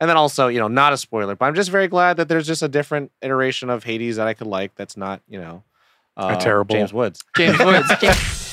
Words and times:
And 0.00 0.08
then 0.08 0.16
also, 0.16 0.46
you 0.48 0.60
know, 0.60 0.68
not 0.68 0.92
a 0.92 0.96
spoiler, 0.96 1.34
but 1.34 1.46
I'm 1.46 1.54
just 1.54 1.70
very 1.70 1.88
glad 1.88 2.18
that 2.18 2.28
there's 2.28 2.46
just 2.46 2.62
a 2.62 2.68
different 2.68 3.10
iteration 3.20 3.68
of 3.68 3.82
Hades 3.84 4.16
that 4.16 4.28
I 4.28 4.34
could 4.34 4.46
like. 4.46 4.74
That's 4.76 4.96
not, 4.96 5.22
you 5.28 5.40
know, 5.40 5.64
uh, 6.16 6.36
terrible- 6.36 6.74
James 6.74 6.92
Woods. 6.92 7.20
James 7.36 7.58
Woods. 7.58 7.88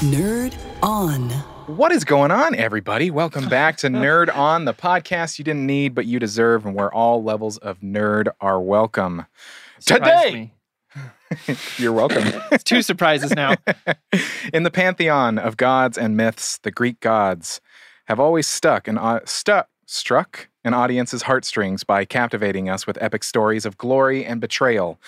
Nerd 0.00 0.54
On. 0.82 1.43
What 1.74 1.90
is 1.90 2.04
going 2.04 2.30
on, 2.30 2.54
everybody? 2.54 3.10
Welcome 3.10 3.48
back 3.48 3.78
to 3.78 3.88
Nerd 3.88 4.32
On, 4.32 4.64
the 4.64 4.72
podcast 4.72 5.40
you 5.40 5.44
didn't 5.44 5.66
need 5.66 5.92
but 5.92 6.06
you 6.06 6.20
deserve, 6.20 6.64
and 6.64 6.72
where 6.72 6.92
all 6.94 7.24
levels 7.24 7.58
of 7.58 7.80
nerd 7.80 8.28
are 8.40 8.60
welcome. 8.60 9.26
Surprised 9.80 10.24
Today, 10.24 10.52
you're 11.76 11.92
welcome. 11.92 12.22
It's 12.52 12.62
two 12.62 12.80
surprises 12.80 13.32
now. 13.32 13.56
In 14.52 14.62
the 14.62 14.70
pantheon 14.70 15.36
of 15.36 15.56
gods 15.56 15.98
and 15.98 16.16
myths, 16.16 16.58
the 16.58 16.70
Greek 16.70 17.00
gods 17.00 17.60
have 18.04 18.20
always 18.20 18.46
stuck 18.46 18.86
and 18.86 18.96
uh, 18.96 19.18
stuck 19.24 19.68
struck 19.84 20.48
an 20.62 20.74
audience's 20.74 21.22
heartstrings 21.22 21.82
by 21.82 22.04
captivating 22.04 22.68
us 22.68 22.86
with 22.86 23.02
epic 23.02 23.24
stories 23.24 23.66
of 23.66 23.76
glory 23.76 24.24
and 24.24 24.40
betrayal. 24.40 25.00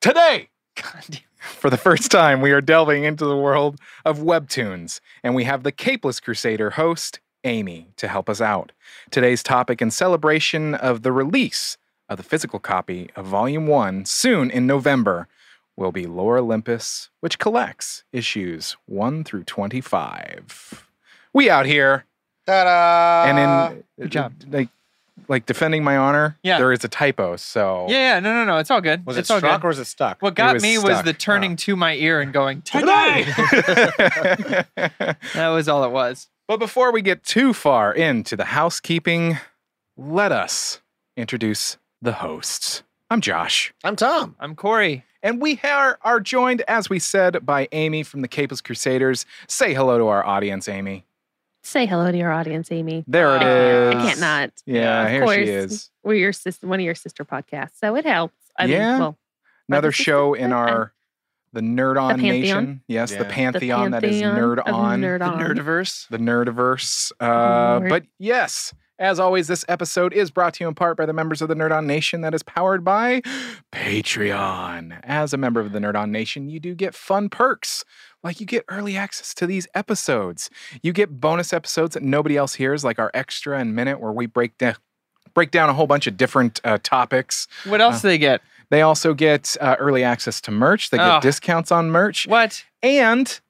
Today. 0.00 0.48
for 1.38 1.70
the 1.70 1.76
first 1.76 2.10
time, 2.10 2.40
we 2.40 2.52
are 2.52 2.60
delving 2.60 3.04
into 3.04 3.24
the 3.24 3.36
world 3.36 3.78
of 4.04 4.18
webtoons, 4.18 5.00
and 5.22 5.34
we 5.34 5.44
have 5.44 5.62
the 5.62 5.72
Capeless 5.72 6.20
Crusader 6.20 6.70
host, 6.70 7.20
Amy, 7.44 7.88
to 7.96 8.08
help 8.08 8.28
us 8.28 8.40
out. 8.40 8.72
Today's 9.10 9.42
topic 9.42 9.80
in 9.80 9.90
celebration 9.90 10.74
of 10.74 11.02
the 11.02 11.12
release 11.12 11.76
of 12.08 12.16
the 12.16 12.22
physical 12.22 12.58
copy 12.58 13.10
of 13.16 13.26
Volume 13.26 13.66
1 13.66 14.04
soon 14.04 14.50
in 14.50 14.66
November 14.66 15.28
will 15.76 15.92
be 15.92 16.06
Lore 16.06 16.38
Olympus, 16.38 17.08
which 17.20 17.38
collects 17.38 18.04
issues 18.12 18.76
1 18.86 19.24
through 19.24 19.44
25. 19.44 20.86
We 21.32 21.48
out 21.48 21.66
here, 21.66 22.04
Ta-da! 22.46 23.30
and 23.30 23.38
in 23.38 23.84
Good 24.00 24.12
job. 24.12 24.32
like 24.50 24.68
like 25.28 25.46
defending 25.46 25.82
my 25.84 25.96
honor, 25.96 26.38
Yeah. 26.42 26.58
there 26.58 26.72
is 26.72 26.84
a 26.84 26.88
typo. 26.88 27.36
So 27.36 27.86
Yeah, 27.88 28.14
yeah, 28.14 28.20
no, 28.20 28.32
no, 28.32 28.44
no. 28.44 28.58
It's 28.58 28.70
all 28.70 28.80
good. 28.80 29.04
was 29.06 29.16
it's 29.16 29.30
it 29.30 29.32
all 29.32 29.38
struck 29.40 29.60
good. 29.60 29.66
or 29.66 29.68
was 29.68 29.78
it 29.78 29.84
stuck? 29.86 30.20
what 30.22 30.34
got 30.34 30.54
was 30.54 30.62
me 30.62 30.78
was 30.78 30.86
stuck. 30.86 31.04
the 31.04 31.12
turning 31.12 31.52
oh. 31.52 31.56
to 31.56 31.76
my 31.76 31.94
ear 31.94 32.20
and 32.20 32.32
going, 32.32 32.62
Today! 32.64 33.24
today. 33.26 34.64
that 35.34 35.48
was 35.48 35.68
all 35.68 35.84
it 35.84 35.90
was. 35.90 36.28
But 36.46 36.58
before 36.58 36.92
we 36.92 37.02
get 37.02 37.22
too 37.22 37.52
far 37.52 37.92
into 37.94 38.36
the 38.36 38.46
housekeeping, 38.46 39.38
let 39.96 40.32
us 40.32 40.80
introduce 41.16 41.76
the 42.02 42.12
hosts. 42.14 42.82
I'm 43.10 43.20
Josh, 43.20 43.72
I'm 43.84 43.96
Tom. 43.96 44.36
I'm 44.40 44.54
Corey. 44.54 45.04
and 45.22 45.40
we 45.42 45.60
are, 45.64 45.98
are 46.02 46.20
joined, 46.20 46.62
as 46.68 46.88
we 46.88 46.98
said, 46.98 47.44
by 47.44 47.68
Amy 47.72 48.02
from 48.02 48.22
the 48.22 48.28
Capeless 48.28 48.60
Crusaders. 48.60 49.26
Say 49.48 49.74
hello 49.74 49.98
to 49.98 50.06
our 50.06 50.24
audience, 50.24 50.68
Amy. 50.68 51.04
Say 51.62 51.86
hello 51.86 52.10
to 52.10 52.16
your 52.16 52.32
audience, 52.32 52.72
Amy. 52.72 53.04
There 53.06 53.36
it 53.36 53.42
I 53.42 53.50
is. 53.50 53.92
can't, 53.92 53.96
I 54.02 54.06
can't 54.08 54.20
not. 54.20 54.50
Yeah, 54.66 55.02
Of 55.04 55.10
here 55.10 55.22
course, 55.22 55.36
she 55.36 55.42
is. 55.44 55.90
We're 56.02 56.14
your 56.14 56.32
sister, 56.32 56.66
one 56.66 56.80
of 56.80 56.84
your 56.84 56.94
sister 56.94 57.24
podcasts, 57.24 57.72
so 57.78 57.96
it 57.96 58.06
helps. 58.06 58.34
I 58.58 58.64
Yeah. 58.64 58.90
Mean, 58.92 58.98
well, 59.00 59.18
Another 59.68 59.92
show 59.92 60.32
sister- 60.34 60.44
in 60.46 60.52
our 60.54 60.92
the 61.52 61.60
Nerd 61.60 62.00
On 62.00 62.10
Pantheon? 62.10 62.40
Nation. 62.40 62.82
Yes, 62.88 63.10
the 63.10 63.16
Yeah. 63.16 63.22
the 63.24 63.28
pantheon, 63.28 63.90
that 63.90 64.04
is 64.04 64.22
Nerd 64.22 64.66
On. 64.66 65.00
Nerd 65.00 65.18
The 65.18 65.24
on. 65.26 65.38
Nerdiverse. 65.40 66.08
the 66.08 66.18
Nerdiverse. 66.18 67.12
Uh, 67.20 67.80
but 67.88 68.04
yes, 68.18 68.72
as 69.00 69.18
always, 69.18 69.48
this 69.48 69.64
episode 69.68 70.12
is 70.12 70.30
brought 70.30 70.54
to 70.54 70.64
you 70.64 70.68
in 70.68 70.74
part 70.74 70.96
by 70.96 71.06
the 71.06 71.12
members 71.12 71.40
of 71.42 71.48
the 71.48 71.54
Nerd 71.54 71.72
On 71.72 71.86
Nation 71.86 72.20
that 72.20 72.34
is 72.34 72.42
powered 72.42 72.84
by 72.84 73.22
Patreon. 73.72 75.00
As 75.02 75.32
a 75.32 75.36
member 75.36 75.58
of 75.60 75.72
the 75.72 75.78
Nerd 75.78 75.96
On 75.96 76.12
Nation, 76.12 76.48
you 76.48 76.60
do 76.60 76.74
get 76.74 76.94
fun 76.94 77.28
perks. 77.28 77.84
Like 78.22 78.38
you 78.40 78.46
get 78.46 78.64
early 78.68 78.96
access 78.96 79.32
to 79.34 79.46
these 79.46 79.66
episodes. 79.74 80.50
You 80.82 80.92
get 80.92 81.20
bonus 81.20 81.52
episodes 81.52 81.94
that 81.94 82.02
nobody 82.02 82.36
else 82.36 82.54
hears, 82.54 82.84
like 82.84 82.98
our 82.98 83.10
extra 83.14 83.58
and 83.58 83.74
minute 83.74 84.00
where 84.00 84.12
we 84.12 84.26
break 84.26 84.56
down 84.58 84.76
break 85.32 85.50
down 85.52 85.68
a 85.68 85.72
whole 85.72 85.86
bunch 85.86 86.06
of 86.08 86.16
different 86.16 86.60
uh, 86.64 86.76
topics. 86.82 87.46
What 87.64 87.80
else 87.80 87.96
Uh, 87.96 88.02
do 88.02 88.08
they 88.08 88.18
get? 88.18 88.42
They 88.68 88.82
also 88.82 89.14
get 89.14 89.56
uh, 89.60 89.76
early 89.78 90.02
access 90.04 90.40
to 90.42 90.50
merch. 90.50 90.90
They 90.90 90.98
get 90.98 91.16
Oh. 91.18 91.20
discounts 91.20 91.70
on 91.72 91.90
merch. 91.90 92.26
What? 92.26 92.64
And 92.82 93.40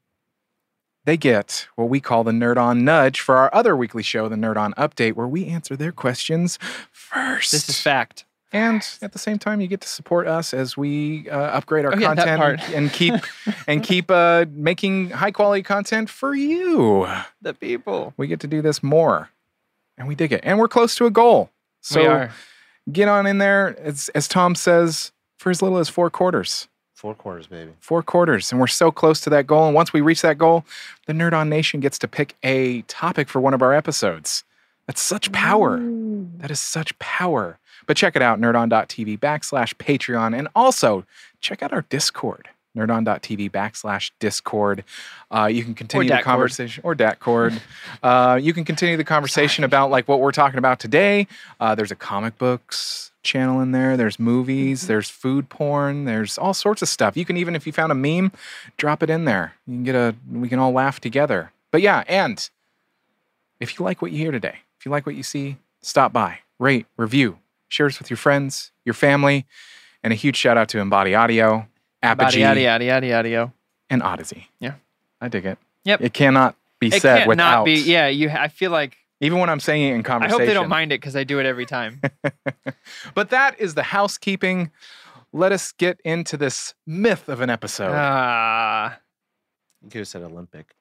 they 1.10 1.16
get 1.16 1.66
what 1.74 1.88
we 1.88 1.98
call 1.98 2.22
the 2.22 2.30
Nerd 2.30 2.56
On 2.56 2.84
Nudge 2.84 3.20
for 3.20 3.36
our 3.36 3.52
other 3.52 3.74
weekly 3.76 4.04
show, 4.04 4.28
the 4.28 4.36
Nerd 4.36 4.56
On 4.56 4.72
Update, 4.74 5.14
where 5.14 5.26
we 5.26 5.46
answer 5.46 5.74
their 5.76 5.90
questions 5.90 6.56
first. 6.92 7.50
This 7.50 7.68
is 7.68 7.80
fact. 7.80 8.26
and 8.52 8.86
at 9.02 9.10
the 9.12 9.18
same 9.18 9.36
time, 9.36 9.60
you 9.60 9.66
get 9.66 9.80
to 9.80 9.88
support 9.88 10.28
us 10.28 10.54
as 10.54 10.76
we 10.76 11.28
uh, 11.28 11.36
upgrade 11.36 11.84
our 11.84 11.96
Oh, 11.96 11.98
yeah, 11.98 12.14
content 12.14 12.60
and 12.70 12.92
keep 12.92 13.14
and 13.66 13.82
keep 13.82 14.08
uh, 14.08 14.46
making 14.52 15.10
high 15.10 15.32
quality 15.32 15.64
content 15.64 16.08
for 16.08 16.32
you. 16.32 17.08
The 17.42 17.54
people. 17.54 18.14
We 18.16 18.28
get 18.28 18.38
to 18.40 18.46
do 18.46 18.62
this 18.62 18.80
more, 18.80 19.30
and 19.98 20.06
we 20.06 20.14
dig 20.14 20.32
it. 20.32 20.42
And 20.44 20.60
we're 20.60 20.68
close 20.68 20.94
to 20.94 21.06
a 21.06 21.10
goal. 21.10 21.50
So 21.80 22.28
get 22.92 23.08
on 23.08 23.26
in 23.26 23.38
there, 23.38 23.76
as, 23.80 24.10
as 24.14 24.28
Tom 24.28 24.54
says, 24.54 25.10
for 25.40 25.50
as 25.50 25.60
little 25.60 25.78
as 25.78 25.88
four 25.88 26.08
quarters 26.08 26.68
Four 27.00 27.14
quarters, 27.14 27.46
baby. 27.46 27.70
four 27.80 28.02
quarters, 28.02 28.52
and 28.52 28.60
we're 28.60 28.66
so 28.66 28.90
close 28.90 29.22
to 29.22 29.30
that 29.30 29.46
goal. 29.46 29.64
And 29.64 29.74
once 29.74 29.90
we 29.90 30.02
reach 30.02 30.20
that 30.20 30.36
goal, 30.36 30.66
the 31.06 31.14
Nerd 31.14 31.32
On 31.32 31.48
Nation 31.48 31.80
gets 31.80 31.98
to 32.00 32.06
pick 32.06 32.36
a 32.42 32.82
topic 32.82 33.26
for 33.30 33.40
one 33.40 33.54
of 33.54 33.62
our 33.62 33.72
episodes. 33.72 34.44
That's 34.86 35.00
such 35.00 35.32
power. 35.32 35.78
Ooh. 35.78 36.28
That 36.36 36.50
is 36.50 36.60
such 36.60 36.98
power. 36.98 37.58
But 37.86 37.96
check 37.96 38.16
it 38.16 38.22
out, 38.22 38.38
nerdon.tv 38.38 39.18
backslash 39.18 39.72
Patreon. 39.76 40.36
And 40.38 40.48
also 40.54 41.06
check 41.40 41.62
out 41.62 41.72
our 41.72 41.86
Discord, 41.88 42.50
nerdon.tv 42.76 43.50
backslash 43.50 44.10
Discord. 44.18 44.84
Uh, 45.30 45.46
you 45.46 45.64
can 45.64 45.74
continue 45.74 46.08
the 46.08 46.22
conversation, 46.22 46.82
or 46.84 46.94
Datcord. 46.94 47.60
uh, 48.02 48.38
you 48.40 48.52
can 48.52 48.64
continue 48.64 48.96
the 48.96 49.04
conversation 49.04 49.64
about 49.64 49.90
like 49.90 50.08
what 50.08 50.20
we're 50.20 50.32
talking 50.32 50.58
about 50.58 50.80
today. 50.80 51.26
Uh, 51.58 51.74
there's 51.74 51.90
a 51.90 51.96
comic 51.96 52.38
books 52.38 53.10
channel 53.22 53.60
in 53.60 53.72
there. 53.72 53.96
There's 53.96 54.18
movies. 54.18 54.86
There's 54.86 55.08
food 55.08 55.48
porn. 55.48 56.04
There's 56.04 56.38
all 56.38 56.54
sorts 56.54 56.82
of 56.82 56.88
stuff. 56.88 57.16
You 57.16 57.24
can 57.24 57.36
even, 57.36 57.54
if 57.54 57.66
you 57.66 57.72
found 57.72 57.92
a 57.92 57.94
meme, 57.94 58.32
drop 58.76 59.02
it 59.02 59.10
in 59.10 59.24
there. 59.24 59.54
You 59.66 59.74
can 59.74 59.84
get 59.84 59.94
a. 59.94 60.14
We 60.30 60.48
can 60.48 60.58
all 60.58 60.72
laugh 60.72 61.00
together. 61.00 61.52
But 61.70 61.82
yeah, 61.82 62.04
and 62.08 62.48
if 63.60 63.78
you 63.78 63.84
like 63.84 64.02
what 64.02 64.12
you 64.12 64.18
hear 64.18 64.32
today, 64.32 64.60
if 64.78 64.86
you 64.86 64.90
like 64.90 65.06
what 65.06 65.14
you 65.14 65.22
see, 65.22 65.56
stop 65.82 66.12
by, 66.12 66.38
rate, 66.58 66.86
review, 66.96 67.38
share 67.68 67.86
this 67.86 67.98
with 67.98 68.10
your 68.10 68.16
friends, 68.16 68.72
your 68.84 68.94
family, 68.94 69.46
and 70.02 70.12
a 70.12 70.16
huge 70.16 70.36
shout 70.36 70.56
out 70.56 70.68
to 70.70 70.78
Embody 70.80 71.14
Audio, 71.14 71.68
Apogee, 72.02 72.40
Yada, 72.40 72.60
yada, 72.60 72.84
yada, 72.84 73.06
yada, 73.06 73.28
yada. 73.28 73.52
and 73.90 74.02
Odyssey. 74.02 74.48
Yeah. 74.58 74.74
I 75.20 75.28
dig 75.28 75.44
it. 75.44 75.58
Yep. 75.84 76.00
It 76.02 76.12
cannot 76.14 76.56
be 76.78 76.88
It 76.88 77.02
said 77.02 77.18
can't 77.18 77.28
without. 77.28 77.58
not 77.58 77.64
be. 77.64 77.74
Yeah, 77.74 78.06
you. 78.08 78.30
I 78.30 78.48
feel 78.48 78.70
like. 78.70 78.96
Even 79.22 79.38
when 79.38 79.50
I'm 79.50 79.60
saying 79.60 79.82
it 79.92 79.94
in 79.94 80.02
conversation. 80.02 80.34
I 80.34 80.38
hope 80.38 80.46
they 80.48 80.54
don't 80.54 80.70
mind 80.70 80.92
it 80.92 81.00
because 81.00 81.14
I 81.14 81.24
do 81.24 81.38
it 81.40 81.46
every 81.46 81.66
time. 81.66 82.00
But 83.14 83.30
that 83.30 83.60
is 83.60 83.74
the 83.74 83.82
housekeeping. 83.82 84.70
Let 85.32 85.52
us 85.52 85.72
get 85.72 86.00
into 86.04 86.36
this 86.38 86.74
myth 86.86 87.28
of 87.28 87.40
an 87.42 87.50
episode. 87.50 87.92
Ah. 87.94 88.98
You 89.82 89.90
could 89.90 89.98
have 90.00 90.08
said 90.08 90.22
Olympic. 90.22 90.74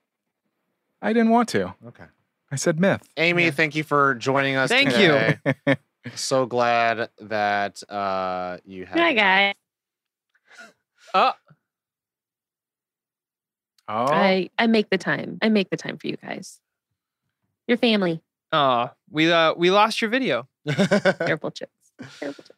I 1.02 1.12
didn't 1.14 1.30
want 1.32 1.50
to. 1.50 1.74
Okay. 1.88 2.06
I 2.52 2.56
said 2.56 2.80
myth. 2.80 3.04
Amy, 3.18 3.46
Yeah. 3.46 3.52
thank 3.52 3.76
you 3.76 3.84
for 3.84 4.16
joining 4.16 4.56
us. 4.56 4.70
Thank 4.70 4.98
you. 4.98 5.76
so 6.16 6.46
glad 6.46 7.10
that 7.22 7.84
uh, 7.90 8.58
you 8.66 8.86
have. 8.86 8.98
Hi, 8.98 9.14
guys. 9.14 9.54
Oh, 11.14 11.34
Oh, 13.92 14.06
I, 14.06 14.52
I 14.60 14.68
make 14.68 14.92
the 14.92 15.00
time. 15.00 15.40
I 15.42 15.50
make 15.50 15.72
the 15.72 15.78
time 15.78 15.98
for 15.98 16.06
you 16.08 16.16
guys. 16.18 16.60
Your 17.68 17.78
family. 17.78 18.22
oh, 18.52 18.92
we 19.10 19.32
uh 19.32 19.54
we 19.56 19.72
lost 19.72 20.02
your 20.02 20.10
video. 20.12 20.48
Careful 20.68 21.50
chips. 21.52 21.72
Careful 22.20 22.44
chips. 22.44 22.56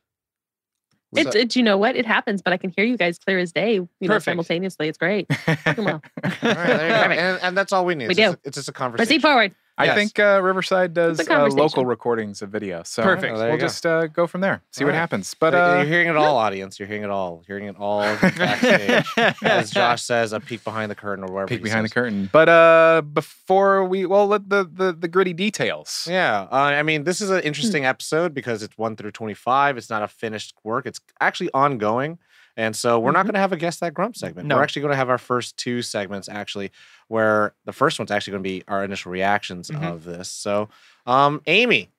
It's, 1.13 1.35
it's, 1.35 1.55
you 1.57 1.63
know 1.63 1.77
what? 1.77 1.97
It 1.97 2.05
happens, 2.05 2.41
but 2.41 2.53
I 2.53 2.57
can 2.57 2.71
hear 2.75 2.85
you 2.85 2.95
guys 2.95 3.19
clear 3.19 3.37
as 3.37 3.51
day, 3.51 3.73
you 3.73 3.89
know, 4.01 4.07
Perfect. 4.07 4.25
simultaneously. 4.25 4.87
It's 4.87 4.97
great. 4.97 5.27
Fucking 5.45 5.83
well. 5.83 6.01
All 6.23 6.29
right, 6.41 6.41
there 6.41 6.87
you 6.87 7.15
go. 7.15 7.21
And, 7.21 7.39
and 7.43 7.57
that's 7.57 7.73
all 7.73 7.85
we 7.85 7.95
need. 7.95 8.05
We 8.07 8.11
it's 8.11 8.17
Just, 8.19 8.35
do. 8.35 8.41
it's 8.45 8.55
just 8.55 8.69
a 8.69 8.71
conversation. 8.71 9.07
Proceed 9.07 9.21
forward. 9.21 9.53
I 9.81 9.85
Yes. 9.85 9.95
think 9.95 10.19
uh, 10.19 10.39
Riverside 10.43 10.93
does 10.93 11.19
uh, 11.27 11.47
local 11.47 11.85
recordings 11.85 12.41
of 12.41 12.49
video. 12.49 12.83
So 12.83 13.03
Perfect. 13.03 13.35
Oh, 13.35 13.39
we'll 13.39 13.51
go. 13.57 13.57
just 13.57 13.85
uh, 13.85 14.07
go 14.07 14.27
from 14.27 14.41
there. 14.41 14.61
See 14.71 14.83
All 14.83 14.87
what 14.87 14.93
right. 14.93 14.99
happens. 14.99 15.33
But 15.33 15.53
You're- 15.53 15.65
uh, 15.65 15.77
you're 15.77 15.85
hearing 15.85 16.07
it 16.07 16.15
all, 16.17 16.37
audience. 16.37 16.79
You're 16.79 16.87
hearing 16.87 17.03
it 17.03 17.09
all. 17.09 17.43
You're 17.47 17.57
hearing 17.59 17.73
it 17.73 17.79
all 17.79 18.01
backstage. 18.21 19.35
As 19.43 19.71
Josh 19.71 20.01
says, 20.03 20.33
a 20.33 20.39
peek 20.39 20.63
behind 20.63 20.91
the 20.91 20.95
curtain 20.95 21.23
or 21.23 21.31
whatever. 21.33 21.47
peek 21.49 21.59
he 21.59 21.63
behind 21.63 21.85
the 21.85 21.89
curtain. 21.89 22.29
But 22.31 22.49
uh, 22.49 23.01
before 23.01 23.85
we, 23.85 24.05
well, 24.05 24.27
let 24.27 24.49
the 24.49 24.69
the, 24.71 24.93
the 24.93 25.07
gritty 25.07 25.33
details. 25.33 26.07
Yeah, 26.09 26.47
uh, 26.51 26.55
I 26.55 26.83
mean, 26.83 27.03
this 27.03 27.21
is 27.21 27.29
an 27.29 27.41
interesting 27.41 27.85
episode 27.85 28.33
because 28.33 28.63
it's 28.63 28.77
one 28.77 28.95
through 28.95 29.11
twenty-five. 29.11 29.77
It's 29.77 29.89
not 29.89 30.03
a 30.03 30.07
finished 30.07 30.53
work; 30.63 30.85
it's 30.85 30.99
actually 31.19 31.49
ongoing, 31.53 32.19
and 32.57 32.75
so 32.75 32.99
we're 32.99 33.11
not 33.11 33.21
Mhm. 33.21 33.29
going 33.29 33.33
to 33.35 33.39
have 33.39 33.53
a 33.53 33.57
guess 33.57 33.77
that 33.79 33.93
grump 33.93 34.15
segment. 34.15 34.47
No. 34.47 34.55
We're 34.57 34.63
actually 34.63 34.81
going 34.83 34.91
to 34.91 34.97
have 34.97 35.09
our 35.09 35.17
first 35.17 35.57
two 35.57 35.81
segments 35.81 36.27
actually, 36.29 36.71
where 37.07 37.53
the 37.65 37.73
first 37.73 37.99
one's 37.99 38.11
actually 38.11 38.31
going 38.31 38.43
to 38.43 38.49
be 38.49 38.63
our 38.67 38.83
initial 38.83 39.11
reactions 39.11 39.69
Mhm. 39.69 39.83
of 39.91 40.03
this. 40.03 40.29
So, 40.29 40.69
um, 41.05 41.41
Amy, 41.47 41.89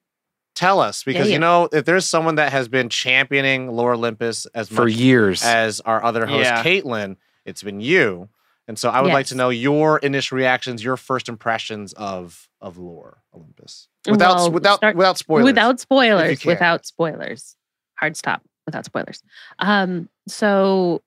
tell 0.54 0.80
us 0.80 1.02
because 1.02 1.28
yeah. 1.28 1.34
you 1.34 1.38
know 1.38 1.68
if 1.72 1.84
there's 1.84 2.06
someone 2.06 2.34
that 2.36 2.52
has 2.52 2.68
been 2.68 2.88
championing 2.88 3.70
Lore 3.70 3.94
Olympus 3.94 4.46
as 4.54 4.68
For 4.68 4.84
much 4.84 4.92
years. 4.94 5.42
as 5.42 5.80
our 5.80 6.04
other 6.04 6.26
host 6.26 6.44
Yeah. 6.44 6.62
Caitlin, 6.62 7.16
it's 7.44 7.62
been 7.62 7.80
you. 7.80 8.28
And 8.68 8.78
so 8.78 8.90
I 8.90 9.00
would 9.00 9.12
like 9.12 9.26
to 9.26 9.34
know 9.34 9.48
your 9.50 9.98
initial 9.98 10.36
reactions, 10.38 10.84
your 10.84 10.96
first 10.96 11.28
impressions 11.28 11.92
of 11.94 12.48
of 12.60 12.78
Lore 12.78 13.18
Olympus. 13.34 13.88
Without 14.08 14.36
Well, 14.36 14.50
without 14.52 14.76
start- 14.76 14.94
without 14.96 15.18
spoilers. 15.18 15.44
Without 15.46 15.80
spoilers. 15.80 16.44
Without 16.44 16.86
spoilers. 16.86 17.56
Hard 17.98 18.16
stop. 18.16 18.42
Without 18.66 18.84
spoilers. 18.84 19.20
Um. 19.58 20.08
So 20.28 21.02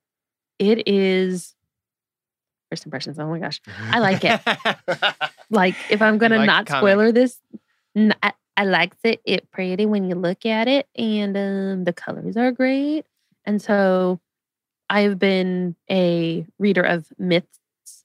it 0.59 0.87
is 0.87 1.55
first 2.69 2.85
impressions. 2.85 3.19
Oh 3.19 3.27
my 3.27 3.39
gosh. 3.39 3.61
I 3.91 3.99
like 3.99 4.23
it. 4.23 4.39
Like 5.51 5.75
if 5.91 6.01
I'm 6.01 6.17
gonna 6.17 6.37
like 6.37 6.47
not 6.47 6.65
the 6.65 6.77
spoiler 6.77 7.11
this, 7.11 7.39
I 8.57 8.63
liked 8.65 8.97
it. 9.03 9.21
It 9.25 9.51
pretty 9.51 9.85
when 9.85 10.09
you 10.09 10.15
look 10.15 10.43
at 10.45 10.67
it, 10.67 10.87
and 10.97 11.37
um, 11.37 11.83
the 11.83 11.93
colors 11.93 12.35
are 12.35 12.51
great. 12.51 13.05
And 13.45 13.61
so, 13.61 14.19
I've 14.89 15.19
been 15.19 15.75
a 15.89 16.45
reader 16.57 16.81
of 16.81 17.07
myths 17.19 17.59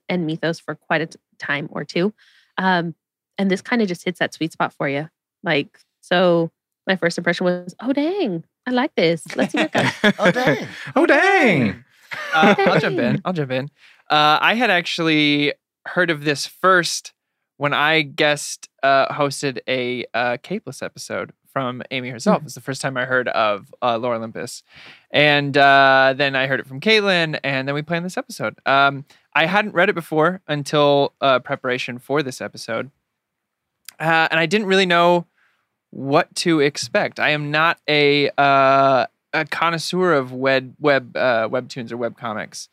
and 0.08 0.26
mythos 0.26 0.60
for 0.60 0.74
quite 0.74 1.00
a 1.00 1.06
t- 1.06 1.18
time 1.38 1.68
or 1.72 1.84
two, 1.84 2.12
um, 2.58 2.94
and 3.38 3.50
this 3.50 3.62
kind 3.62 3.80
of 3.80 3.88
just 3.88 4.04
hits 4.04 4.18
that 4.18 4.34
sweet 4.34 4.52
spot 4.52 4.74
for 4.74 4.86
you. 4.88 5.08
Like 5.42 5.78
so, 6.02 6.50
my 6.86 6.96
first 6.96 7.16
impression 7.16 7.44
was, 7.44 7.74
"Oh 7.80 7.94
dang, 7.94 8.44
I 8.70 8.72
like 8.72 8.94
this. 8.94 9.24
Let's 9.36 9.52
see 9.52 9.58
what 9.58 9.74
it 9.74 10.02
goes." 10.02 10.14
Oh, 10.18 10.30
dang. 10.30 10.68
oh 10.96 11.06
dang. 11.06 11.84
Uh, 12.34 12.56
I'll 12.58 12.80
jump 12.80 12.98
in. 12.98 13.22
I'll 13.24 13.32
jump 13.32 13.52
in. 13.52 13.70
Uh, 14.10 14.36
I 14.40 14.54
had 14.54 14.68
actually 14.68 15.52
heard 15.86 16.10
of 16.10 16.24
this 16.24 16.44
first 16.44 17.12
when 17.56 17.72
I 17.72 18.02
guest 18.02 18.68
uh, 18.82 19.06
hosted 19.14 19.60
a 19.68 20.04
uh, 20.12 20.36
Capeless 20.42 20.82
episode 20.82 21.32
from 21.52 21.82
Amy 21.92 22.08
herself. 22.10 22.42
It's 22.44 22.56
the 22.56 22.60
first 22.60 22.82
time 22.82 22.96
I 22.96 23.04
heard 23.04 23.28
of 23.28 23.72
uh, 23.80 23.96
Lore 23.98 24.16
Olympus, 24.16 24.64
and 25.12 25.56
uh, 25.56 26.14
then 26.16 26.34
I 26.34 26.48
heard 26.48 26.58
it 26.58 26.66
from 26.66 26.80
Caitlin, 26.80 27.38
and 27.44 27.68
then 27.68 27.76
we 27.76 27.82
planned 27.82 28.04
this 28.04 28.16
episode. 28.16 28.56
Um, 28.66 29.04
I 29.34 29.46
hadn't 29.46 29.74
read 29.74 29.88
it 29.88 29.94
before 29.94 30.40
until 30.48 31.12
uh, 31.20 31.38
preparation 31.38 31.98
for 31.98 32.24
this 32.24 32.40
episode, 32.40 32.90
uh, 34.00 34.26
and 34.32 34.40
I 34.40 34.46
didn't 34.46 34.66
really 34.66 34.86
know 34.86 35.26
what 35.90 36.34
to 36.36 36.60
expect. 36.60 37.20
I 37.20 37.30
am 37.30 37.50
not 37.50 37.78
a 37.88 38.30
uh, 38.38 39.06
a 39.32 39.44
connoisseur 39.46 40.12
of 40.12 40.32
web 40.32 40.74
web 40.80 41.16
uh, 41.16 41.48
webtoons 41.48 41.92
or 41.92 41.96
web 41.96 42.16
comics. 42.16 42.68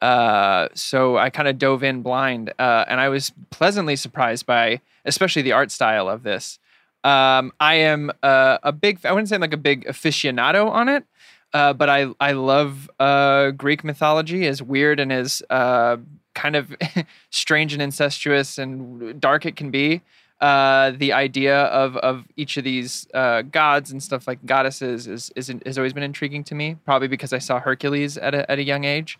Uh, 0.00 0.68
so 0.74 1.18
I 1.18 1.28
kind 1.28 1.46
of 1.46 1.58
dove 1.58 1.82
in 1.82 2.02
blind, 2.02 2.52
uh, 2.58 2.84
and 2.88 3.00
I 3.00 3.10
was 3.10 3.32
pleasantly 3.50 3.96
surprised 3.96 4.46
by, 4.46 4.80
especially 5.04 5.42
the 5.42 5.52
art 5.52 5.70
style 5.70 6.08
of 6.08 6.22
this. 6.22 6.58
Um, 7.04 7.52
I 7.60 7.74
am 7.74 8.10
uh, 8.22 8.58
a 8.62 8.72
big, 8.72 9.04
I 9.04 9.12
wouldn't 9.12 9.28
say 9.28 9.34
I'm 9.34 9.42
like 9.42 9.52
a 9.52 9.58
big 9.58 9.86
aficionado 9.86 10.70
on 10.70 10.88
it, 10.88 11.04
uh, 11.52 11.72
but 11.74 11.90
I 11.90 12.08
I 12.18 12.32
love 12.32 12.90
uh, 12.98 13.50
Greek 13.50 13.84
mythology, 13.84 14.46
as 14.46 14.62
weird 14.62 15.00
and 15.00 15.12
as 15.12 15.42
uh, 15.50 15.98
kind 16.34 16.56
of 16.56 16.74
strange 17.30 17.72
and 17.72 17.82
incestuous 17.82 18.58
and 18.58 19.20
dark 19.20 19.44
it 19.46 19.56
can 19.56 19.70
be. 19.70 20.00
Uh, 20.40 20.92
the 20.92 21.12
idea 21.12 21.64
of 21.64 21.96
of 21.98 22.24
each 22.36 22.56
of 22.56 22.64
these 22.64 23.06
uh, 23.12 23.42
gods 23.42 23.90
and 23.92 24.02
stuff 24.02 24.26
like 24.26 24.44
goddesses 24.46 25.06
is, 25.06 25.30
is 25.36 25.52
has 25.66 25.76
always 25.76 25.92
been 25.92 26.02
intriguing 26.02 26.42
to 26.44 26.54
me. 26.54 26.76
Probably 26.86 27.08
because 27.08 27.32
I 27.34 27.38
saw 27.38 27.60
Hercules 27.60 28.16
at 28.16 28.34
a 28.34 28.50
at 28.50 28.58
a 28.58 28.62
young 28.62 28.84
age, 28.84 29.18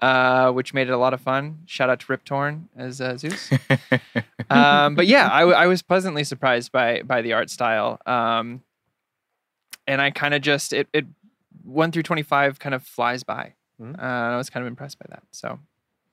uh, 0.00 0.50
which 0.52 0.72
made 0.72 0.88
it 0.88 0.92
a 0.92 0.96
lot 0.96 1.12
of 1.12 1.20
fun. 1.20 1.58
Shout 1.66 1.90
out 1.90 2.00
to 2.00 2.06
Rip 2.08 2.24
Torn 2.24 2.70
as 2.74 3.02
uh, 3.02 3.18
Zeus. 3.18 3.50
um, 4.50 4.94
but 4.94 5.06
yeah, 5.06 5.28
I 5.28 5.66
was 5.66 5.82
pleasantly 5.82 6.24
surprised 6.24 6.72
by 6.72 7.02
by 7.02 7.20
the 7.20 7.34
art 7.34 7.50
style, 7.50 8.00
um, 8.06 8.62
and 9.86 10.00
I 10.00 10.10
kind 10.10 10.32
of 10.32 10.40
just 10.40 10.72
it 10.72 10.88
it 10.94 11.04
one 11.64 11.92
through 11.92 12.04
twenty 12.04 12.22
five 12.22 12.58
kind 12.58 12.74
of 12.74 12.82
flies 12.82 13.22
by. 13.24 13.52
Mhm. 13.78 13.98
Uh, 13.98 14.34
I 14.34 14.36
was 14.38 14.48
kind 14.48 14.62
of 14.64 14.68
impressed 14.68 14.98
by 14.98 15.06
that. 15.10 15.22
So 15.32 15.58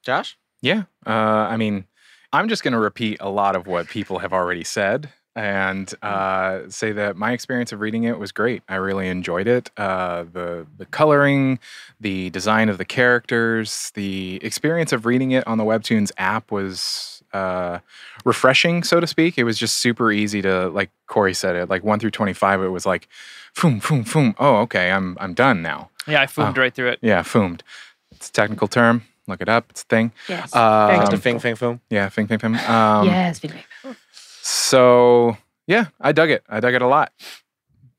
Josh? 0.01 0.37
Yeah. 0.61 0.83
Uh, 1.05 1.47
I 1.49 1.57
mean, 1.57 1.85
I'm 2.33 2.49
just 2.49 2.63
going 2.63 2.71
to 2.73 2.79
repeat 2.79 3.17
a 3.21 3.29
lot 3.29 3.55
of 3.55 3.67
what 3.67 3.87
people 3.87 4.19
have 4.19 4.33
already 4.33 4.63
said 4.63 5.09
and 5.35 5.91
uh, 6.03 6.61
say 6.69 6.91
that 6.91 7.15
my 7.15 7.31
experience 7.31 7.71
of 7.71 7.79
reading 7.79 8.03
it 8.03 8.19
was 8.19 8.31
great. 8.31 8.61
I 8.69 8.75
really 8.75 9.07
enjoyed 9.07 9.47
it. 9.47 9.71
Uh, 9.77 10.23
the 10.31 10.67
the 10.77 10.85
coloring, 10.87 11.59
the 11.99 12.29
design 12.31 12.69
of 12.69 12.77
the 12.77 12.85
characters, 12.85 13.91
the 13.95 14.39
experience 14.43 14.91
of 14.91 15.05
reading 15.05 15.31
it 15.31 15.45
on 15.47 15.57
the 15.57 15.63
Webtoons 15.63 16.11
app 16.17 16.51
was 16.51 17.23
uh, 17.33 17.79
refreshing, 18.25 18.83
so 18.83 18.99
to 18.99 19.07
speak. 19.07 19.37
It 19.39 19.43
was 19.43 19.57
just 19.57 19.77
super 19.79 20.11
easy 20.11 20.41
to, 20.43 20.69
like 20.69 20.91
Corey 21.07 21.33
said 21.33 21.55
it, 21.55 21.67
like 21.69 21.83
one 21.83 21.99
through 21.99 22.11
twenty 22.11 22.33
five. 22.33 22.61
It 22.61 22.67
was 22.67 22.85
like, 22.85 23.07
foom, 23.55 23.81
foom, 23.81 24.05
foom. 24.05 24.35
Oh, 24.37 24.57
okay, 24.57 24.91
I'm 24.91 25.17
I'm 25.19 25.33
done 25.33 25.61
now. 25.63 25.89
yeah, 26.07 26.21
I 26.21 26.27
foomed 26.27 26.57
Oh. 26.57 26.61
right 26.61 26.73
through 26.73 26.89
it. 26.89 26.99
Yeah, 27.01 27.23
foomed. 27.23 27.63
It's 28.11 28.29
a 28.29 28.31
technical 28.31 28.67
term. 28.67 29.03
Look 29.27 29.41
it 29.41 29.49
up. 29.49 29.67
It's 29.69 29.81
a 29.83 29.85
thing. 29.85 30.11
Yes. 30.27 30.53
Um, 30.55 30.87
Very 30.87 30.97
Thanks 30.97 31.09
to 31.09 31.15
technical. 31.17 31.39
Fing 31.39 31.55
Fing 31.55 31.55
Foom. 31.75 31.79
Yeah, 31.89 32.09
fing, 32.09 32.27
fing, 32.27 32.39
fing. 32.39 32.55
Um, 32.69 33.05
yes. 33.07 33.39
Big 33.39 33.51
Bang. 33.51 33.95
So 34.41 35.37
yeah, 35.67 35.85
I 36.01 36.11
dug 36.11 36.29
it. 36.29 36.43
I 36.49 36.59
dug 36.59 36.73
it 36.73 36.81
a 36.81 36.87
lot. 36.87 37.11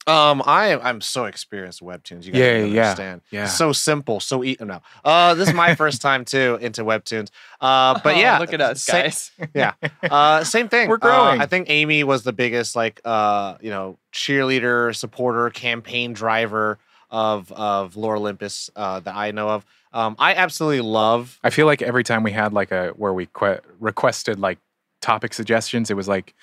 Um, 0.07 0.43
I 0.45 0.67
am 0.67 0.81
I'm 0.83 1.01
so 1.01 1.25
experienced 1.25 1.81
with 1.81 2.03
webtoons. 2.03 2.27
You 2.27 2.33
guys 2.33 2.39
Yeah, 2.41 2.59
don't 2.61 2.73
yeah, 2.73 2.83
understand. 2.83 3.21
yeah. 3.31 3.47
So 3.47 3.73
simple, 3.73 4.21
so 4.21 4.45
eat 4.45 4.61
no. 4.61 4.83
Uh, 5.03 5.33
this 5.35 5.49
is 5.49 5.55
my 5.55 5.75
first 5.83 6.03
time 6.03 6.27
too 6.27 6.59
into 6.61 6.85
webtoons. 6.85 7.31
Uh, 7.59 7.99
but 8.05 8.15
Oh, 8.17 8.19
yeah, 8.19 8.37
look 8.39 8.53
at 8.53 8.61
us, 8.61 8.83
sa- 8.83 8.93
guys. 8.93 9.31
Uh, 10.03 10.45
same 10.45 10.69
thing. 10.69 10.91
We're 10.91 10.97
Uh, 10.97 10.99
growing. 10.99 11.41
I 11.41 11.47
think 11.47 11.71
Amy 11.71 12.05
was 12.05 12.23
the 12.23 12.35
biggest, 12.35 12.77
like, 12.77 13.01
uh, 13.07 13.55
you 13.63 13.71
know, 13.71 13.99
cheerleader, 14.13 14.95
supporter, 14.95 15.49
campaign 15.49 16.13
driver 16.13 16.79
of 17.11 17.51
of 17.53 17.97
Lore 17.97 18.17
Olympus 18.17 18.71
uh, 18.77 19.01
that 19.01 19.15
I 19.15 19.31
know 19.31 19.49
of. 19.51 19.65
Um, 19.93 20.17
I 20.19 20.35
absolutely 20.35 20.81
love. 20.81 21.39
I 21.45 21.51
feel 21.51 21.67
like 21.67 21.81
every 21.83 22.03
time 22.05 22.23
we 22.23 22.33
had 22.33 22.53
like 22.53 22.73
a 22.73 22.89
where 22.97 23.13
we 23.13 23.27
que- 23.27 23.61
requested 23.79 24.39
like 24.41 24.59
topic 25.01 25.33
suggestions, 25.35 25.91
it 25.91 25.95
was 25.95 26.09
like 26.09 26.35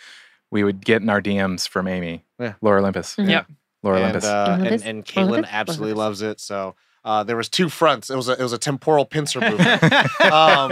we 0.52 0.64
would 0.64 0.84
get 0.84 1.02
in 1.02 1.10
our 1.10 1.22
DMs 1.22 1.68
from 1.68 1.88
Amy, 1.88 2.24
Yeah. 2.40 2.54
Laura 2.62 2.80
Olympus, 2.82 3.16
Mhm. 3.16 3.30
Yep. 3.30 3.46
Laura 3.84 3.98
and, 3.98 4.04
Olympus. 4.06 4.26
uh, 4.26 4.48
and 4.52 4.62
Olympus, 4.62 4.84
and 4.86 5.06
Caitlin 5.06 5.28
Olympus, 5.30 5.50
absolutely 5.54 5.94
Olympus. 5.94 6.22
loves 6.22 6.22
it. 6.22 6.40
So 6.40 6.76
uh, 7.04 7.24
there 7.24 7.36
was 7.36 7.50
two 7.50 7.68
fronts. 7.68 8.10
It 8.10 8.16
was 8.16 8.30
a 8.30 8.34
it 8.34 8.44
was 8.44 8.54
a 8.54 8.58
temporal 8.58 9.06
pincer 9.06 9.40
movement. 9.50 10.22
um, 10.22 10.72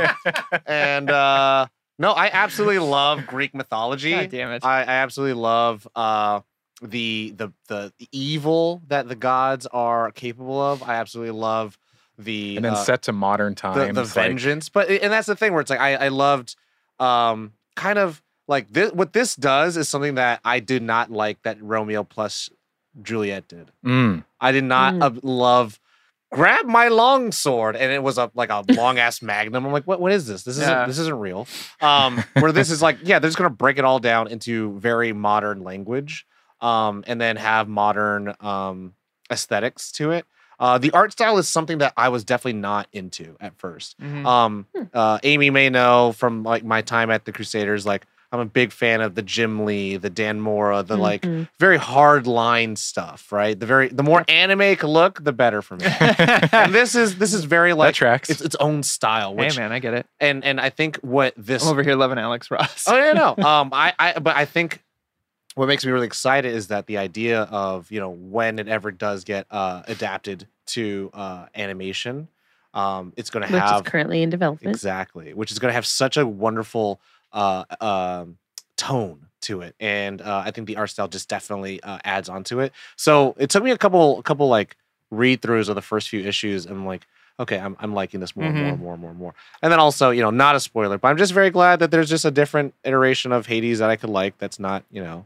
and 0.65 1.09
uh, 1.09 1.67
no, 1.97 2.11
I 2.11 2.29
absolutely 2.31 2.79
love 2.79 3.25
Greek 3.27 3.53
mythology. 3.55 4.11
God 4.15 4.29
damn 4.29 4.51
it. 4.51 4.63
I, 4.63 4.81
I 4.81 4.83
absolutely 5.03 5.41
love 5.41 5.87
uh, 5.95 6.41
the 6.81 7.33
the 7.37 7.51
the 7.67 7.91
evil 8.11 8.81
that 8.87 9.07
the 9.07 9.15
gods 9.15 9.65
are 9.67 10.11
capable 10.11 10.61
of. 10.61 10.81
I 10.83 10.95
absolutely 10.95 11.37
love 11.37 11.77
the 12.17 12.55
and 12.57 12.65
then 12.65 12.73
uh, 12.73 12.75
set 12.83 13.01
to 13.03 13.11
modern 13.13 13.53
the, 13.53 13.61
times. 13.61 13.95
the 13.95 14.01
like- 14.03 14.09
vengeance. 14.13 14.69
But 14.69 14.89
and 14.89 15.11
that's 15.11 15.27
the 15.27 15.35
thing 15.35 15.53
where 15.53 15.61
it's 15.61 15.69
like 15.69 15.79
I, 15.79 15.95
I 15.95 16.07
loved 16.09 16.55
um 16.99 17.53
kind 17.75 17.97
of 17.99 18.21
like 18.47 18.69
this 18.69 18.91
what 18.93 19.13
this 19.13 19.35
does 19.35 19.77
is 19.77 19.87
something 19.87 20.15
that 20.15 20.41
I 20.43 20.59
did 20.59 20.81
not 20.83 21.11
like 21.11 21.41
that 21.43 21.61
Romeo 21.61 22.03
plus 22.03 22.49
Juliet 23.01 23.47
did. 23.47 23.71
Mm. 23.85 24.25
I 24.41 24.51
did 24.51 24.63
not 24.65 24.93
Mm. 24.95 25.03
uh, 25.03 25.19
love 25.23 25.79
grab 26.31 26.65
my 26.65 26.89
long 26.89 27.31
sword 27.31 27.75
and 27.75 27.91
it 27.91 28.03
was 28.03 28.17
a 28.17 28.29
like 28.35 28.49
a 28.49 28.63
long 28.73 28.99
ass 28.99 29.21
magnum. 29.21 29.65
I'm 29.65 29.71
like, 29.71 29.85
what 29.85 29.99
what 30.01 30.11
is 30.11 30.27
this? 30.27 30.43
This 30.43 30.57
isn't 30.57 30.69
Yeah. 30.69 30.85
this 30.85 30.99
isn't 30.99 31.19
real. 31.19 31.47
Um 31.81 32.23
where 32.39 32.51
this 32.51 32.69
is 32.69 32.81
like, 32.81 32.97
yeah, 33.03 33.19
they're 33.19 33.29
just 33.29 33.37
gonna 33.37 33.49
break 33.49 33.77
it 33.77 33.85
all 33.85 33.99
down 33.99 34.27
into 34.27 34.77
very 34.79 35.13
modern 35.13 35.63
language. 35.63 36.25
Um 36.61 37.03
and 37.07 37.19
then 37.21 37.35
have 37.37 37.67
modern 37.67 38.33
um 38.39 38.93
aesthetics 39.31 39.91
to 39.93 40.11
it. 40.11 40.25
Uh, 40.59 40.77
the 40.77 40.91
art 40.91 41.13
style 41.13 41.37
is 41.37 41.47
something 41.47 41.77
that 41.77 41.93
I 41.95 42.09
was 42.09 42.25
definitely 42.25 42.59
not 42.59 42.87
into 42.91 43.37
at 43.39 43.57
first. 43.57 43.97
Mhm. 44.01 44.25
Um, 44.25 44.65
Hmm. 44.75 44.83
uh, 44.93 45.17
Amy 45.23 45.49
may 45.51 45.69
know 45.69 46.11
from 46.11 46.43
like 46.43 46.65
my 46.65 46.81
time 46.81 47.09
at 47.11 47.23
the 47.23 47.31
Crusaders, 47.31 47.85
like 47.85 48.05
I'm 48.33 48.41
a 48.41 48.45
big 48.45 48.71
fan 48.73 48.99
of 49.01 49.15
the 49.15 49.21
Jim 49.21 49.65
Lee, 49.65 49.95
the 49.97 50.09
Dan 50.09 50.41
Mora, 50.41 50.83
the 50.83 50.97
like 50.97 51.21
Mhm. 51.21 51.47
very 51.59 51.77
hard 51.77 52.27
line 52.27 52.75
stuff, 52.75 53.31
right? 53.31 53.57
The 53.57 53.65
very 53.65 53.87
the 53.87 54.03
more 54.03 54.25
anime 54.27 54.75
look, 54.83 55.23
the 55.23 55.31
better 55.31 55.61
for 55.61 55.77
me. 55.77 55.85
and 56.51 56.75
this 56.75 56.93
is 56.93 57.17
this 57.17 57.33
is 57.33 57.45
very 57.45 57.71
that 57.71 57.75
like 57.77 57.95
tracks. 57.95 58.29
it's 58.29 58.41
its 58.41 58.55
own 58.57 58.83
style, 58.83 59.31
hey 59.35 59.45
which 59.45 59.57
man, 59.57 59.71
I 59.71 59.79
get 59.79 59.93
it. 59.93 60.07
and 60.19 60.43
and 60.43 60.59
I 60.59 60.69
think 60.71 60.97
what 60.97 61.33
this 61.37 61.63
I'm 61.63 61.69
over 61.69 61.83
here 61.83 61.95
loving 61.95 62.17
Alex 62.19 62.51
Ross. 62.51 62.83
Oh 62.85 62.97
yeah, 62.97 63.13
no. 63.13 63.35
Um, 63.47 63.69
I, 63.71 63.93
I, 63.97 64.19
but 64.19 64.35
I 64.35 64.43
think 64.45 64.83
what 65.55 65.67
makes 65.67 65.85
me 65.85 65.91
really 65.91 66.07
excited 66.07 66.53
is 66.53 66.67
that 66.67 66.85
the 66.87 66.97
idea 66.97 67.43
of 67.43 67.91
you 67.91 67.99
know 67.99 68.09
when 68.09 68.59
it 68.59 68.67
ever 68.67 68.91
does 68.91 69.23
get 69.23 69.45
uh, 69.51 69.83
adapted 69.87 70.47
to 70.67 71.09
uh, 71.13 71.45
animation, 71.55 72.27
um, 72.73 73.13
it's 73.17 73.29
going 73.29 73.45
to 73.45 73.51
Which 73.51 73.59
have 73.61 73.81
is 73.85 73.89
currently 73.91 74.21
in 74.21 74.29
development. 74.29 74.73
exactly, 74.75 75.33
which 75.33 75.51
is 75.51 75.59
going 75.59 75.69
to 75.69 75.73
have 75.73 75.85
such 75.85 76.17
a 76.17 76.25
wonderful 76.25 76.99
uh, 77.33 77.63
um, 77.81 78.37
tone 78.77 79.25
to 79.41 79.61
it, 79.61 79.75
and 79.79 80.21
uh, 80.21 80.43
I 80.45 80.51
think 80.51 80.67
the 80.67 80.77
art 80.77 80.89
style 80.89 81.07
just 81.07 81.29
definitely 81.29 81.81
uh, 81.83 81.99
adds 82.03 82.29
onto 82.29 82.59
it. 82.59 82.71
So 82.95 83.35
it 83.37 83.49
took 83.49 83.63
me 83.63 83.71
a 83.71 83.77
couple, 83.77 84.19
a 84.19 84.23
couple 84.23 84.47
like 84.47 84.75
read 85.11 85.41
throughs 85.41 85.69
of 85.69 85.75
the 85.75 85.81
first 85.81 86.09
few 86.09 86.21
issues, 86.21 86.65
and 86.65 86.75
I'm 86.77 86.85
like. 86.85 87.05
Okay, 87.41 87.57
I'm, 87.57 87.77
I'm 87.79 87.93
liking 87.93 88.19
this 88.19 88.35
more 88.35 88.47
and 88.49 88.57
more 88.57 88.65
Mhm. 88.67 88.73
and 88.73 88.81
more 88.81 88.93
and 88.95 89.01
more 89.01 89.09
and 89.11 89.19
more. 89.19 89.33
And 89.61 89.71
then 89.71 89.79
also, 89.79 90.09
you 90.09 90.21
know, 90.21 90.29
not 90.29 90.57
a 90.57 90.59
spoiler, 90.59 90.97
but 90.97 91.07
I'm 91.07 91.15
just 91.15 91.31
very 91.31 91.49
glad 91.49 91.79
that 91.79 91.89
there's 91.89 92.09
just 92.09 92.25
a 92.25 92.31
different 92.31 92.73
iteration 92.83 93.31
of 93.31 93.45
Hades 93.45 93.79
that 93.79 93.89
I 93.89 93.95
could 93.95 94.09
like 94.09 94.37
that's 94.39 94.59
not, 94.59 94.83
you 94.91 95.01
know, 95.01 95.25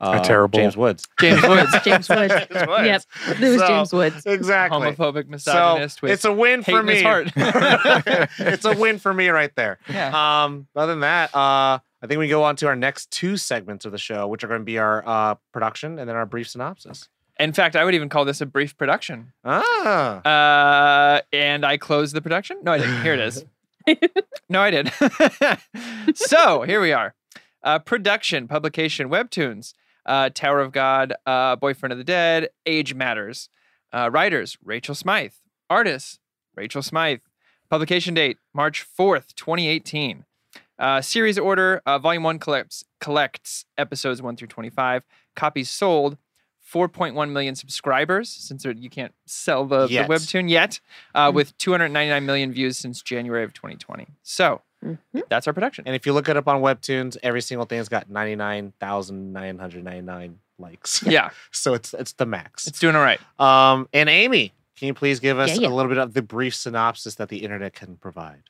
uh, 0.00 0.20
terrible- 0.22 0.58
James 0.58 0.76
Woods. 0.76 1.06
James 1.20 1.42
Woods. 1.42 1.72
James 1.84 2.08
Woods. 2.08 2.32
James 2.50 2.66
Woods. 2.68 2.86
Yep, 2.86 3.02
it 3.28 3.40
was 3.40 3.60
So- 3.60 3.66
James 3.68 3.92
Woods. 3.92 4.26
Exactly. 4.26 4.78
Homophobic 4.80 5.24
So 5.24 5.30
misogynist 5.30 6.02
with 6.02 6.12
it's 6.12 6.24
a 6.24 6.32
win 6.32 6.62
for 6.62 6.82
me. 6.82 7.02
heart. 7.02 7.30
it's 7.36 8.64
a 8.64 8.76
win 8.76 8.98
for 8.98 9.12
me 9.12 9.28
right 9.28 9.54
there. 9.56 9.78
yeah. 9.88 10.44
Um, 10.44 10.66
other 10.74 10.92
than 10.92 11.00
that, 11.00 11.34
uh, 11.34 11.78
I 12.02 12.06
think 12.06 12.18
we 12.18 12.28
go 12.28 12.42
on 12.44 12.56
to 12.56 12.66
our 12.66 12.76
next 12.76 13.10
two 13.10 13.36
segments 13.36 13.84
of 13.84 13.92
the 13.92 13.98
show, 13.98 14.26
which 14.26 14.42
are 14.42 14.48
going 14.48 14.60
to 14.60 14.64
be 14.64 14.78
our 14.78 15.02
uh, 15.06 15.34
production 15.52 15.98
and 15.98 16.08
then 16.08 16.16
our 16.16 16.24
brief 16.26 16.48
synopsis. 16.48 17.08
In 17.38 17.52
fact, 17.52 17.74
I 17.76 17.84
would 17.84 17.94
even 17.94 18.08
call 18.10 18.24
this 18.26 18.40
a 18.42 18.46
brief 18.46 18.76
production. 18.76 19.32
Ah, 19.44 20.20
Uh, 21.16 21.20
and 21.32 21.64
I 21.64 21.76
closed 21.78 22.14
the 22.14 22.20
production. 22.22 22.58
No, 22.62 22.72
I 22.72 22.78
didn't. 22.78 23.02
Here 23.02 23.14
it 23.14 23.20
is. 23.20 23.44
no, 24.48 24.60
I 24.60 24.70
did. 24.70 24.92
so 26.14 26.62
here 26.62 26.80
we 26.80 26.92
are. 26.92 27.14
Uh, 27.62 27.78
production, 27.78 28.48
publication, 28.48 29.08
webtoons, 29.10 29.74
uh, 30.06 30.30
Tower 30.30 30.60
of 30.60 30.72
God, 30.72 31.12
uh, 31.26 31.56
Boyfriend 31.56 31.92
of 31.92 31.98
the 31.98 32.04
Dead, 32.04 32.48
Age 32.66 32.94
Matters. 32.94 33.48
Uh, 33.92 34.08
writers, 34.12 34.56
Rachel 34.64 34.94
Smythe. 34.94 35.32
Artists, 35.68 36.18
Rachel 36.56 36.82
Smythe. 36.82 37.20
Publication 37.68 38.14
date, 38.14 38.38
March 38.54 38.84
4th, 38.98 39.34
2018. 39.34 40.24
Uh, 40.78 41.00
series 41.00 41.38
order, 41.38 41.82
uh, 41.86 41.98
Volume 41.98 42.22
1 42.22 42.38
collects, 42.38 42.84
collects 43.00 43.64
episodes 43.76 44.22
1 44.22 44.36
through 44.36 44.48
25. 44.48 45.02
Copies 45.36 45.68
sold, 45.70 46.16
4.1 46.72 47.30
million 47.32 47.54
subscribers, 47.54 48.28
since 48.28 48.62
there- 48.62 48.72
you 48.72 48.88
can't 48.90 49.14
sell 49.26 49.64
the, 49.66 49.86
the 49.86 49.92
Yet. 49.92 50.08
webtoon 50.08 50.48
yet, 50.48 50.80
uh, 51.14 51.30
Mhm. 51.30 51.34
with 51.34 51.58
299 51.58 52.24
million 52.24 52.52
views 52.52 52.76
since 52.76 53.02
January 53.02 53.42
of 53.44 53.52
2020. 53.52 54.06
So 54.22 54.62
Mhm. 54.84 54.98
that's 55.28 55.46
our 55.46 55.52
production. 55.52 55.84
and 55.86 55.94
if 55.94 56.06
you 56.06 56.12
look 56.12 56.28
it 56.28 56.36
up 56.36 56.48
on 56.48 56.62
Webtoons, 56.62 57.16
every 57.22 57.42
single 57.42 57.66
thing's 57.66 57.88
got 57.88 58.08
ninety 58.08 58.34
nine 58.36 58.72
thousand 58.80 59.32
nine 59.32 59.58
hundred 59.58 59.84
ninety 59.84 60.00
nine 60.02 60.38
likes. 60.58 61.02
yeah, 61.02 61.30
so 61.50 61.74
it's 61.74 61.92
it's 61.94 62.12
the 62.14 62.26
max. 62.26 62.66
it's 62.66 62.78
doing 62.80 62.96
all 62.96 63.02
right. 63.02 63.20
Um, 63.38 63.88
and 63.92 64.08
Amy, 64.08 64.52
can 64.78 64.86
you 64.88 64.94
please 64.94 65.20
give 65.20 65.38
us 65.38 65.50
Yeah, 65.50 65.62
yeah. 65.62 65.68
a 65.68 65.74
little 65.74 65.90
bit 65.90 65.98
of 65.98 66.14
the 66.14 66.22
brief 66.22 66.54
synopsis 66.54 67.16
that 67.16 67.28
the 67.28 67.38
internet 67.38 67.74
can 67.74 67.96
provide? 67.96 68.42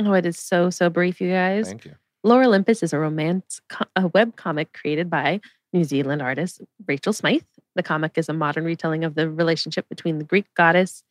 Oh, 0.00 0.12
it 0.14 0.24
is 0.26 0.38
so 0.38 0.70
so 0.70 0.88
brief, 0.88 1.20
you 1.20 1.30
guys. 1.30 1.68
Thank 1.68 1.84
you. 1.84 1.94
Lore 2.24 2.42
Olympus 2.44 2.82
is 2.82 2.92
a 2.92 2.98
romance 2.98 3.60
co- 3.68 3.84
a 3.94 4.08
web 4.08 4.34
comic 4.36 4.72
created 4.72 5.10
by 5.10 5.40
New 5.74 5.84
Zealand 5.84 6.22
artist 6.22 6.62
Rachel 6.86 7.12
Smythe. 7.12 7.42
The 7.74 7.82
comic 7.82 8.16
is 8.16 8.28
a 8.30 8.32
modern 8.32 8.64
retelling 8.64 9.04
of 9.04 9.14
the 9.14 9.28
relationship 9.28 9.86
between 9.90 10.16
the 10.18 10.24
Greek 10.24 10.46
goddess, 10.54 11.02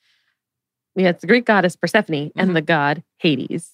yeah, 0.95 1.09
it's 1.09 1.21
the 1.21 1.27
Greek 1.27 1.45
goddess 1.45 1.75
Persephone 1.75 2.29
Mhm. 2.29 2.31
and 2.35 2.55
the 2.55 2.61
god 2.63 3.03
Hades. 3.19 3.71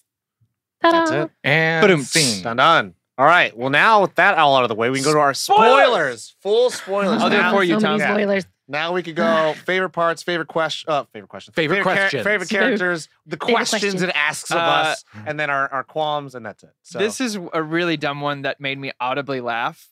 Ta-da! 0.81 0.99
That's 0.99 1.11
it. 1.11 1.31
and 1.43 1.81
Ba-dum. 1.83 2.01
scene. 2.03 2.43
Done 2.43 2.57
done. 2.57 2.95
All 3.17 3.25
right. 3.25 3.55
Well, 3.55 3.69
now 3.69 4.01
with 4.01 4.15
that 4.15 4.37
all 4.37 4.55
out 4.55 4.63
of 4.63 4.69
the 4.69 4.75
way, 4.75 4.89
we 4.89 4.97
can 4.97 5.03
go 5.05 5.13
to 5.13 5.19
our 5.19 5.33
spoilers. 5.33 6.35
Full 6.41 6.69
spoilers. 6.71 7.21
I'll 7.21 7.29
do 7.29 7.35
it 7.37 7.51
for 7.51 7.63
you, 7.63 7.79
so 7.79 7.87
many 7.87 7.99
Tom. 7.99 8.09
Spoilers. 8.15 8.45
Now 8.67 8.93
we 8.93 9.03
could 9.03 9.15
go 9.17 9.53
favorite 9.65 9.89
parts, 9.89 10.23
favorite 10.23 10.47
question, 10.47 10.89
uh, 10.91 11.03
favorite 11.11 11.27
questions, 11.27 11.53
Favorite 11.55 11.83
char- 11.83 11.83
questions. 11.83 12.23
favorite 12.23 12.49
characters, 12.49 13.09
the 13.25 13.35
Favorite 13.35 13.55
questions 13.55 13.81
questions. 13.81 14.01
it 14.03 14.11
asks 14.15 14.49
of 14.51 14.57
Uh, 14.57 14.61
us, 14.61 15.03
and 15.27 15.37
then 15.39 15.49
our, 15.49 15.67
our 15.73 15.83
qualms, 15.83 16.35
and 16.35 16.45
that's 16.45 16.63
it. 16.63 16.71
So 16.81 16.97
This 16.97 17.19
is 17.19 17.37
a 17.53 17.61
really 17.61 17.97
dumb 17.97 18.21
one 18.21 18.43
that 18.43 18.59
made 18.61 18.79
me 18.79 18.91
audibly 18.99 19.41
laugh. 19.41 19.89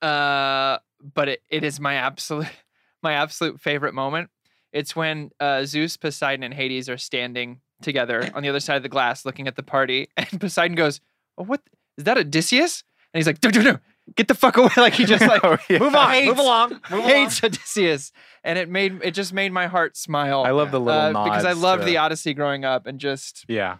Uh, 0.00 0.78
but 1.14 1.28
it, 1.28 1.42
it 1.50 1.64
is 1.64 1.80
my 1.80 1.94
absolute 1.94 2.46
my 3.02 3.14
absolute 3.14 3.60
favorite 3.60 3.94
moment. 3.94 4.30
It's 4.72 4.94
when 4.94 5.30
uh, 5.40 5.64
Zeus, 5.64 5.96
Poseidon, 5.96 6.44
and 6.44 6.54
Hades 6.54 6.88
are 6.88 6.98
standing 6.98 7.60
together 7.82 8.30
on 8.34 8.42
the 8.42 8.48
other 8.48 8.60
side 8.60 8.76
of 8.76 8.82
the 8.82 8.88
glass 8.88 9.24
looking 9.24 9.46
at 9.48 9.56
the 9.56 9.62
party, 9.62 10.08
and 10.16 10.40
Poseidon 10.40 10.74
goes, 10.76 11.00
"Oh, 11.38 11.44
what 11.44 11.60
is 11.98 12.04
that, 12.04 12.18
Odysseus?" 12.18 12.84
And 13.12 13.18
he's 13.18 13.26
like, 13.26 13.42
"No, 13.42 13.50
no, 13.50 13.72
no, 13.72 13.78
get 14.16 14.28
the 14.28 14.34
fuck 14.34 14.56
away!" 14.56 14.70
Like 14.76 14.94
he 14.94 15.04
just 15.04 15.26
like 15.26 15.40
Oh, 15.44 15.56
yeah. 15.68 15.78
move 15.78 15.94
on, 15.94 16.10
hates- 16.10 16.26
move 16.28 16.38
along, 16.38 16.70
move 16.70 16.82
along. 16.92 17.08
hates 17.08 17.42
Odysseus, 17.42 18.12
and 18.44 18.58
it 18.58 18.68
made 18.68 19.00
it 19.02 19.12
just 19.12 19.32
made 19.32 19.52
my 19.52 19.66
heart 19.66 19.96
smile. 19.96 20.42
I 20.44 20.50
love 20.50 20.70
the 20.70 20.80
little 20.80 21.00
uh, 21.00 21.10
nods 21.12 21.30
because 21.30 21.44
I 21.44 21.52
loved 21.52 21.84
the 21.84 21.96
Odyssey 21.98 22.34
growing 22.34 22.64
up, 22.64 22.86
and 22.86 22.98
just 23.00 23.44
Yeah, 23.48 23.78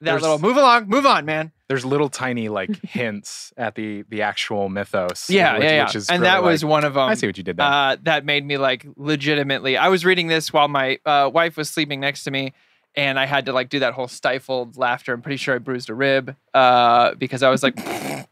that 0.00 0.04
There's- 0.04 0.22
little 0.22 0.38
move 0.38 0.56
along, 0.56 0.88
move 0.88 1.06
on, 1.06 1.24
man. 1.24 1.52
there's 1.68 1.84
little 1.84 2.08
tiny 2.08 2.48
like 2.48 2.70
hints 2.84 3.52
at 3.56 3.74
the 3.74 4.04
the 4.08 4.22
actual 4.22 4.68
mythos. 4.68 5.28
Yeah, 5.28 5.54
which, 5.54 5.64
yeah, 5.64 5.70
yeah. 5.70 5.84
Which 5.86 5.96
is 5.96 6.08
and 6.08 6.20
really, 6.22 6.30
that 6.30 6.42
was 6.42 6.62
like- 6.62 6.70
one 6.70 6.84
of 6.84 6.94
them. 6.94 7.08
I 7.08 7.14
see 7.14 7.26
what 7.26 7.36
you 7.36 7.42
did 7.44 7.56
there. 7.56 7.66
uh, 7.66 7.96
that 8.04 8.24
made 8.24 8.44
me 8.46 8.56
like 8.58 8.86
legitimately. 8.96 9.76
I 9.76 9.88
was 9.88 10.04
reading 10.04 10.28
this 10.28 10.52
while 10.52 10.68
my 10.68 10.98
uh, 11.04 11.30
wife 11.32 11.56
was 11.56 11.68
sleeping 11.68 12.00
next 12.00 12.24
to 12.24 12.30
me, 12.30 12.52
and 12.98 13.16
I 13.16 13.26
had 13.26 13.46
to 13.46 13.52
like 13.52 13.68
do 13.68 13.78
that 13.78 13.94
whole 13.94 14.08
stifled 14.08 14.76
laughter. 14.76 15.14
I'm 15.14 15.22
pretty 15.22 15.36
sure 15.36 15.54
I 15.54 15.58
bruised 15.58 15.88
a 15.88 15.94
rib 15.94 16.34
uh, 16.52 17.14
because 17.14 17.44
I 17.44 17.48
was 17.48 17.62
like, 17.62 17.78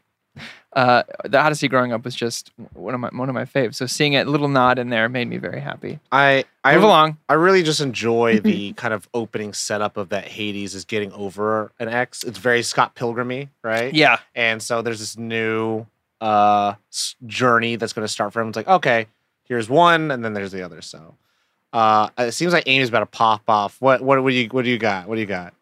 uh, 0.73 1.03
the 1.23 1.39
Odyssey 1.39 1.69
growing 1.69 1.93
up 1.93 2.03
was 2.03 2.13
just 2.13 2.51
one 2.73 2.93
of 2.93 2.99
my 2.99 3.07
one 3.13 3.29
of 3.29 3.33
my 3.33 3.45
faves. 3.45 3.75
So 3.75 3.85
seeing 3.85 4.17
a 4.17 4.25
little 4.25 4.49
nod 4.49 4.77
in 4.77 4.89
there 4.89 5.07
made 5.07 5.29
me 5.29 5.37
very 5.37 5.61
happy. 5.61 6.01
I 6.11 6.43
I 6.65 6.75
Move 6.75 6.83
along. 6.83 7.17
I 7.29 7.35
really 7.35 7.63
just 7.63 7.79
enjoy 7.79 8.39
the 8.39 8.73
kind 8.73 8.93
of 8.93 9.07
opening 9.13 9.53
setup 9.53 9.95
of 9.95 10.09
that 10.09 10.25
Hades 10.25 10.75
is 10.75 10.83
getting 10.83 11.13
over 11.13 11.71
an 11.79 11.87
ex. 11.87 12.23
It's 12.23 12.37
very 12.37 12.61
Scott 12.61 12.93
Pilgrimy, 12.93 13.47
right? 13.63 13.93
Yeah, 13.93 14.19
And 14.35 14.61
so 14.61 14.81
there's 14.81 14.99
this 14.99 15.17
new 15.17 15.85
uh 16.19 16.73
journey 17.25 17.77
that's 17.77 17.93
going 17.93 18.05
to 18.05 18.11
start 18.11 18.33
for 18.33 18.41
him. 18.41 18.49
It's 18.49 18.57
like, 18.57 18.67
okay, 18.67 19.07
here's 19.45 19.69
one, 19.69 20.11
and 20.11 20.25
then 20.25 20.33
there's 20.33 20.51
the 20.51 20.63
other. 20.63 20.81
So 20.81 21.15
uh 21.77 22.09
it 22.17 22.31
seems 22.33 22.53
like 22.53 22.63
Amy's 22.67 22.89
about 22.89 22.99
to 23.01 23.05
pop 23.05 23.41
off. 23.47 23.77
What 23.79 24.01
what 24.01 24.15
do 24.23 24.29
you 24.29 24.47
what 24.49 24.63
do 24.65 24.71
you 24.71 24.77
got? 24.77 25.07
What 25.07 25.15
do 25.15 25.21
you 25.21 25.27
got? 25.27 25.53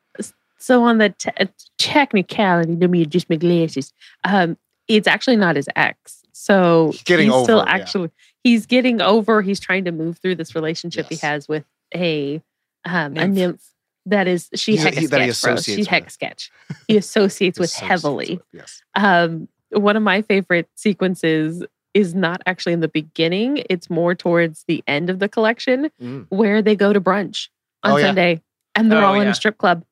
So 0.57 0.83
on 0.83 0.97
the 0.97 1.09
te- 1.09 1.31
technicality, 1.77 2.75
let 2.75 2.89
me 2.89 3.01
adjust 3.03 3.29
my 3.29 3.35
glasses. 3.35 3.93
Um, 4.23 4.57
it's 4.87 5.07
actually 5.07 5.35
not 5.35 5.55
his 5.55 5.69
ex. 5.75 6.23
So 6.31 6.89
He's 6.91 7.03
getting 7.03 7.31
he's 7.31 7.43
still 7.43 7.59
over 7.61 7.67
yeah. 7.69 7.75
actually 7.75 8.11
he's 8.43 8.65
getting 8.65 9.01
over. 9.01 9.41
He's 9.41 9.59
trying 9.59 9.85
to 9.85 9.91
move 9.91 10.17
through 10.17 10.35
this 10.35 10.55
relationship 10.55 11.07
Yes. 11.09 11.19
he 11.21 11.27
has 11.27 11.47
with 11.47 11.65
a 11.93 12.41
um, 12.83 13.13
a 13.17 13.27
Nymph. 13.27 13.33
nymph 13.35 13.61
that 14.07 14.27
is 14.27 14.49
she 14.55 14.73
He's 14.73 14.83
hex 14.83 14.97
he- 14.97 15.05
that 15.07 15.21
he 15.21 15.31
sketch, 15.31 15.43
bro. 15.43 15.55
She 15.55 15.61
associates 15.81 15.87
hex 15.89 16.13
sketch. 16.13 16.51
He 16.87 16.97
associates 16.97 17.59
with 17.63 17.73
heavily. 17.73 18.35
with- 18.37 18.61
Yes. 18.61 18.81
Um, 18.95 19.47
one 19.71 19.95
of 19.97 20.03
my 20.03 20.21
favorite 20.21 20.69
sequences 20.75 21.63
is 21.95 22.13
not 22.13 22.41
actually 22.45 22.73
in 22.73 22.81
the 22.81 22.87
beginning. 22.89 23.63
It's 23.69 23.89
more 23.89 24.13
towards 24.13 24.65
the 24.67 24.83
end 24.85 25.09
of 25.09 25.17
the 25.17 25.27
collection 25.29 25.89
Mm. 25.99 26.27
where 26.29 26.61
they 26.61 26.75
go 26.75 26.93
to 26.93 27.01
brunch 27.01 27.47
on 27.83 27.93
Oh, 27.93 27.97
yeah. 27.97 28.05
Sunday 28.07 28.41
and 28.75 28.91
they're 28.91 29.01
Oh, 29.03 29.07
all 29.07 29.15
in 29.15 29.23
yeah. 29.23 29.29
a 29.31 29.33
strip 29.33 29.57
club. 29.57 29.83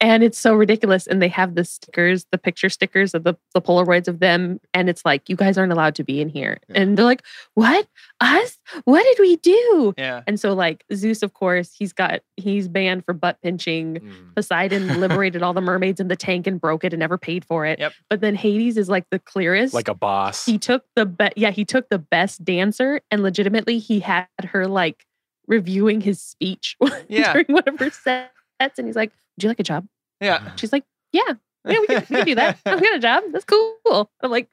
And 0.00 0.22
it's 0.22 0.38
so 0.38 0.54
ridiculous. 0.54 1.06
And 1.06 1.20
they 1.20 1.28
have 1.28 1.54
the 1.56 1.64
stickers, 1.64 2.24
the 2.32 2.38
picture 2.38 2.70
stickers 2.70 3.12
of 3.14 3.24
the, 3.24 3.34
the 3.52 3.60
Polaroids 3.60 4.08
of 4.08 4.18
them. 4.20 4.58
And 4.72 4.88
it's 4.88 5.04
like, 5.04 5.28
you 5.28 5.36
guys 5.36 5.58
aren't 5.58 5.72
allowed 5.72 5.94
to 5.96 6.04
be 6.04 6.20
in 6.22 6.28
here. 6.30 6.58
Yeah. 6.68 6.80
And 6.80 6.96
they're 6.96 7.04
like, 7.04 7.22
what? 7.54 7.86
Us? 8.20 8.58
What 8.84 9.02
did 9.02 9.18
we 9.20 9.36
do? 9.36 9.94
yeah. 9.98 10.22
And 10.26 10.40
so, 10.40 10.54
like, 10.54 10.84
Zeus, 10.94 11.22
of 11.22 11.34
course, 11.34 11.72
he's 11.76 11.92
got, 11.92 12.20
he's 12.36 12.66
banned 12.66 13.04
for 13.04 13.12
butt 13.12 13.38
pinching. 13.42 13.96
Mm. 13.96 14.34
Poseidon 14.34 15.00
liberated 15.00 15.42
all 15.42 15.52
the 15.52 15.60
mermaids 15.60 16.00
in 16.00 16.08
the 16.08 16.16
tank 16.16 16.46
and 16.46 16.60
broke 16.60 16.82
it 16.84 16.92
and 16.94 17.00
never 17.00 17.18
paid 17.18 17.44
for 17.44 17.66
it. 17.66 17.78
Yep. 17.78 17.92
But 18.08 18.20
then 18.22 18.34
Hades 18.34 18.76
is 18.78 18.88
like 18.88 19.04
the 19.10 19.18
clearest. 19.18 19.74
like 19.74 19.88
a 19.88 19.94
boss. 19.94 20.46
he 20.46 20.56
took 20.58 20.84
the 20.96 21.04
best, 21.06 21.34
yeah, 21.36 21.50
he 21.50 21.64
took 21.64 21.88
the 21.90 21.98
best 21.98 22.42
dancer 22.44 23.00
and 23.10 23.22
legitimately 23.22 23.78
he 23.78 24.00
had 24.00 24.26
her 24.44 24.66
like 24.66 25.04
reviewing 25.46 26.00
his 26.00 26.22
speech 26.22 26.76
Yeah. 27.08 27.32
during 27.32 27.46
one 27.48 27.64
of 27.66 27.78
her 27.78 27.90
sets. 27.90 28.30
And 28.78 28.86
he's 28.86 28.96
like, 28.96 29.12
Would 29.40 29.44
you 29.44 29.48
like 29.48 29.60
a 29.60 29.62
job? 29.62 29.86
Yeah. 30.20 30.52
She's 30.56 30.70
like, 30.70 30.84
Yeah, 31.12 31.22
yeah, 31.66 31.78
we 31.80 31.86
can, 31.86 32.06
we 32.10 32.16
can 32.16 32.26
do 32.26 32.34
that. 32.34 32.58
I've 32.66 32.82
got 32.82 32.94
a 32.94 32.98
job. 32.98 33.24
That's 33.32 33.46
cool. 33.46 34.10
I'm 34.20 34.30
like, 34.30 34.50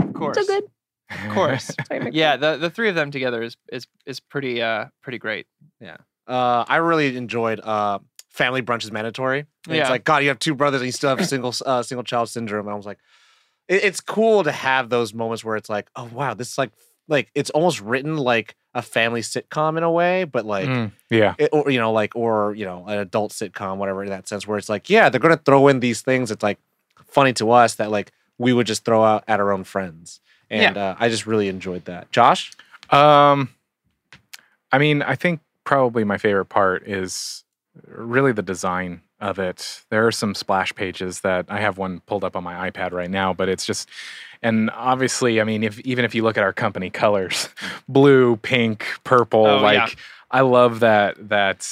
Of 0.00 0.12
course. 0.12 0.36
So 0.36 0.44
good. 0.44 0.64
Of 1.08 1.30
course. 1.30 1.70
Sorry, 1.86 2.10
Yeah, 2.10 2.36
the, 2.36 2.56
the 2.56 2.68
three 2.68 2.88
of 2.88 2.96
them 2.96 3.12
together 3.12 3.40
is 3.40 3.56
is 3.70 3.86
is 4.06 4.18
pretty 4.18 4.60
uh 4.60 4.86
pretty 5.04 5.18
great. 5.18 5.46
Yeah. 5.80 5.98
Uh, 6.26 6.64
I 6.66 6.78
really 6.78 7.16
enjoyed 7.16 7.60
uh, 7.60 8.00
Family 8.28 8.60
Brunch 8.60 8.82
is 8.82 8.90
Mandatory. 8.90 9.46
And 9.68 9.76
It's 9.76 9.88
like, 9.88 10.02
God, 10.02 10.24
you 10.24 10.28
have 10.30 10.40
two 10.40 10.56
brothers 10.56 10.80
and 10.80 10.86
you 10.86 10.92
still 10.92 11.14
have 11.14 11.24
single 11.28 11.54
uh, 11.64 11.84
single 11.84 12.02
child 12.02 12.28
syndrome. 12.28 12.66
And 12.66 12.72
I 12.72 12.76
was 12.76 12.86
like, 12.86 12.98
it, 13.68 13.84
it's 13.84 14.00
cool 14.00 14.42
to 14.42 14.50
have 14.50 14.88
those 14.88 15.14
moments 15.14 15.44
where 15.44 15.54
it's 15.54 15.68
like, 15.68 15.88
oh, 15.94 16.10
wow, 16.12 16.34
this 16.34 16.50
is 16.50 16.58
like, 16.58 16.72
like 17.06 17.30
it's 17.36 17.50
almost 17.50 17.80
written 17.80 18.16
like 18.16 18.56
a 18.78 18.82
family 18.82 19.22
sitcom 19.22 19.76
in 19.76 19.82
a 19.82 19.90
way, 19.90 20.22
but 20.22 20.46
like, 20.46 20.68
Mm, 20.68 20.92
yeah. 21.10 21.34
it, 21.36 21.50
or, 21.52 21.68
you 21.68 21.80
know, 21.80 21.90
like, 21.90 22.14
or, 22.14 22.54
you 22.54 22.64
know, 22.64 22.86
an 22.86 22.98
adult 22.98 23.32
sitcom, 23.32 23.76
whatever, 23.78 24.04
in 24.04 24.10
that 24.10 24.28
sense, 24.28 24.46
where 24.46 24.56
it's 24.56 24.68
like, 24.68 24.88
yeah, 24.88 25.08
they're 25.08 25.20
to 25.20 25.36
throw 25.36 25.66
in 25.66 25.80
these 25.80 26.00
things. 26.00 26.30
It's 26.30 26.42
like 26.44 26.58
funny 27.08 27.32
to 27.34 27.50
us 27.50 27.74
that 27.74 27.90
like 27.90 28.12
we 28.38 28.52
would 28.52 28.66
just 28.68 28.84
throw 28.84 29.02
out 29.02 29.24
at 29.26 29.40
our 29.40 29.50
own 29.50 29.64
friends. 29.64 30.20
And 30.48 30.76
uh, 30.78 30.94
I 30.98 31.08
just 31.08 31.26
really 31.26 31.48
enjoyed 31.48 31.86
that. 31.86 32.10
Josh? 32.12 32.52
Um, 32.90 33.50
I 34.70 34.78
mean, 34.78 35.02
I 35.02 35.16
think 35.16 35.40
probably 35.64 36.04
my 36.04 36.18
favorite 36.18 36.46
part 36.46 36.86
is 36.86 37.44
really 37.84 38.32
the 38.32 38.42
design 38.42 39.02
of 39.20 39.38
it. 39.38 39.82
There 39.90 40.06
are 40.06 40.12
some 40.12 40.34
splash 40.34 40.74
pages 40.74 41.20
that 41.20 41.46
I 41.48 41.60
have 41.60 41.78
one 41.78 42.00
pulled 42.06 42.24
up 42.24 42.36
on 42.36 42.44
my 42.44 42.70
iPad 42.70 42.92
right 42.92 43.10
now, 43.10 43.32
but 43.32 43.48
it's 43.48 43.64
just, 43.66 43.88
and 44.42 44.70
obviously, 44.70 45.40
I 45.40 45.44
mean, 45.44 45.62
if 45.64 45.80
even 45.80 46.04
if 46.04 46.14
you 46.14 46.22
look 46.22 46.36
at 46.38 46.44
our 46.44 46.52
company 46.52 46.90
colors, 46.90 47.48
blue, 47.88 48.36
pink, 48.36 48.86
purple, 49.04 49.46
Oh, 49.46 49.58
like 49.58 49.76
yeah. 49.76 49.88
I 50.30 50.40
love 50.42 50.80
that 50.80 51.28
that 51.30 51.66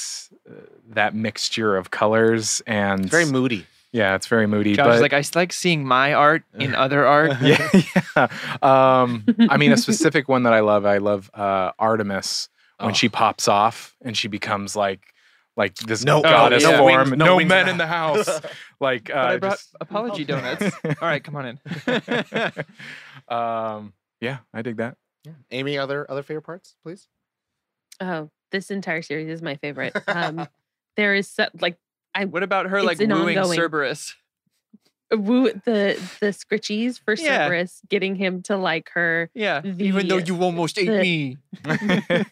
uh, 0.49 0.53
that 0.89 1.13
mixture 1.15 1.77
of 1.77 1.91
colors 1.91 2.61
and 2.67 3.01
It's 3.01 3.11
very 3.11 3.25
moody. 3.25 3.65
yeah, 3.91 4.15
it's 4.15 4.27
very 4.27 4.47
moody. 4.47 4.75
Josh 4.75 4.85
but 4.85 5.01
like, 5.01 5.13
I 5.13 5.23
like 5.35 5.53
seeing 5.53 5.85
my 5.85 6.13
art 6.13 6.43
in 6.59 6.73
other 6.85 7.05
art. 7.05 7.33
yeah, 7.41 7.69
yeah. 8.15 8.27
Um, 8.61 9.23
I 9.49 9.57
mean, 9.57 9.71
a 9.71 9.77
specific 9.77 10.27
one 10.27 10.43
that 10.43 10.53
I 10.53 10.59
love. 10.61 10.85
I 10.85 10.97
love 10.97 11.29
uh, 11.33 11.71
Artemis 11.79 12.49
when 12.79 12.91
Oh. 12.91 12.93
she 12.93 13.09
pops 13.09 13.47
off 13.47 13.95
and 14.01 14.15
she 14.17 14.27
becomes 14.27 14.75
like 14.75 15.13
like 15.57 15.75
this 15.75 16.03
No- 16.05 16.21
goddess 16.21 16.63
no 16.63 16.77
form. 16.77 17.09
wings- 17.09 17.17
no 17.17 17.25
no 17.25 17.35
wings 17.37 17.49
men 17.49 17.63
in 17.63 17.69
in 17.71 17.77
the 17.77 17.83
the 17.83 17.87
house. 17.87 18.29
like 18.79 19.09
uh, 19.09 19.13
But 19.13 19.25
I 19.33 19.37
brought 19.37 19.51
just- 19.53 19.75
apology 19.81 20.23
donuts. 20.31 20.63
All 20.85 20.93
right, 21.01 21.23
come 21.23 21.35
on 21.35 21.45
in. 21.47 21.59
um, 23.27 23.93
yeah, 24.21 24.37
I 24.53 24.61
dig 24.61 24.77
that. 24.77 24.95
Yeah. 25.25 25.33
Amy, 25.51 25.77
other 25.77 26.09
other 26.09 26.23
favorite 26.23 26.43
parts, 26.43 26.75
please. 26.83 27.07
Oh, 27.99 28.29
this 28.51 28.71
entire 28.71 29.01
series 29.01 29.27
is 29.27 29.41
my 29.41 29.55
favorite. 29.55 29.93
Um, 30.07 30.47
there 30.95 31.15
is 31.15 31.27
so, 31.29 31.47
like 31.59 31.77
I. 32.15 32.25
what 32.25 32.43
about 32.43 32.67
her 32.67 32.81
like 32.83 32.93
It's 32.93 33.01
an 33.01 33.09
wooing 33.09 33.37
ongoing- 33.37 33.57
Cerberus? 33.59 34.13
woo, 35.11 35.51
the 35.65 35.97
the 36.21 36.27
scritchies 36.27 36.99
for 37.03 37.15
Yeah. 37.15 37.45
Cerberus 37.47 37.81
getting 37.89 38.15
him 38.15 38.41
to 38.43 38.57
like 38.57 38.89
her. 38.93 39.29
Yeah, 39.33 39.61
The- 39.61 39.85
even 39.85 40.07
though 40.07 40.17
you 40.17 40.41
almost 40.41 40.77
ate 40.77 40.89
me. 40.89 41.37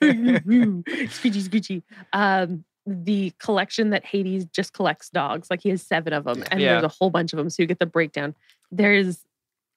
scritchy, 0.06 1.42
scritchy. 1.50 1.84
Um, 2.14 2.64
the 2.86 3.34
collection 3.40 3.90
that 3.90 4.06
Hades 4.06 4.46
just 4.46 4.74
collects 4.74 5.10
dogs, 5.10 5.50
like 5.50 5.62
he 5.62 5.70
has 5.70 5.82
seven 5.82 6.14
of 6.14 6.24
them, 6.24 6.44
and 6.52 6.60
Yeah. 6.62 6.74
there's 6.74 6.84
a 6.84 6.88
whole 7.00 7.10
bunch 7.10 7.34
of 7.34 7.38
them. 7.38 7.50
So 7.50 7.64
you 7.64 7.68
get 7.68 7.80
the 7.80 7.86
breakdown. 7.86 8.36
There's 8.72 9.24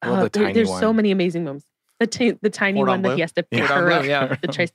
uh, 0.03 0.25
the 0.25 0.29
there- 0.31 0.43
tiny 0.45 0.53
there's 0.53 0.79
so 0.79 0.93
many 0.93 1.11
amazing 1.11 1.45
moments. 1.45 1.67
The 2.01 2.07
ti- 2.07 2.39
the 2.43 2.51
tiny 2.51 2.79
Cordon 2.79 2.93
one 2.93 3.03
that 3.03 3.09
bleu? 3.09 3.15
he 3.17 3.21
has 3.23 3.33
to 3.33 3.43
pick 3.43 3.65
Cordon 3.65 3.77
her 3.85 3.93
up 3.93 4.05
yeah. 4.05 4.27
that 4.41 4.53
tries 4.53 4.73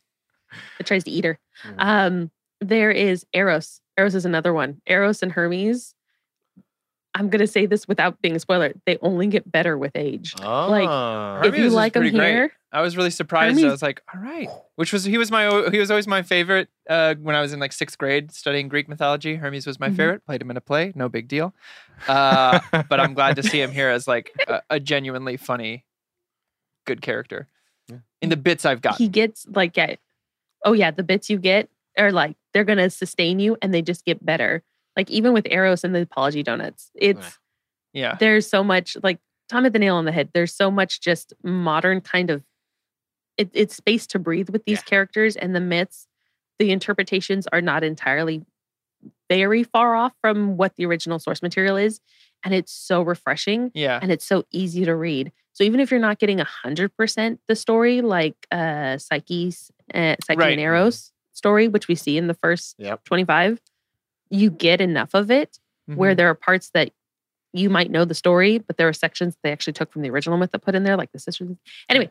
that 0.78 0.86
tries 0.88 1.04
to 1.06 1.12
eat 1.12 1.24
her. 1.26 1.40
Mhm. 1.64 1.76
Um, 1.78 2.32
there 2.60 2.92
is 2.92 3.26
Eros. 3.34 3.80
Eros 3.98 4.16
is 4.16 4.26
another 4.26 4.54
one. 4.54 4.82
Eros 4.88 5.22
and 5.24 5.32
Hermes. 5.32 5.94
I'm 7.16 7.30
gonna 7.30 7.46
say 7.48 7.66
this 7.68 7.88
without 7.88 8.20
being 8.22 8.36
a 8.36 8.40
spoiler. 8.40 8.74
They 8.86 8.98
only 9.02 9.28
get 9.28 9.50
better 9.52 9.78
with 9.78 9.96
age. 9.96 10.34
like, 10.40 10.88
Ah. 10.90 11.42
if 11.44 11.56
you 11.58 11.70
like 11.70 11.94
them 11.94 12.02
pretty 12.04 12.18
great. 12.18 12.32
here, 12.32 12.52
I 12.74 12.82
was 12.82 12.98
really 12.98 13.12
surprised. 13.12 13.58
I 13.58 13.62
Hermes- 13.62 13.72
was 13.72 13.82
like, 13.84 14.02
all 14.14 14.20
right. 14.20 14.50
Which 14.76 14.92
was 14.92 15.04
he 15.06 15.18
was 15.18 15.30
my 15.32 15.70
he 15.72 15.78
was 15.80 15.92
always 15.92 16.08
my 16.08 16.24
favorite 16.24 16.70
uh, 16.90 17.14
when 17.22 17.36
I 17.36 17.42
was 17.42 17.54
in 17.54 17.60
like 17.60 17.72
sixth 17.72 17.98
grade 17.98 18.32
studying 18.32 18.68
Greek 18.68 18.90
mythology. 18.90 19.36
Hermes 19.36 19.68
was 19.68 19.80
my 19.80 19.90
Mhm. 19.90 19.96
favorite. 19.96 20.26
Played 20.26 20.42
him 20.42 20.50
in 20.52 20.58
a 20.58 20.62
play, 20.62 20.92
no 20.96 21.08
big 21.08 21.28
deal. 21.28 21.54
Uh, 22.08 22.60
but 22.90 23.00
I'm 23.00 23.14
glad 23.14 23.36
to 23.38 23.44
see 23.44 23.62
him 23.62 23.72
here 23.72 23.90
as 23.90 24.08
like 24.08 24.32
a, 24.48 24.62
a 24.72 24.80
genuinely 24.80 25.38
funny, 25.38 25.86
good 26.86 27.02
character. 27.02 27.48
Yeah. 27.88 27.98
In 28.22 28.30
the 28.30 28.38
bits 28.38 28.66
I've 28.66 28.82
got. 28.82 28.98
he 28.98 29.08
gets 29.08 29.46
like 29.50 29.78
yeah. 29.78 29.96
Oh 30.66 30.74
yeah, 30.74 30.92
the 30.92 31.04
bits 31.04 31.30
you 31.30 31.38
get 31.38 31.70
are 31.98 32.12
like 32.12 32.36
they're 32.54 32.64
gonna 32.64 32.90
sustain 32.90 33.40
you 33.40 33.56
and 33.62 33.74
they 33.74 33.82
just 33.82 34.04
get 34.06 34.26
better. 34.26 34.64
Like 34.98 35.10
even 35.12 35.34
with 35.34 35.46
Eros 35.50 35.84
and 35.84 35.94
the 35.94 36.02
apology 36.02 36.42
donuts, 36.44 36.90
it's 36.96 37.38
yeah. 37.94 38.16
there's 38.20 38.48
so 38.50 38.64
much 38.64 38.98
like 39.04 39.20
Tom 39.50 39.64
hit 39.66 39.74
the 39.74 39.80
nail 39.80 39.96
on 39.96 40.06
the 40.06 40.12
head. 40.12 40.30
There's 40.34 40.54
so 40.56 40.72
much 40.72 41.02
just 41.02 41.34
modern 41.44 42.02
kind 42.02 42.30
of 42.32 42.42
it, 43.38 43.50
it's 43.54 43.76
space 43.76 44.06
to 44.08 44.20
breathe 44.20 44.50
with 44.50 44.64
these 44.66 44.80
Yeah. 44.80 44.84
characters 44.90 45.36
and 45.36 45.56
the 45.56 45.60
myths. 45.60 46.08
The 46.60 46.72
interpretations 46.72 47.48
are 47.52 47.62
not 47.62 47.84
entirely 47.84 48.46
very 49.30 49.64
far 49.64 49.96
off 49.96 50.14
from 50.22 50.56
what 50.58 50.76
the 50.76 50.86
original 50.86 51.20
source 51.20 51.42
material 51.42 51.76
is. 51.78 52.00
And 52.44 52.54
it's 52.54 52.72
so 52.72 53.02
refreshing 53.02 53.72
Yeah. 53.74 54.00
and 54.02 54.12
it's 54.12 54.26
so 54.26 54.44
easy 54.52 54.86
to 54.86 54.96
read. 54.96 55.32
So 55.54 55.64
even 55.64 55.80
if 55.80 55.92
you're 55.92 56.00
not 56.00 56.20
getting 56.20 56.40
hundred 56.40 56.96
percent 56.98 57.40
the 57.48 57.56
story, 57.56 58.02
like 58.02 58.36
uh 58.52 58.98
Psyche's 58.98 59.72
uh, 59.94 60.16
Psyche 60.24 60.38
Right. 60.40 60.52
and 60.54 60.62
Eros 60.62 61.12
story, 61.32 61.68
which 61.68 61.88
we 61.88 61.96
see 61.96 62.18
in 62.18 62.28
the 62.28 62.34
first 62.34 62.76
Yep. 62.78 63.04
25, 63.06 63.60
you 64.30 64.50
get 64.52 64.82
enough 64.82 65.14
of 65.14 65.32
it 65.32 65.60
where 65.86 66.14
Mhm. 66.14 66.18
there 66.18 66.30
are 66.30 66.36
parts 66.36 66.70
that 66.74 66.92
you 67.54 67.70
might 67.70 67.92
know 67.92 68.04
the 68.06 68.16
story, 68.16 68.58
but 68.58 68.78
there 68.78 68.88
are 68.88 68.94
sections 68.94 69.36
that 69.36 69.40
they 69.44 69.52
actually 69.52 69.74
took 69.74 69.92
from 69.92 70.02
the 70.02 70.10
original 70.10 70.38
myth 70.38 70.52
that 70.52 70.60
put 70.64 70.74
in 70.76 70.84
there, 70.84 70.98
like 70.98 71.12
the 71.12 71.20
sisters. 71.20 71.50
Anyway, 71.88 72.10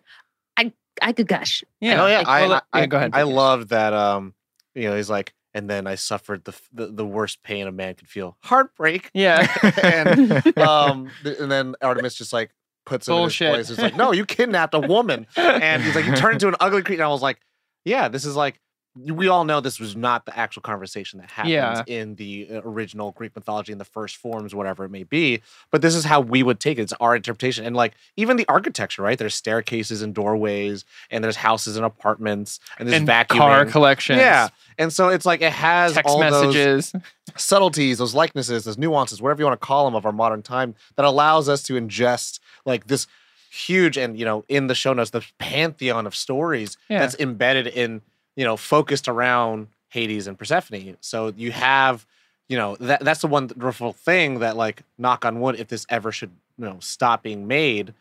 I 1.02 1.08
I 1.08 1.12
could 1.12 1.26
gush. 1.28 1.62
yeah. 1.80 2.02
Oh 2.02 2.06
yeah, 2.06 2.18
Like, 2.18 2.28
I, 2.28 2.46
well, 2.46 2.62
I, 2.72 2.80
yeah, 2.80 2.86
go 2.86 2.96
ahead. 2.96 3.10
I 3.14 3.22
loved 3.22 3.68
that. 3.70 3.92
Um, 3.92 4.34
you 4.74 4.88
know, 4.88 4.96
he's 4.96 5.10
like, 5.10 5.34
and 5.54 5.68
then 5.68 5.86
I 5.86 5.96
suffered 5.96 6.44
the 6.44 6.54
the, 6.72 6.86
the 6.86 7.04
worst 7.06 7.42
pain 7.42 7.66
a 7.66 7.72
man 7.72 7.94
could 7.94 8.08
feel, 8.08 8.36
heartbreak. 8.42 9.10
Yeah. 9.12 9.46
and 9.82 10.58
um, 10.58 11.10
and 11.24 11.50
then 11.50 11.74
Artemis 11.82 12.14
just 12.14 12.32
like 12.32 12.50
puts 12.86 13.06
him 13.06 13.14
Bullshit. 13.14 13.48
in 13.52 13.58
his 13.58 13.66
place. 13.68 13.70
It's 13.70 13.82
like, 13.82 13.96
no, 13.96 14.12
you 14.12 14.24
kidnapped 14.24 14.74
a 14.74 14.80
woman, 14.80 15.26
and 15.36 15.82
he's 15.82 15.94
like, 15.94 16.06
you 16.06 16.16
turned 16.16 16.34
into 16.34 16.48
an 16.48 16.56
ugly 16.60 16.82
creature. 16.82 17.02
And 17.02 17.08
I 17.08 17.12
was 17.12 17.22
like, 17.22 17.38
yeah, 17.84 18.08
this 18.08 18.24
is 18.24 18.36
like. 18.36 18.58
We 18.94 19.26
all 19.28 19.44
know 19.44 19.60
this 19.60 19.80
was 19.80 19.96
not 19.96 20.26
the 20.26 20.38
actual 20.38 20.60
conversation 20.60 21.18
that 21.20 21.30
happened 21.30 21.52
Yeah. 21.52 21.82
in 21.86 22.14
the 22.16 22.46
uh, 22.52 22.60
original 22.62 23.12
Greek 23.12 23.34
mythology 23.34 23.72
in 23.72 23.78
the 23.78 23.86
first 23.86 24.16
forms, 24.16 24.54
whatever 24.54 24.84
it 24.84 24.90
may 24.90 25.02
be. 25.04 25.40
But 25.70 25.80
this 25.80 25.94
is 25.94 26.04
how 26.04 26.20
we 26.20 26.42
would 26.42 26.60
take 26.60 26.78
it. 26.78 26.82
It's 26.82 26.92
our 27.00 27.16
interpretation. 27.16 27.64
And 27.64 27.74
like 27.74 27.94
even 28.18 28.36
the 28.36 28.44
architecture, 28.48 29.00
right? 29.00 29.18
There's 29.18 29.34
staircases 29.34 30.02
and 30.02 30.14
doorways, 30.14 30.84
and 31.10 31.24
there's 31.24 31.36
houses 31.36 31.76
and 31.76 31.86
apartments, 31.86 32.60
and 32.78 32.86
there's 32.86 32.98
and 33.00 33.08
vacuuming. 33.08 33.38
car 33.38 33.64
collections. 33.64 34.18
Yeah. 34.18 34.48
And 34.76 34.92
so 34.92 35.08
it's 35.08 35.24
like 35.24 35.40
it 35.40 35.52
has 35.52 35.94
Text 35.94 36.08
all 36.10 36.18
those 36.20 36.54
messages. 36.54 36.92
subtleties, 37.36 37.96
those 37.98 38.14
likenesses, 38.14 38.64
those 38.64 38.76
nuances, 38.78 39.22
whatever 39.22 39.40
you 39.40 39.46
want 39.46 39.58
to 39.60 39.66
call 39.66 39.86
them 39.86 39.94
of 39.94 40.04
our 40.04 40.12
modern 40.12 40.42
time 40.42 40.74
that 40.96 41.06
allows 41.06 41.48
us 41.48 41.62
to 41.64 41.74
ingest 41.74 42.40
like 42.66 42.88
this 42.88 43.06
huge 43.50 43.98
and 43.98 44.18
you 44.18 44.24
know 44.24 44.44
in 44.48 44.66
the 44.66 44.74
show 44.74 44.94
notes 44.94 45.10
the 45.10 45.22
pantheon 45.38 46.06
of 46.06 46.16
stories 46.16 46.78
Yeah. 46.88 47.00
that's 47.00 47.14
embedded 47.16 47.66
in 47.66 48.00
you 48.36 48.44
know 48.44 48.56
focused 48.56 49.08
around 49.08 49.68
Hades 49.88 50.26
and 50.26 50.38
Persephone. 50.38 50.96
So 51.00 51.32
you 51.36 51.52
have 51.52 52.06
you 52.48 52.56
know 52.56 52.76
that 52.80 53.04
that's 53.04 53.20
the 53.20 53.26
wonderful 53.28 53.92
thing 53.92 54.40
that 54.40 54.56
like 54.56 54.82
knock 54.98 55.24
on 55.24 55.40
wood 55.40 55.56
if 55.58 55.68
this 55.68 55.86
ever 55.88 56.12
should 56.12 56.30
you 56.58 56.64
know 56.64 56.76
stop 56.80 57.22
being 57.22 57.46
made 57.46 57.94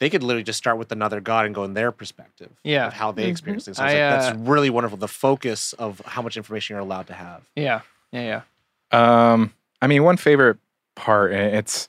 they 0.00 0.08
could 0.08 0.22
literally 0.22 0.44
just 0.44 0.58
start 0.58 0.78
with 0.78 0.92
another 0.92 1.20
god 1.20 1.44
and 1.44 1.54
go 1.56 1.64
in 1.64 1.74
their 1.74 1.90
perspective 1.90 2.50
Yeah. 2.62 2.86
of 2.86 2.92
how 2.92 3.10
they 3.10 3.24
Mhm. 3.26 3.30
experience 3.30 3.64
things. 3.64 3.78
So 3.78 3.84
it's 3.84 3.92
I, 3.94 3.96
like, 3.98 4.12
uh, 4.12 4.16
that's 4.30 4.38
really 4.48 4.70
wonderful. 4.70 4.96
The 4.96 5.08
focus 5.08 5.72
of 5.72 6.00
how 6.06 6.22
much 6.22 6.36
information 6.36 6.74
you're 6.74 6.80
allowed 6.82 7.08
to 7.08 7.14
have. 7.14 7.42
Yeah. 7.56 7.80
Yeah. 8.12 8.42
Yeah. 8.92 9.32
Um, 9.32 9.52
I 9.82 9.88
mean, 9.88 10.04
one 10.04 10.16
favorite 10.16 10.58
part. 10.94 11.32
It's 11.32 11.88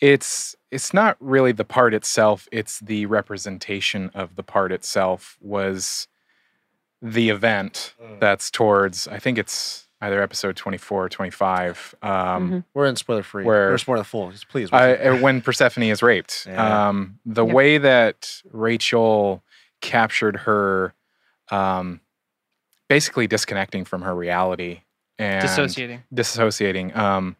it's 0.00 0.56
it's 0.70 0.92
not 0.92 1.16
really 1.20 1.52
the 1.52 1.64
part 1.64 1.94
itself. 1.94 2.48
It's 2.50 2.80
the 2.80 3.06
representation 3.06 4.10
of 4.14 4.34
the 4.34 4.42
part 4.42 4.72
itself. 4.72 5.36
Was 5.40 6.08
the 7.04 7.28
event 7.28 7.94
Mm. 8.02 8.18
that's 8.18 8.50
towards? 8.50 9.06
I 9.08 9.18
think 9.18 9.36
it's 9.38 9.86
either 10.00 10.22
episode 10.22 10.56
twenty 10.56 10.78
four 10.78 11.04
or 11.04 11.08
twenty 11.08 11.30
five. 11.30 11.94
Um, 12.02 12.50
Mhm. 12.50 12.64
We're 12.74 12.86
in 12.86 12.96
spoiler 12.96 13.22
free. 13.22 13.44
Where- 13.44 13.70
We're 13.70 13.78
spoiler 13.78 14.04
full. 14.04 14.32
Please. 14.48 14.70
I, 14.72 14.94
uh, 14.94 15.16
when 15.18 15.40
Persephone 15.42 15.84
is 15.84 16.02
raped. 16.02 16.46
Yeah. 16.50 16.88
Um, 16.88 17.18
the 17.26 17.44
Yeah. 17.46 17.52
way 17.52 17.78
that 17.78 18.42
Rachel 18.50 19.44
captured 19.80 20.36
her, 20.38 20.94
um, 21.50 22.00
basically 22.88 23.26
disconnecting 23.26 23.84
from 23.84 24.02
her 24.02 24.14
reality 24.14 24.80
and 25.18 25.42
Dissociating. 25.42 26.02
Dissociating. 26.12 26.96
Um, 26.96 27.36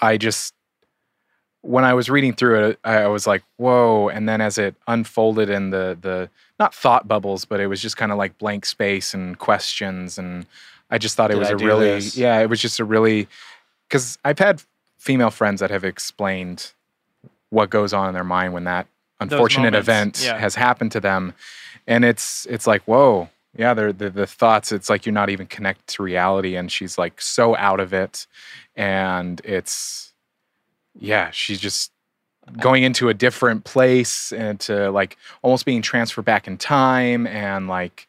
I 0.00 0.16
just 0.16 0.54
when 1.64 1.84
I 1.84 1.94
was 1.94 2.10
reading 2.10 2.34
through 2.34 2.68
it, 2.68 2.78
I 2.84 3.06
was 3.06 3.26
like, 3.26 3.42
"Whoa!" 3.56 4.08
And 4.08 4.28
then 4.28 4.40
as 4.40 4.58
it 4.58 4.74
unfolded 4.86 5.48
in 5.48 5.70
the 5.70 5.96
the 6.00 6.28
not 6.60 6.74
thought 6.74 7.08
bubbles, 7.08 7.44
but 7.44 7.58
it 7.58 7.66
was 7.66 7.80
just 7.80 7.96
kind 7.96 8.12
of 8.12 8.18
like 8.18 8.38
blank 8.38 8.66
space 8.66 9.14
and 9.14 9.38
questions, 9.38 10.18
and 10.18 10.46
I 10.90 10.98
just 10.98 11.16
thought 11.16 11.30
it 11.30 11.38
was 11.38 11.48
I 11.48 11.52
a 11.52 11.56
really 11.56 11.86
this? 11.86 12.16
yeah, 12.16 12.38
it 12.40 12.50
was 12.50 12.60
just 12.60 12.80
a 12.80 12.84
really 12.84 13.28
because 13.88 14.18
I've 14.24 14.38
had 14.38 14.62
female 14.98 15.30
friends 15.30 15.60
that 15.60 15.70
have 15.70 15.84
explained 15.84 16.72
what 17.50 17.70
goes 17.70 17.92
on 17.92 18.08
in 18.08 18.14
their 18.14 18.24
mind 18.24 18.52
when 18.52 18.64
that 18.64 18.86
unfortunate 19.20 19.72
moments, 19.72 19.88
event 19.88 20.22
yeah. 20.24 20.38
has 20.38 20.54
happened 20.54 20.92
to 20.92 21.00
them, 21.00 21.32
and 21.86 22.04
it's 22.04 22.46
it's 22.50 22.66
like 22.66 22.82
whoa. 22.82 23.30
Yeah, 23.56 23.72
the 23.72 23.92
the 23.92 24.26
thoughts. 24.26 24.72
It's 24.72 24.90
like 24.90 25.06
you're 25.06 25.12
not 25.12 25.30
even 25.30 25.46
connected 25.46 25.86
to 25.94 26.02
reality, 26.02 26.56
and 26.56 26.70
she's 26.70 26.98
like 26.98 27.20
so 27.22 27.56
out 27.56 27.78
of 27.78 27.94
it, 27.94 28.26
and 28.74 29.40
it's 29.44 30.12
yeah, 30.98 31.30
she's 31.30 31.60
just 31.60 31.90
going 32.60 32.82
into 32.82 33.08
a 33.08 33.14
different 33.14 33.64
place 33.64 34.30
and 34.32 34.60
to 34.60 34.90
like 34.90 35.16
almost 35.42 35.64
being 35.64 35.82
transferred 35.82 36.24
back 36.24 36.46
in 36.46 36.56
time, 36.58 37.26
and 37.26 37.68
like 37.68 38.06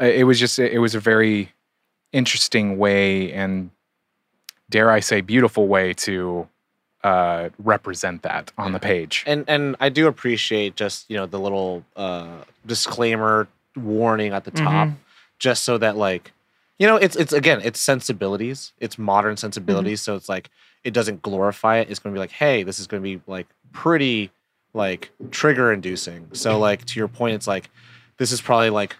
it 0.00 0.24
was 0.26 0.38
just 0.38 0.58
it 0.58 0.78
was 0.78 0.94
a 0.94 1.00
very 1.00 1.52
interesting 2.12 2.76
way 2.78 3.32
and 3.32 3.70
dare 4.70 4.90
I 4.90 5.00
say 5.00 5.20
beautiful 5.20 5.66
way 5.68 5.92
to 5.94 6.48
uh, 7.04 7.48
represent 7.58 8.22
that 8.22 8.52
on 8.58 8.72
the 8.72 8.78
page. 8.78 9.24
and 9.26 9.44
and 9.48 9.74
I 9.80 9.88
do 9.88 10.06
appreciate 10.06 10.76
just 10.76 11.08
you 11.10 11.16
know 11.16 11.26
the 11.26 11.40
little 11.40 11.84
uh, 11.96 12.28
disclaimer 12.66 13.48
warning 13.76 14.32
at 14.32 14.44
the 14.44 14.50
top, 14.52 14.88
Mhm. 14.88 14.96
just 15.38 15.64
so 15.64 15.78
that 15.78 15.96
like 15.96 16.32
you 16.78 16.86
know 16.86 16.96
it's 16.96 17.16
it's 17.16 17.32
again 17.32 17.60
it's 17.64 17.80
sensibilities, 17.80 18.72
it's 18.78 18.98
modern 18.98 19.36
sensibilities, 19.36 20.00
so 20.00 20.14
it's 20.14 20.28
like 20.28 20.50
it 20.84 20.92
doesn't 20.92 21.22
glorify 21.22 21.78
it. 21.78 21.90
It's 21.90 21.98
going 22.00 22.12
to 22.12 22.16
be 22.16 22.20
like, 22.20 22.32
hey, 22.32 22.62
this 22.62 22.78
is 22.80 22.86
going 22.86 23.02
to 23.02 23.08
be 23.18 23.22
like 23.26 23.46
pretty 23.72 24.30
like 24.74 25.10
trigger 25.30 25.72
inducing. 25.72 26.28
So 26.32 26.58
like 26.58 26.84
to 26.86 26.98
your 26.98 27.08
point, 27.08 27.34
it's 27.34 27.46
like 27.46 27.70
this 28.16 28.32
is 28.32 28.40
probably 28.40 28.70
like 28.70 28.96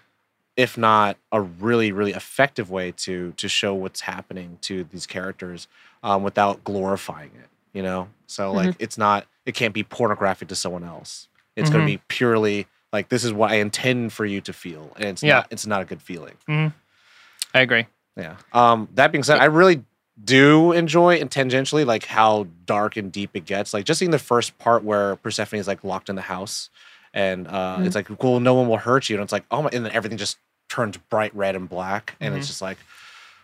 if 0.55 0.77
not 0.77 1.17
a 1.31 1.41
really 1.41 1.91
really 1.91 2.11
effective 2.11 2.69
way 2.69 2.91
to 2.91 3.33
to 3.37 3.47
show 3.49 3.73
what's 3.73 4.01
happening 4.01 4.59
to 4.61 4.83
these 4.85 5.07
characters 5.07 5.67
um, 6.03 6.21
without 6.23 6.63
glorifying 6.63 7.31
it 7.35 7.49
you 7.73 7.81
know. 7.81 8.07
So 8.27 8.51
like 8.51 8.75
it's 8.77 8.97
not 8.99 9.25
it 9.47 9.55
can't 9.55 9.73
be 9.73 9.83
pornographic 9.83 10.47
to 10.49 10.55
someone 10.55 10.83
else. 10.83 11.27
It's 11.55 11.71
going 11.71 11.83
Mhm. 11.83 11.87
to 11.87 11.97
be 11.97 12.01
purely 12.07 12.67
like 12.93 13.09
this 13.09 13.23
is 13.23 13.33
what 13.33 13.49
I 13.49 13.55
intend 13.55 14.13
for 14.13 14.25
you 14.27 14.41
to 14.41 14.53
feel, 14.53 14.91
and 14.95 15.05
it's 15.05 15.23
Yeah. 15.23 15.37
not 15.37 15.47
it's 15.49 15.65
not 15.65 15.81
a 15.81 15.85
good 15.85 16.01
feeling. 16.03 16.35
I 16.47 17.61
agree. 17.61 17.87
Yeah. 18.15 18.35
Um. 18.53 18.87
That 18.93 19.11
being 19.11 19.23
said, 19.23 19.39
I 19.39 19.45
really 19.45 19.83
do 20.21 20.71
enjoy 20.71 21.15
and 21.15 21.29
tangentially 21.29 21.85
like 21.85 22.05
how 22.05 22.47
dark 22.65 22.97
and 22.97 23.11
deep 23.11 23.31
it 23.33 23.45
gets. 23.45 23.73
Like 23.73 23.85
just 23.85 23.99
seeing 23.99 24.11
the 24.11 24.19
first 24.19 24.57
part 24.59 24.83
where 24.83 25.15
Persephone 25.17 25.59
is 25.59 25.67
like 25.67 25.83
locked 25.83 26.09
in 26.09 26.15
the 26.15 26.21
house, 26.21 26.69
and 27.13 27.47
uh, 27.47 27.77
Mm-hmm. 27.77 27.85
it's 27.85 27.95
like, 27.95 28.23
well, 28.23 28.39
no 28.39 28.53
one 28.53 28.67
will 28.67 28.77
hurt 28.77 29.09
you, 29.09 29.15
and 29.15 29.23
it's 29.23 29.33
like, 29.33 29.45
oh 29.51 29.63
my, 29.63 29.69
and 29.73 29.85
then 29.85 29.91
everything 29.91 30.17
just 30.17 30.37
turns 30.69 30.97
bright 30.97 31.35
red 31.35 31.55
and 31.55 31.67
black, 31.69 32.15
and 32.19 32.31
Mm-hmm. 32.31 32.39
it's 32.39 32.47
just 32.47 32.61
like, 32.61 32.77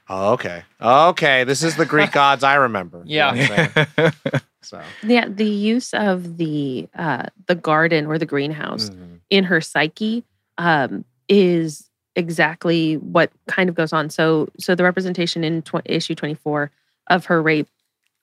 oh, 0.09 0.33
okay, 0.33 0.63
okay, 0.81 1.43
this 1.43 1.63
is 1.63 1.75
the 1.75 1.85
Greek 1.85 2.11
gods 2.21 2.43
I 2.43 2.55
remember. 2.55 3.03
You 3.05 3.19
know 3.19 3.33
Yeah. 3.33 3.45
what 3.47 3.89
I'm 3.89 4.11
saying? 4.25 4.41
So. 4.61 4.81
Yeah, 5.03 5.25
the 5.29 5.45
use 5.45 5.93
of 5.93 6.35
the 6.37 6.89
uh, 6.93 7.27
the 7.47 7.55
garden 7.55 8.05
or 8.05 8.17
the 8.17 8.25
greenhouse 8.25 8.89
mhm. 8.89 9.19
in 9.29 9.45
her 9.45 9.61
psyche 9.61 10.25
um, 10.57 11.05
is 11.29 11.88
exactly 12.15 12.95
what 12.97 13.31
kind 13.47 13.69
of 13.69 13.75
goes 13.75 13.93
on. 13.93 14.09
So, 14.09 14.49
so 14.59 14.75
the 14.75 14.83
representation 14.83 15.43
in 15.43 15.61
tw- 15.61 15.81
issue 15.85 16.15
twenty 16.15 16.33
four 16.33 16.71
of 17.09 17.25
her 17.25 17.41
rape 17.41 17.67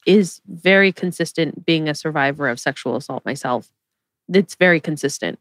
is 0.07 0.41
very 0.47 0.93
consistent. 0.93 1.65
Being 1.65 1.89
a 1.89 1.95
survivor 1.95 2.49
of 2.49 2.61
sexual 2.61 2.97
assault 2.97 3.25
myself, 3.25 3.71
it's 4.33 4.55
very 4.55 4.81
consistent. 4.81 5.39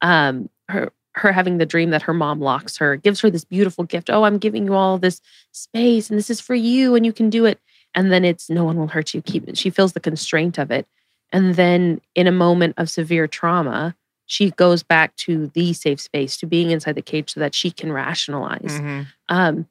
Um, 0.00 0.48
her 0.68 0.92
her 1.14 1.32
having 1.32 1.58
the 1.58 1.66
dream 1.66 1.90
that 1.90 2.02
her 2.02 2.14
mom 2.14 2.40
locks 2.40 2.76
her, 2.76 2.96
gives 2.96 3.20
her 3.20 3.30
this 3.30 3.44
beautiful 3.44 3.82
gift. 3.84 4.08
Oh, 4.08 4.22
I'm 4.22 4.38
giving 4.38 4.66
you 4.66 4.74
all 4.74 4.98
this 4.98 5.20
space, 5.50 6.10
and 6.10 6.18
this 6.18 6.30
is 6.30 6.40
for 6.40 6.54
you, 6.54 6.94
and 6.94 7.04
you 7.04 7.12
can 7.12 7.28
do 7.28 7.44
it. 7.44 7.58
And 7.94 8.12
then 8.12 8.24
it's 8.24 8.48
no 8.48 8.64
one 8.64 8.76
will 8.76 8.86
hurt 8.86 9.14
you. 9.14 9.22
Keep 9.22 9.48
it. 9.48 9.58
She 9.58 9.70
feels 9.70 9.94
the 9.94 10.00
constraint 10.00 10.58
of 10.58 10.70
it. 10.70 10.86
And 11.32 11.56
then 11.56 12.00
in 12.14 12.26
a 12.26 12.32
moment 12.32 12.74
of 12.76 12.88
severe 12.88 13.26
trauma, 13.26 13.96
she 14.28 14.50
goes 14.52 14.82
back 14.84 15.16
to 15.16 15.48
the 15.48 15.72
safe 15.72 16.00
space, 16.00 16.36
to 16.36 16.46
being 16.46 16.70
inside 16.70 16.94
the 16.94 17.02
cage 17.02 17.32
so 17.34 17.40
that 17.40 17.54
she 17.54 17.70
can 17.72 17.90
rationalize. 17.92 18.78
Mhm. 18.80 19.06
Um, 19.28 19.68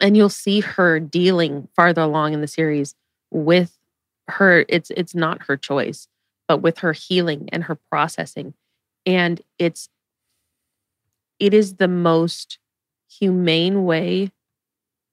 and 0.00 0.16
you'll 0.16 0.28
see 0.30 0.60
her 0.60 0.98
dealing 0.98 1.68
farther 1.76 2.02
along 2.02 2.32
in 2.32 2.40
the 2.40 2.48
series 2.48 2.94
with 3.30 3.78
her, 4.28 4.64
it's 4.68 4.90
it's 4.96 5.14
not 5.14 5.42
her 5.42 5.56
choice, 5.56 6.08
but 6.48 6.58
with 6.58 6.78
her 6.78 6.92
healing 6.92 7.48
and 7.52 7.64
her 7.64 7.76
processing. 7.90 8.54
And 9.06 9.40
it's 9.58 9.88
it 11.38 11.52
is 11.54 11.74
the 11.76 11.88
most 11.88 12.58
humane 13.08 13.84
way 13.84 14.30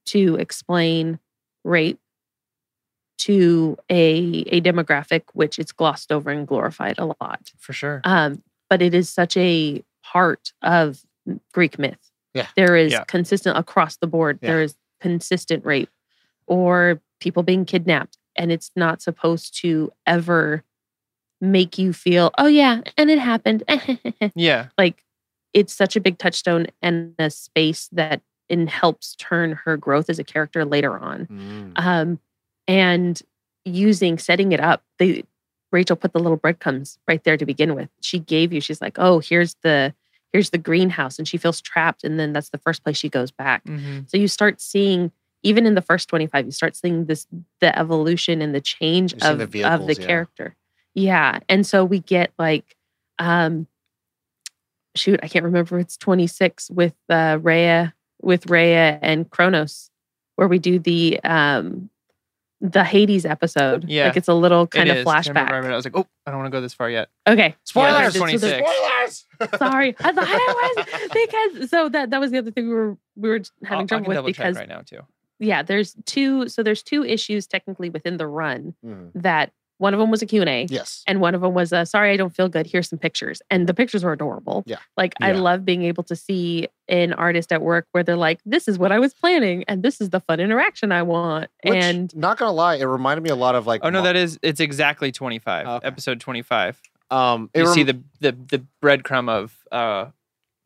to 0.05 0.35
explain 0.37 1.19
rape 1.63 1.99
to 3.19 3.77
a 3.91 4.43
a 4.47 4.61
demographic 4.61 5.23
which 5.33 5.59
it's 5.59 5.71
glossed 5.73 6.11
over 6.11 6.29
and 6.31 6.47
glorified 6.47 6.97
a 6.97 7.05
lot 7.19 7.51
For 7.57 7.73
sure. 7.73 8.01
um, 8.05 8.41
but 8.69 8.81
it 8.81 8.93
is 8.93 9.09
such 9.09 9.35
a 9.37 9.83
part 10.03 10.53
of 10.61 11.01
Greek 11.53 11.77
myth. 11.79 12.11
Yeah. 12.33 12.47
There 12.55 12.75
is 12.75 12.91
Yeah. 12.93 13.03
consistent 13.05 13.57
across 13.57 13.97
the 13.97 14.07
board. 14.07 14.39
Yeah. 14.41 14.49
There 14.51 14.61
is 14.61 14.75
consistent 15.01 15.65
rape 15.65 15.89
or 16.47 17.01
people 17.19 17.43
being 17.43 17.65
kidnapped. 17.65 18.17
And 18.35 18.51
it's 18.51 18.71
not 18.75 19.01
supposed 19.01 19.59
to 19.61 19.91
ever 20.05 20.63
make 21.41 21.77
you 21.77 21.93
feel, 21.93 22.31
oh, 22.37 22.47
yeah, 22.47 22.81
and 22.97 23.09
it 23.09 23.19
happened. 23.19 23.63
Yeah. 24.35 24.67
like 24.77 25.03
it's 25.53 25.73
such 25.73 25.95
a 25.95 25.99
big 26.01 26.17
touchstone 26.19 26.67
and 26.81 27.15
a 27.17 27.29
space 27.29 27.89
that 27.91 28.21
in 28.49 28.67
helps 28.67 29.15
turn 29.15 29.53
her 29.65 29.77
growth 29.77 30.09
as 30.09 30.19
a 30.19 30.23
character 30.23 30.63
later 30.65 30.97
on 30.99 31.25
Mm. 31.27 31.71
um, 31.75 32.19
and 32.67 33.21
using 33.65 34.17
setting 34.19 34.51
it 34.51 34.59
up 34.59 34.83
they 34.99 35.23
rachel 35.71 35.95
put 35.95 36.13
the 36.13 36.19
little 36.19 36.37
breadcrumbs 36.37 36.97
right 37.07 37.23
there 37.23 37.37
to 37.37 37.45
begin 37.45 37.75
with. 37.75 37.89
She 38.01 38.19
gave 38.19 38.53
you 38.53 38.61
she's 38.61 38.81
like 38.81 38.97
oh 38.97 39.19
here's 39.19 39.55
the 39.61 39.93
here's 40.31 40.51
the 40.51 40.57
greenhouse 40.57 41.17
and 41.17 41.27
she 41.27 41.37
feels 41.37 41.61
trapped 41.61 42.03
and 42.03 42.19
then 42.19 42.33
that's 42.33 42.49
the 42.49 42.57
first 42.57 42.83
place 42.83 42.97
she 42.97 43.09
goes 43.09 43.31
back. 43.31 43.63
Hmm 43.65 44.01
so 44.07 44.17
you 44.17 44.27
start 44.27 44.61
seeing 44.61 45.11
even 45.43 45.65
in 45.65 45.75
the 45.75 45.81
first 45.81 46.09
25 46.09 46.45
you 46.45 46.51
start 46.51 46.75
seeing 46.75 47.05
this 47.05 47.27
the 47.59 47.77
evolution 47.77 48.41
and 48.41 48.53
the 48.53 48.61
change 48.61 49.13
of 49.21 49.51
the 49.51 49.63
of 49.63 49.87
the 49.87 49.95
yeah. 49.99 50.05
character. 50.05 50.55
Yeah 50.93 51.39
and 51.47 51.65
so 51.65 51.85
we 51.85 51.99
get 51.99 52.31
like 52.37 52.75
um 53.19 53.67
shoot 54.95 55.19
i 55.21 55.27
can't 55.27 55.45
remember 55.45 55.77
if 55.77 55.83
it's 55.83 55.97
26 55.97 56.71
with 56.71 56.95
uh 57.09 57.37
rhea 57.41 57.93
with 58.21 58.47
rhea 58.47 58.99
and 59.01 59.29
kronos 59.29 59.89
where 60.35 60.47
we 60.47 60.59
do 60.59 60.79
the 60.79 61.19
um 61.23 61.89
the 62.61 62.83
hades 62.83 63.25
episode 63.25 63.85
Yeah. 63.87 64.07
like 64.07 64.17
it's 64.17 64.27
a 64.27 64.33
little 64.33 64.63
It 64.63 64.71
kind 64.71 64.89
of 64.89 64.97
is. 64.97 65.05
Flashback 65.05 65.37
I 65.49 65.55
remember- 65.55 65.71
I 65.71 65.75
was 65.77 65.85
like, 65.85 65.95
oh, 65.95 66.05
I 66.25 66.31
don't 66.31 66.39
want 66.41 66.51
to 66.51 66.57
go 66.57 66.61
this 66.61 66.73
far 66.73 66.89
yet. 66.89 67.07
okay 67.27 67.55
Spoilers. 67.63 67.91
Yeah, 67.91 67.99
there's- 67.99 68.13
so 68.13 68.47
there's- 68.47 68.61
26. 68.61 68.69
Spoilers. 68.69 69.25
sorry 69.57 69.95
i 70.01 70.11
thought 70.11 70.25
i 70.27 70.73
was 70.75 71.09
because 71.13 71.69
so 71.69 71.87
that 71.89 72.09
that 72.09 72.19
was 72.19 72.31
the 72.31 72.37
other 72.37 72.51
thing 72.51 72.67
we 72.67 72.73
were 72.75 72.97
we 73.15 73.29
were 73.29 73.39
having 73.63 73.77
I'll, 73.77 73.83
I 73.83 73.85
trouble 73.85 74.05
can 74.13 74.23
with 74.23 74.25
because 74.35 74.57
right 74.57 74.67
now 74.67 74.81
too. 74.81 74.99
yeah 75.39 75.63
there's 75.63 75.95
two 76.05 76.49
so 76.49 76.61
there's 76.61 76.83
two 76.83 77.05
issues 77.05 77.47
technically 77.47 77.89
within 77.89 78.17
the 78.17 78.27
run 78.27 78.73
Mhm. 78.85 79.11
that 79.15 79.53
one 79.79 79.93
of 79.93 79.99
them 79.99 80.11
was 80.11 80.21
a 80.21 80.25
q&a 80.25 80.67
Yes. 80.69 81.03
and 81.07 81.19
one 81.19 81.33
of 81.35 81.41
them 81.41 81.53
was 81.53 81.73
a 81.73 81.85
sorry 81.85 82.11
i 82.11 82.17
don't 82.17 82.35
feel 82.35 82.47
good 82.47 82.67
here's 82.67 82.87
some 82.87 82.99
pictures 82.99 83.41
and 83.49 83.65
the 83.67 83.73
pictures 83.73 84.03
were 84.03 84.13
adorable 84.13 84.63
Yeah. 84.67 84.77
like 84.95 85.13
i 85.21 85.31
love 85.31 85.65
being 85.65 85.81
able 85.83 86.03
to 86.03 86.15
see 86.15 86.67
an 86.87 87.13
artist 87.13 87.51
at 87.51 87.61
work 87.61 87.87
where 87.91 88.03
they're 88.03 88.15
like 88.15 88.39
this 88.45 88.67
is 88.67 88.77
what 88.77 88.91
i 88.91 88.99
was 88.99 89.13
planning 89.13 89.63
and 89.67 89.81
this 89.83 89.99
is 90.01 90.09
the 90.11 90.19
fun 90.21 90.39
interaction 90.39 90.91
i 90.91 91.01
want 91.01 91.49
Which, 91.63 91.75
and 91.75 92.15
not 92.15 92.37
gonna 92.37 92.51
lie, 92.51 92.75
it 92.75 92.83
reminded 92.85 93.21
me 93.23 93.29
a 93.31 93.35
lot 93.35 93.55
of 93.55 93.65
like. 93.67 93.81
Oh 93.83 93.89
no, 93.89 93.99
Mo- 93.99 94.05
that 94.05 94.15
is 94.15 94.37
it's 94.41 94.59
exactly 94.59 95.11
25. 95.11 95.67
Okay. 95.67 95.87
Episode 95.87 96.19
25. 96.19 96.79
um. 97.11 97.49
It 97.53 97.61
You 97.61 97.67
see 97.73 97.83
the 97.83 97.99
the 98.19 98.31
the 98.33 98.65
breadcrumb 98.83 99.29
of 99.29 99.55
uh 99.71 100.05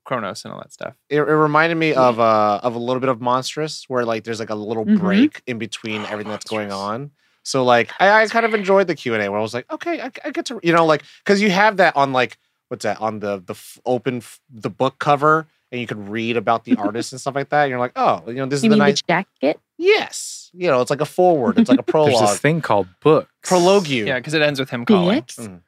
Kronos 0.05 0.43
and 0.43 0.53
all 0.53 0.59
that 0.59 0.73
stuff. 0.73 0.95
it, 1.09 1.17
it 1.17 1.21
reminded 1.21 1.75
me 1.75 1.93
of 1.93 2.19
uh 2.19 2.59
of 2.63 2.75
a 2.75 2.79
little 2.79 2.99
bit 2.99 3.09
of 3.09 3.19
Monstress 3.19 3.85
where 3.87 4.05
like 4.05 4.23
there's 4.25 4.39
like 4.39 4.49
a 4.49 4.55
little 4.55 4.85
Mhm. 4.85 4.99
break 4.99 5.41
in 5.47 5.57
between 5.59 6.01
everything 6.05 6.31
that's 6.31 6.45
going 6.45 6.71
on 6.71 7.11
so 7.43 7.63
like 7.63 7.91
I, 7.99 8.23
I 8.23 8.27
kind 8.27 8.45
of 8.45 8.53
enjoyed 8.53 8.87
the 8.87 8.95
q&a 8.95 9.17
where 9.17 9.37
i 9.37 9.41
was 9.41 9.53
like 9.53 9.71
okay 9.71 10.01
i, 10.01 10.11
I 10.25 10.31
get 10.31 10.45
to 10.47 10.59
you 10.63 10.73
know 10.73 10.85
like 10.85 11.03
because 11.23 11.41
you 11.41 11.49
have 11.51 11.77
that 11.77 11.95
on 11.95 12.13
like 12.13 12.37
what's 12.69 12.83
that 12.83 12.99
on 13.01 13.19
the 13.19 13.43
the 13.45 13.53
f- 13.53 13.79
open 13.85 14.17
f- 14.17 14.39
the 14.49 14.69
book 14.69 14.99
cover 14.99 15.47
and 15.71 15.81
you 15.81 15.87
can 15.87 16.09
read 16.09 16.37
about 16.37 16.63
the 16.65 16.75
artist 16.77 17.11
and 17.11 17.21
stuff 17.21 17.35
like 17.35 17.49
that 17.49 17.63
and 17.63 17.69
you're 17.69 17.79
like 17.79 17.93
oh 17.95 18.23
you 18.27 18.33
know 18.35 18.45
this 18.45 18.63
you 18.63 18.69
is 18.69 18.73
the 18.73 18.77
nice 18.77 19.01
the 19.01 19.07
jacket 19.07 19.59
yes 19.77 20.49
you 20.53 20.67
know 20.67 20.81
it's 20.81 20.89
like 20.89 21.01
a 21.01 21.05
forward 21.05 21.57
it's 21.57 21.69
like 21.69 21.79
a 21.79 21.83
prologue. 21.83 22.11
There's 22.19 22.31
this 22.31 22.39
thing 22.39 22.61
called 22.61 22.87
books. 23.01 23.29
prologue 23.43 23.87
you 23.87 24.05
Yeah, 24.05 24.19
because 24.19 24.33
it 24.33 24.41
ends 24.41 24.59
with 24.59 24.69
him 24.69 24.85
calling. 24.85 25.15
Dicks? 25.15 25.37
Mm. 25.37 25.61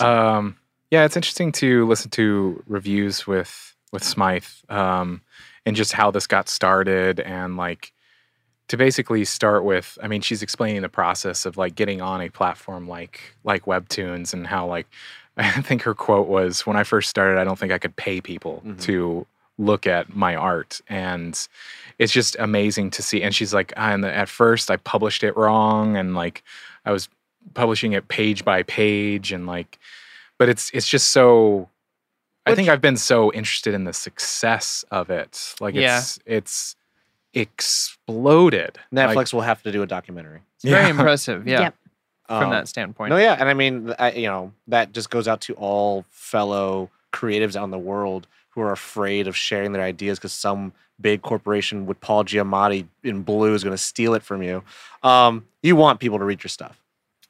Um, 0.00 0.56
yeah, 0.90 1.04
it's 1.04 1.16
interesting 1.16 1.52
to 1.52 1.86
listen 1.86 2.10
to 2.12 2.62
reviews 2.66 3.26
with 3.26 3.74
with 3.92 4.04
Smythe, 4.04 4.44
um, 4.68 5.22
and 5.64 5.74
just 5.74 5.92
how 5.92 6.10
this 6.10 6.26
got 6.26 6.48
started, 6.48 7.20
and 7.20 7.56
like 7.56 7.92
to 8.68 8.76
basically 8.76 9.24
start 9.24 9.64
with. 9.64 9.98
I 10.02 10.08
mean, 10.08 10.20
she's 10.22 10.42
explaining 10.42 10.82
the 10.82 10.88
process 10.88 11.46
of 11.46 11.56
like 11.56 11.74
getting 11.74 12.00
on 12.00 12.20
a 12.20 12.28
platform 12.30 12.88
like 12.88 13.20
like 13.44 13.64
Webtoons, 13.66 14.32
and 14.32 14.46
how 14.46 14.66
like 14.66 14.86
I 15.36 15.60
think 15.62 15.82
her 15.82 15.94
quote 15.94 16.28
was, 16.28 16.66
"When 16.66 16.76
I 16.76 16.84
first 16.84 17.08
started, 17.10 17.38
I 17.38 17.44
don't 17.44 17.58
think 17.58 17.72
I 17.72 17.78
could 17.78 17.96
pay 17.96 18.20
people 18.20 18.62
Mhm. 18.66 18.80
to 18.82 19.26
look 19.58 19.86
at 19.86 20.14
my 20.16 20.34
art," 20.34 20.80
and 20.88 21.38
it's 21.98 22.12
just 22.12 22.36
amazing 22.38 22.90
to 22.92 23.02
see. 23.02 23.22
And 23.22 23.34
she's 23.34 23.54
like, 23.54 23.72
and 23.76 24.04
at 24.04 24.28
first 24.28 24.70
I 24.70 24.76
published 24.78 25.22
it 25.24 25.36
wrong, 25.36 25.96
and 25.96 26.14
like 26.14 26.42
I 26.84 26.92
was 26.92 27.08
publishing 27.54 27.92
it 27.92 28.08
page 28.08 28.44
by 28.44 28.62
page, 28.64 29.30
and 29.32 29.46
like, 29.46 29.78
but 30.38 30.48
it's 30.48 30.70
it's 30.74 30.88
just 30.88 31.08
so. 31.12 31.68
I 32.48 32.54
think 32.54 32.68
I've 32.68 32.80
been 32.80 32.96
so 32.96 33.32
interested 33.32 33.74
in 33.74 33.84
the 33.84 33.92
success 33.92 34.84
of 34.92 35.10
it. 35.10 35.54
Like 35.60 35.74
Yeah. 35.74 35.98
it's 35.98 36.18
it's 36.26 36.76
exploded. 37.36 38.78
Like, 38.92 39.10
netflix 39.16 39.32
will 39.32 39.42
have 39.42 39.62
to 39.62 39.72
do 39.72 39.82
a 39.82 39.86
documentary 39.86 40.40
It's 40.56 40.64
very 40.64 40.88
impressive. 40.90 41.46
Yeah, 41.46 41.60
Yep. 41.60 41.74
from 42.26 42.42
Um, 42.44 42.50
that 42.50 42.68
standpoint. 42.68 43.10
No, 43.10 43.16
yeah, 43.18 43.36
and 43.38 43.48
I 43.48 43.54
mean, 43.54 43.94
I, 43.98 44.12
you 44.12 44.26
know, 44.26 44.52
that 44.68 44.92
just 44.92 45.10
goes 45.10 45.28
out 45.28 45.40
to 45.42 45.54
all 45.54 46.04
fellow 46.10 46.90
creatives 47.12 47.56
out 47.56 47.64
in 47.64 47.70
the 47.70 47.78
world 47.78 48.26
who 48.50 48.60
are 48.62 48.72
afraid 48.72 49.28
of 49.28 49.36
sharing 49.36 49.72
their 49.72 49.82
ideas 49.82 50.18
because 50.18 50.32
some 50.32 50.72
big 51.00 51.22
corporation 51.22 51.86
with 51.86 52.00
Paul 52.00 52.24
Giamatti 52.24 52.86
in 53.04 53.22
blue 53.22 53.54
is 53.54 53.62
going 53.62 53.74
to 53.76 53.82
steal 53.82 54.14
it 54.14 54.22
from 54.22 54.42
you. 54.42 54.62
Um, 55.02 55.46
you 55.62 55.76
want 55.76 56.00
people 56.00 56.18
to 56.18 56.24
read 56.24 56.42
your 56.42 56.48
stuff. 56.48 56.80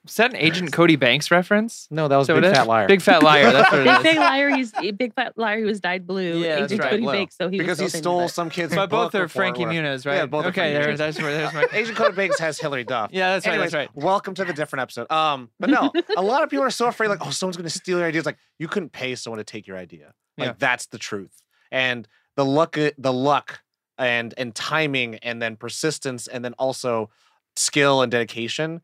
Is 0.07 0.15
that 0.17 0.31
an 0.31 0.37
Agent 0.37 0.73
Cody 0.73 0.97
Banks 0.97 1.31
reference? 1.31 1.89
No, 1.91 2.07
that 2.09 2.17
was 2.17 2.27
So 2.29 2.41
Big? 2.41 2.55
Fat 2.55 2.67
Liar. 2.67 2.87
Big 2.87 3.03
fat 3.03 3.23
liar. 3.23 3.51
That's 3.53 3.73
what 3.73 3.85
big 3.85 4.03
big 4.03 4.13
is. 4.15 4.19
liar 4.19 4.51
he's 4.55 4.73
big 4.97 5.15
fat 5.15 5.37
liar 5.37 5.59
who 5.61 5.67
was 5.67 5.81
dyed 5.81 6.07
blue 6.07 6.39
Yeah, 6.41 6.61
that's 6.61 6.73
agent 6.73 6.81
right. 6.83 6.91
cody 6.91 7.03
Well, 7.05 7.15
Banks, 7.15 7.37
so 7.37 7.49
he 7.49 7.59
because 7.59 7.79
he 7.79 7.85
was 7.85 7.93
built 7.93 8.03
stole 8.03 8.21
it. 8.23 8.29
some 8.29 8.49
kid's 8.51 8.75
But 8.75 8.89
both 8.91 9.15
are 9.15 9.25
before, 9.25 9.29
Frankie 9.41 9.67
whatever. 9.67 9.89
Muniz, 9.89 10.07
right? 10.07 10.17
Yeah, 10.17 10.27
both 10.27 10.45
are 10.45 10.49
okay, 10.49 10.73
Frankie 10.73 10.75
there, 10.75 10.93
Muniz. 10.95 10.99
that's 10.99 11.19
where 11.21 11.33
there's 11.33 11.53
my. 11.55 11.67
Agent 11.73 11.97
Cody 11.97 12.15
Banks 12.15 12.39
has 12.39 12.59
Hilary 12.61 12.85
Duff. 12.85 13.11
Yeah, 13.13 13.33
that's 13.35 13.47
right. 13.47 13.53
Anyways, 13.55 13.73
That's 13.73 13.89
right. 13.95 14.05
welcome 14.05 14.35
to 14.35 14.45
the 14.45 14.53
different 14.53 14.83
episode. 14.83 15.11
Um, 15.11 15.51
but 15.59 15.71
no, 15.71 15.93
a 16.17 16.23
lot 16.23 16.43
of 16.45 16.51
people 16.51 16.65
are 16.65 16.71
so 16.71 16.87
afraid, 16.87 17.09
like, 17.09 17.27
oh, 17.27 17.31
someone's 17.31 17.57
going 17.57 17.69
to 17.69 17.77
steal 17.77 17.99
your 17.99 18.07
ideas. 18.07 18.27
Like, 18.27 18.39
you 18.59 18.69
couldn't 18.69 18.93
pay 18.93 19.15
someone 19.17 19.39
to 19.39 19.45
take 19.45 19.67
your 19.67 19.77
idea. 19.77 20.15
Like, 20.39 20.47
Yeah. 20.49 20.55
that's 20.59 20.87
the 20.87 20.99
truth. 20.99 21.43
And 21.73 22.07
the 22.37 22.45
luck, 22.45 22.79
uh, 22.79 22.91
the 22.99 23.13
luck, 23.13 23.61
and 23.99 24.35
and 24.37 24.55
timing, 24.55 25.17
and 25.17 25.41
then 25.43 25.57
persistence, 25.57 26.27
and 26.29 26.45
then 26.45 26.53
also 26.59 27.11
skill 27.57 28.03
and 28.03 28.13
dedication 28.13 28.83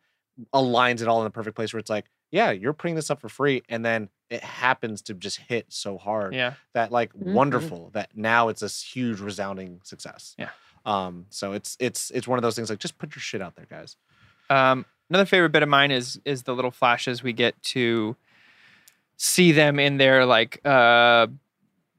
aligns 0.55 1.03
it 1.03 1.09
all 1.09 1.18
in 1.21 1.25
the 1.25 1.31
perfect 1.31 1.57
place 1.57 1.73
where 1.73 1.79
it's 1.81 1.90
like, 1.90 2.07
yeah, 2.31 2.51
you're 2.51 2.73
putting 2.73 2.95
this 2.95 3.11
up 3.11 3.21
for 3.21 3.29
free, 3.29 3.62
and 3.68 3.85
then 3.85 4.09
it 4.31 4.42
happens 4.42 5.03
to 5.03 5.14
just 5.14 5.37
hit 5.38 5.66
so 5.68 5.99
hard 5.99 6.35
Yeah. 6.35 6.55
that 6.73 6.90
like 6.90 7.12
Mhm. 7.12 7.33
wonderful 7.35 7.90
that 7.92 8.11
now 8.16 8.49
it's 8.49 8.61
this 8.61 8.83
huge 8.83 9.21
resounding 9.21 9.81
success. 9.85 10.35
Yeah. 10.38 10.49
Um. 10.87 11.27
So 11.31 11.53
it's 11.53 11.77
it's 11.79 12.11
it's 12.12 12.27
one 12.27 12.38
of 12.38 12.42
those 12.42 12.57
things 12.57 12.71
like 12.71 12.79
just 12.79 12.97
put 12.99 13.14
your 13.14 13.21
shit 13.21 13.42
out 13.42 13.55
there, 13.57 13.66
guys. 13.68 13.97
Um, 14.51 14.85
another 15.11 15.27
favorite 15.27 15.51
bit 15.53 15.62
of 15.62 15.68
mine 15.68 15.90
is 15.90 16.21
is 16.25 16.45
the 16.45 16.55
little 16.55 16.71
flashes 16.71 17.23
we 17.23 17.33
get 17.35 17.61
to 17.64 18.16
see 19.16 19.53
them 19.53 19.79
in 19.79 19.99
their 19.99 20.25
like 20.27 20.61
uh, 20.66 21.27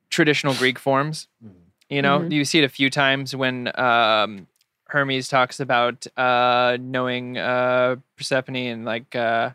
traditional 0.09 0.53
Greek 0.55 0.79
forms. 0.79 1.27
You 1.89 2.01
know, 2.01 2.19
Mhm. 2.21 2.31
you 2.31 2.43
see 2.45 2.59
it 2.59 2.63
a 2.65 2.69
few 2.69 2.89
times 2.89 3.35
when 3.35 3.67
um, 3.79 4.47
Hermes 4.93 5.27
talks 5.27 5.59
about 5.59 6.05
uh, 6.15 6.77
knowing 6.79 7.35
uh, 7.35 7.95
Persephone, 8.15 8.55
and 8.55 8.85
like 8.85 9.15
uh, 9.15 9.49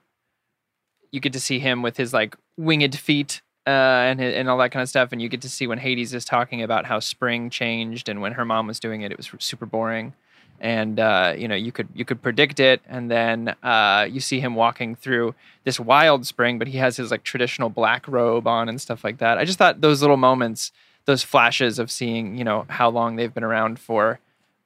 you 1.12 1.20
get 1.20 1.32
to 1.34 1.40
see 1.40 1.60
him 1.60 1.80
with 1.80 1.96
his 1.96 2.12
like 2.12 2.36
winged 2.56 2.98
feet 2.98 3.40
uh, 3.64 3.70
and 3.70 4.20
and 4.20 4.48
all 4.50 4.58
that 4.58 4.72
kind 4.72 4.82
of 4.82 4.88
stuff. 4.88 5.12
And 5.12 5.22
you 5.22 5.28
get 5.28 5.42
to 5.42 5.48
see 5.48 5.68
when 5.68 5.78
Hades 5.78 6.12
is 6.12 6.24
talking 6.24 6.60
about 6.60 6.86
how 6.86 6.98
spring 6.98 7.50
changed, 7.50 8.08
and 8.08 8.20
when 8.20 8.32
her 8.32 8.44
mom 8.44 8.66
was 8.66 8.80
doing 8.80 9.02
it, 9.02 9.12
it 9.12 9.16
was 9.16 9.30
super 9.38 9.64
boring. 9.64 10.12
And 10.60 10.98
uh, 10.98 11.34
you 11.38 11.46
know, 11.46 11.54
you 11.54 11.70
could 11.70 11.88
you 11.94 12.04
could 12.04 12.20
predict 12.20 12.58
it, 12.58 12.82
and 12.88 13.08
then 13.08 13.54
uh, 13.62 14.08
you 14.10 14.18
see 14.18 14.40
him 14.40 14.56
walking 14.56 14.96
through 14.96 15.36
this 15.62 15.78
wild 15.78 16.26
spring, 16.26 16.58
but 16.58 16.66
he 16.66 16.78
has 16.78 16.96
his 16.96 17.12
like 17.12 17.22
traditional 17.22 17.68
black 17.68 18.08
robe 18.08 18.48
on 18.48 18.68
and 18.68 18.80
stuff 18.80 19.04
like 19.04 19.18
that. 19.18 19.38
I 19.38 19.44
just 19.44 19.58
thought 19.58 19.82
those 19.82 20.00
little 20.00 20.16
moments 20.16 20.72
those 21.04 21.22
flashes 21.22 21.78
of 21.78 21.90
seeing 21.90 22.36
you 22.36 22.44
know 22.44 22.66
how 22.68 22.90
long 22.90 23.16
they've 23.16 23.32
been 23.32 23.44
around 23.44 23.78
for 23.78 24.18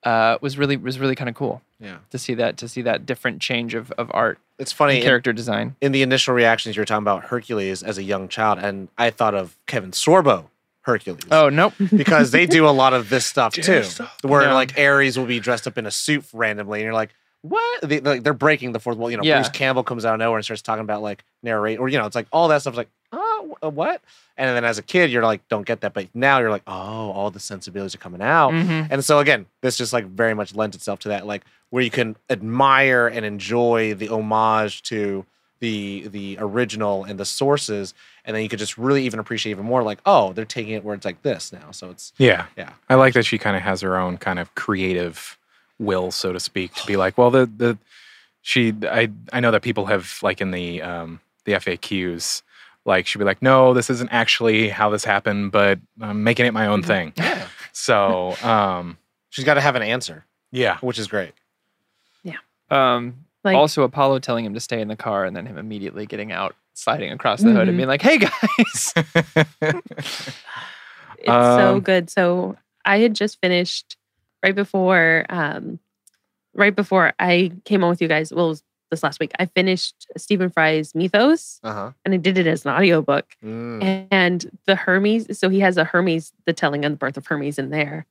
uh, 0.05 0.39
was 0.41 0.59
really 0.59 0.77
was 0.77 0.99
really 0.99 1.15
kind 1.15 1.29
of 1.29 1.35
cool 1.37 1.63
Yeah. 1.81 1.99
to 2.11 2.19
see 2.19 2.35
that 2.35 2.57
to 2.59 2.69
see 2.69 2.83
that 2.83 3.07
different 3.07 3.41
change 3.41 3.75
of, 3.75 3.91
of 3.93 4.11
art 4.13 4.39
It's 4.59 4.73
funny. 4.73 4.95
and 4.95 5.03
in- 5.03 5.07
character 5.07 5.33
design. 5.33 5.77
in 5.81 5.93
the 5.93 6.03
initial 6.03 6.35
reactions, 6.35 6.77
you 6.77 6.81
were 6.81 6.87
talking 6.87 7.03
about 7.05 7.25
Hercules 7.25 7.83
as 7.83 7.99
a 7.99 8.03
young 8.03 8.29
child, 8.29 8.59
and 8.59 8.89
I 8.99 9.11
thought 9.11 9.35
of 9.35 9.57
Kevin 9.67 9.93
Sorbo 9.93 10.47
Hercules. 10.83 11.23
Oh 11.31 11.49
nope, 11.49 11.75
because 11.97 12.31
they 12.33 12.47
do 12.47 12.67
a 12.69 12.71
lot 12.71 12.93
of 12.95 13.09
this 13.09 13.25
stuff 13.27 13.55
too, 13.55 13.85
where 14.23 14.43
Yeah. 14.43 14.55
like 14.55 14.79
Ares 14.79 15.17
will 15.19 15.27
be 15.27 15.39
dressed 15.41 15.67
up 15.67 15.79
in 15.79 15.87
a 15.87 15.91
suit 15.91 16.25
randomly, 16.33 16.81
and 16.81 16.85
you're 16.85 16.95
like, 16.95 17.11
what? 17.43 17.83
They, 17.83 18.01
like 18.01 18.23
they're 18.25 18.35
breaking 18.35 18.73
the 18.73 18.81
fourth 18.81 18.97
wall. 18.99 19.11
You 19.11 19.17
know, 19.17 19.23
Yeah. 19.25 19.39
Bruce 19.39 19.49
Campbell 19.51 19.83
comes 19.85 20.05
out 20.05 20.15
of 20.15 20.19
nowhere 20.21 20.39
and 20.39 20.45
starts 20.45 20.63
talking 20.63 20.83
about 20.83 21.03
like 21.03 21.25
narrate, 21.43 21.79
or 21.79 21.89
you 21.89 21.99
know, 21.99 22.07
it's 22.07 22.17
like 22.17 22.27
all 22.33 22.49
that 22.49 22.61
stuff's 22.63 22.77
like, 22.77 22.89
oh, 23.13 23.57
what? 23.61 24.01
And 24.37 24.57
then 24.57 24.65
as 24.65 24.79
a 24.79 24.83
kid, 24.83 25.11
you're 25.11 25.23
like, 25.23 25.47
don't 25.49 25.67
get 25.67 25.83
that, 25.83 25.93
but 25.95 26.09
now 26.15 26.39
you're 26.41 26.51
like, 26.51 26.63
oh, 26.67 26.73
all 27.13 27.31
the 27.31 27.41
sensibilities 27.41 27.95
are 27.95 27.99
coming 27.99 28.23
out. 28.23 28.53
Mhm. 28.53 28.89
And 28.91 29.05
so 29.05 29.19
again, 29.19 29.47
this 29.61 29.77
just 29.77 29.93
like 29.93 30.07
very 30.07 30.35
much 30.35 30.55
lends 30.55 30.75
itself 30.77 30.99
to 31.01 31.09
that, 31.09 31.27
like 31.27 31.43
where 31.71 31.83
you 31.83 31.91
can 31.91 32.17
admire 32.31 33.07
and 33.07 33.25
enjoy 33.25 33.95
the 33.95 34.09
homage 34.09 34.83
to 34.85 35.25
the 35.61 36.09
the 36.09 36.37
original 36.41 37.05
and 37.05 37.21
the 37.21 37.25
sources, 37.25 37.95
and 38.25 38.35
then 38.35 38.43
you 38.43 38.49
could 38.49 38.59
just 38.59 38.77
really 38.77 39.05
even 39.05 39.21
appreciate 39.21 39.53
even 39.53 39.65
more, 39.65 39.83
like, 39.85 40.01
oh, 40.05 40.33
they're 40.33 40.45
taking 40.45 40.73
it 40.73 40.83
where 40.85 40.95
it's 40.95 41.05
like 41.05 41.23
this 41.23 41.53
now. 41.53 41.71
So 41.71 41.91
it's 41.91 42.13
Yeah. 42.19 42.47
Yeah. 42.57 42.71
I 42.89 42.97
like 42.97 43.15
that 43.15 43.25
she 43.27 43.39
kind 43.39 43.57
of 43.57 43.63
has 43.63 43.81
her 43.83 43.97
own 43.97 44.17
kind 44.19 44.39
of 44.41 44.53
creative 44.57 45.39
will, 45.79 46.11
so 46.11 46.33
to 46.33 46.41
speak, 46.41 46.75
to 46.75 46.87
be 46.87 46.97
like, 46.97 47.17
well, 47.17 47.31
the 47.31 47.47
the 47.47 47.79
she 48.41 48.75
I 48.83 49.11
I 49.33 49.39
know 49.41 49.53
that 49.53 49.63
people 49.63 49.87
have 49.87 50.19
like 50.23 50.41
in 50.41 50.51
the 50.51 50.83
um 50.83 51.21
the 51.45 51.53
FAQs, 51.53 52.43
like 52.85 53.07
she'd 53.07 53.19
be 53.19 53.25
like, 53.25 53.43
no, 53.43 53.75
this 53.75 53.91
isn't 53.91 54.11
actually 54.11 54.69
how 54.69 54.91
this 54.91 55.05
happened, 55.05 55.53
but 55.53 55.79
I'm 56.01 56.25
making 56.25 56.47
it 56.47 56.53
my 56.53 56.67
own 56.67 56.83
thing. 56.83 57.13
yeah, 57.17 57.47
So 57.73 58.35
um 58.43 58.99
she's 59.31 59.45
got 59.45 59.55
to 59.55 59.61
have 59.61 59.77
an 59.77 59.83
answer, 59.83 60.25
yeah. 60.51 60.79
which 60.81 60.99
is 60.99 61.07
great. 61.09 61.33
Yeah. 62.23 62.37
Um, 62.71 63.25
Like 63.45 63.57
also, 63.57 63.83
Apollo 63.83 64.21
telling 64.21 64.45
him 64.45 64.55
to 64.55 64.61
stay 64.61 64.81
in 64.81 64.89
the 64.89 64.97
car, 64.97 65.25
and 65.25 65.35
then 65.37 65.47
him 65.47 65.59
immediately 65.59 66.07
getting 66.07 66.31
out, 66.33 66.55
sliding 66.75 67.11
across 67.13 67.41
the 67.43 67.51
hood, 67.53 67.69
and 67.69 67.75
Mhm. 67.75 67.77
being 67.79 67.89
like, 67.89 68.03
"Hey 68.03 68.19
guys!" 68.19 68.95
It's 71.19 71.57
so 71.57 71.75
Um, 71.75 71.81
good. 71.81 72.11
So 72.11 72.57
I 72.85 72.99
had 72.99 73.15
just 73.15 73.41
finished 73.41 73.97
right 74.43 74.55
before 74.55 75.25
um 75.29 75.79
right 76.55 76.75
before 76.75 77.13
I 77.19 77.53
came 77.65 77.85
on 77.85 77.91
with 77.91 78.03
you 78.03 78.09
guys. 78.09 78.33
Well, 78.33 78.47
it 78.47 78.49
was 78.49 78.63
this 78.93 79.03
last 79.03 79.19
week. 79.19 79.33
I 79.41 79.47
finished 79.47 80.07
Stephen 80.17 80.51
Fry's 80.51 80.95
Mythos 80.95 81.59
Uh 81.65 81.73
huh. 81.73 81.91
and 82.05 82.15
I 82.15 82.19
did 82.19 82.39
it 82.39 82.47
as 82.47 82.65
an 82.65 82.71
audiobook. 82.73 83.27
Mm. 83.45 84.07
And 84.13 84.59
the 84.67 84.77
Hermes, 84.77 85.37
so 85.37 85.49
he 85.49 85.59
has 85.61 85.77
a 85.77 85.85
Hermes, 85.85 86.33
the 86.47 86.53
telling 86.53 86.85
of 86.85 86.93
the 86.93 86.97
birth 86.99 87.17
of 87.17 87.27
Hermes 87.27 87.59
in 87.59 87.71
there. 87.71 88.07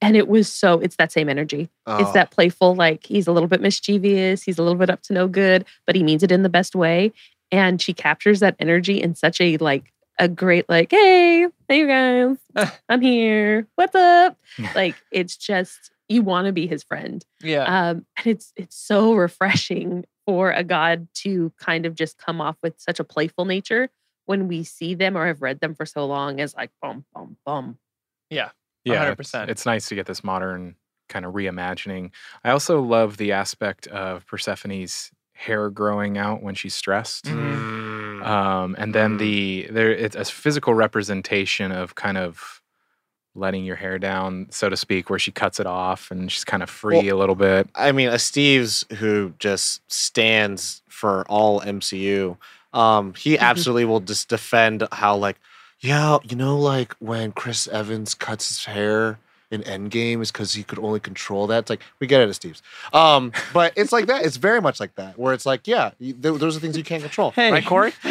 And 0.00 0.16
it 0.16 0.26
was 0.28 0.52
so, 0.52 0.80
it's 0.80 0.96
that 0.96 1.12
same 1.12 1.28
energy. 1.28 1.62
It's 1.86 2.10
Oh, 2.10 2.12
that 2.12 2.30
playful, 2.32 2.74
like 2.74 3.06
he's 3.06 3.26
a 3.26 3.32
little 3.32 3.48
bit 3.48 3.60
mischievous, 3.60 4.42
he's 4.42 4.58
a 4.58 4.62
little 4.62 4.78
bit 4.78 4.90
up 4.90 5.02
to 5.04 5.12
no 5.12 5.28
good, 5.28 5.64
but 5.86 5.94
he 5.96 6.02
means 6.02 6.22
it 6.22 6.32
in 6.32 6.42
the 6.42 6.48
best 6.48 6.74
way. 6.74 7.12
And 7.52 7.80
she 7.80 7.92
captures 7.94 8.40
that 8.40 8.56
energy 8.58 9.00
in 9.00 9.14
such 9.14 9.40
a 9.40 9.56
like 9.58 9.92
a 10.18 10.28
great, 10.28 10.68
like, 10.68 10.90
hey, 10.90 11.46
hey 11.68 11.78
you 11.78 11.86
guys, 11.86 12.72
I'm 12.88 13.00
here. 13.00 13.66
What's 13.76 13.94
up? 13.94 14.36
Like 14.74 14.96
it's 15.12 15.36
just 15.36 15.91
you 16.08 16.22
want 16.22 16.46
to 16.46 16.52
be 16.52 16.66
his 16.66 16.82
friend. 16.82 17.24
yeah, 17.42 17.64
Um, 17.64 18.06
and 18.16 18.26
it's 18.26 18.52
it's 18.56 18.76
so 18.76 19.14
refreshing 19.14 20.04
for 20.26 20.50
a 20.52 20.62
god 20.64 21.08
to 21.14 21.52
kind 21.58 21.84
of 21.86 21.94
just 21.94 22.16
come 22.18 22.40
off 22.40 22.56
with 22.62 22.74
such 22.78 23.00
a 23.00 23.04
playful 23.04 23.44
nature 23.44 23.88
when 24.26 24.46
we 24.48 24.62
see 24.64 24.94
them 24.94 25.16
or 25.16 25.26
have 25.26 25.42
read 25.42 25.60
them 25.60 25.74
for 25.74 25.84
so 25.84 26.06
long 26.06 26.40
as 26.40 26.54
like 26.54 26.70
bum 26.80 27.04
bum 27.14 27.36
bum. 27.44 27.78
Yeah, 28.30 28.50
Yeah. 28.84 29.14
100%. 29.14 29.48
It's, 29.48 29.66
nice 29.66 29.88
to 29.88 29.94
get 29.96 30.06
this 30.06 30.22
modern 30.22 30.76
kind 31.08 31.24
of 31.26 31.34
reimagining. 31.34 32.10
I 32.44 32.50
also 32.50 32.80
love 32.80 33.16
the 33.16 33.32
aspect 33.32 33.86
of 33.88 34.24
Persephone's 34.26 35.10
hair 35.34 35.68
growing 35.70 36.16
out 36.18 36.42
when 36.42 36.54
she's 36.54 36.74
stressed. 36.74 37.24
Mm. 37.24 38.24
Um, 38.24 38.76
and 38.78 38.94
then 38.94 39.16
Mm. 39.16 39.18
the 39.18 39.66
there 39.72 39.90
it's 39.90 40.14
a 40.14 40.24
physical 40.24 40.72
representation 40.74 41.72
of 41.72 41.96
kind 41.96 42.16
of 42.16 42.61
letting 43.34 43.64
your 43.64 43.76
hair 43.76 43.98
down, 43.98 44.46
so 44.50 44.68
to 44.68 44.76
speak, 44.76 45.08
where 45.08 45.18
she 45.18 45.30
cuts 45.32 45.58
it 45.58 45.66
off 45.66 46.10
and 46.10 46.30
she's 46.30 46.44
kind 46.44 46.62
of 46.62 46.68
free 46.68 47.08
a 47.08 47.16
little 47.16 47.34
bit. 47.34 47.68
I 47.74 47.92
mean, 47.92 48.08
a 48.08 48.18
Steve's 48.18 48.84
who 48.98 49.34
just 49.38 49.80
stands 49.90 50.82
for 50.88 51.24
all 51.28 51.60
MCU. 51.60 52.36
Um, 52.72 53.14
he 53.14 53.38
absolutely 53.38 53.84
will 53.84 54.00
just 54.00 54.28
defend 54.28 54.86
how 54.92 55.16
like, 55.16 55.38
yeah, 55.80 56.18
you 56.22 56.36
know, 56.36 56.56
like 56.58 56.94
when 56.98 57.32
Chris 57.32 57.66
Evans 57.68 58.14
cuts 58.14 58.48
his 58.48 58.64
hair 58.66 59.18
in 59.52 59.62
Endgame 59.62 60.20
is 60.22 60.32
because 60.32 60.54
he 60.54 60.62
could 60.64 60.78
only 60.78 60.98
control 60.98 61.46
that. 61.48 61.58
It's 61.58 61.70
like 61.70 61.82
we 62.00 62.06
get 62.06 62.20
it 62.22 62.28
at 62.28 62.34
Steve's, 62.34 62.62
um, 62.92 63.30
but 63.52 63.72
it's 63.76 63.92
like 63.92 64.06
that. 64.06 64.24
It's 64.24 64.36
very 64.36 64.60
much 64.60 64.80
like 64.80 64.94
that, 64.96 65.18
where 65.18 65.34
it's 65.34 65.46
like, 65.46 65.68
yeah, 65.68 65.92
you, 66.00 66.14
th- 66.14 66.38
those 66.40 66.56
are 66.56 66.60
things 66.60 66.76
you 66.76 66.82
can't 66.82 67.02
control, 67.02 67.30
Hey. 67.32 67.52
right, 67.52 67.64
Corey? 67.64 67.92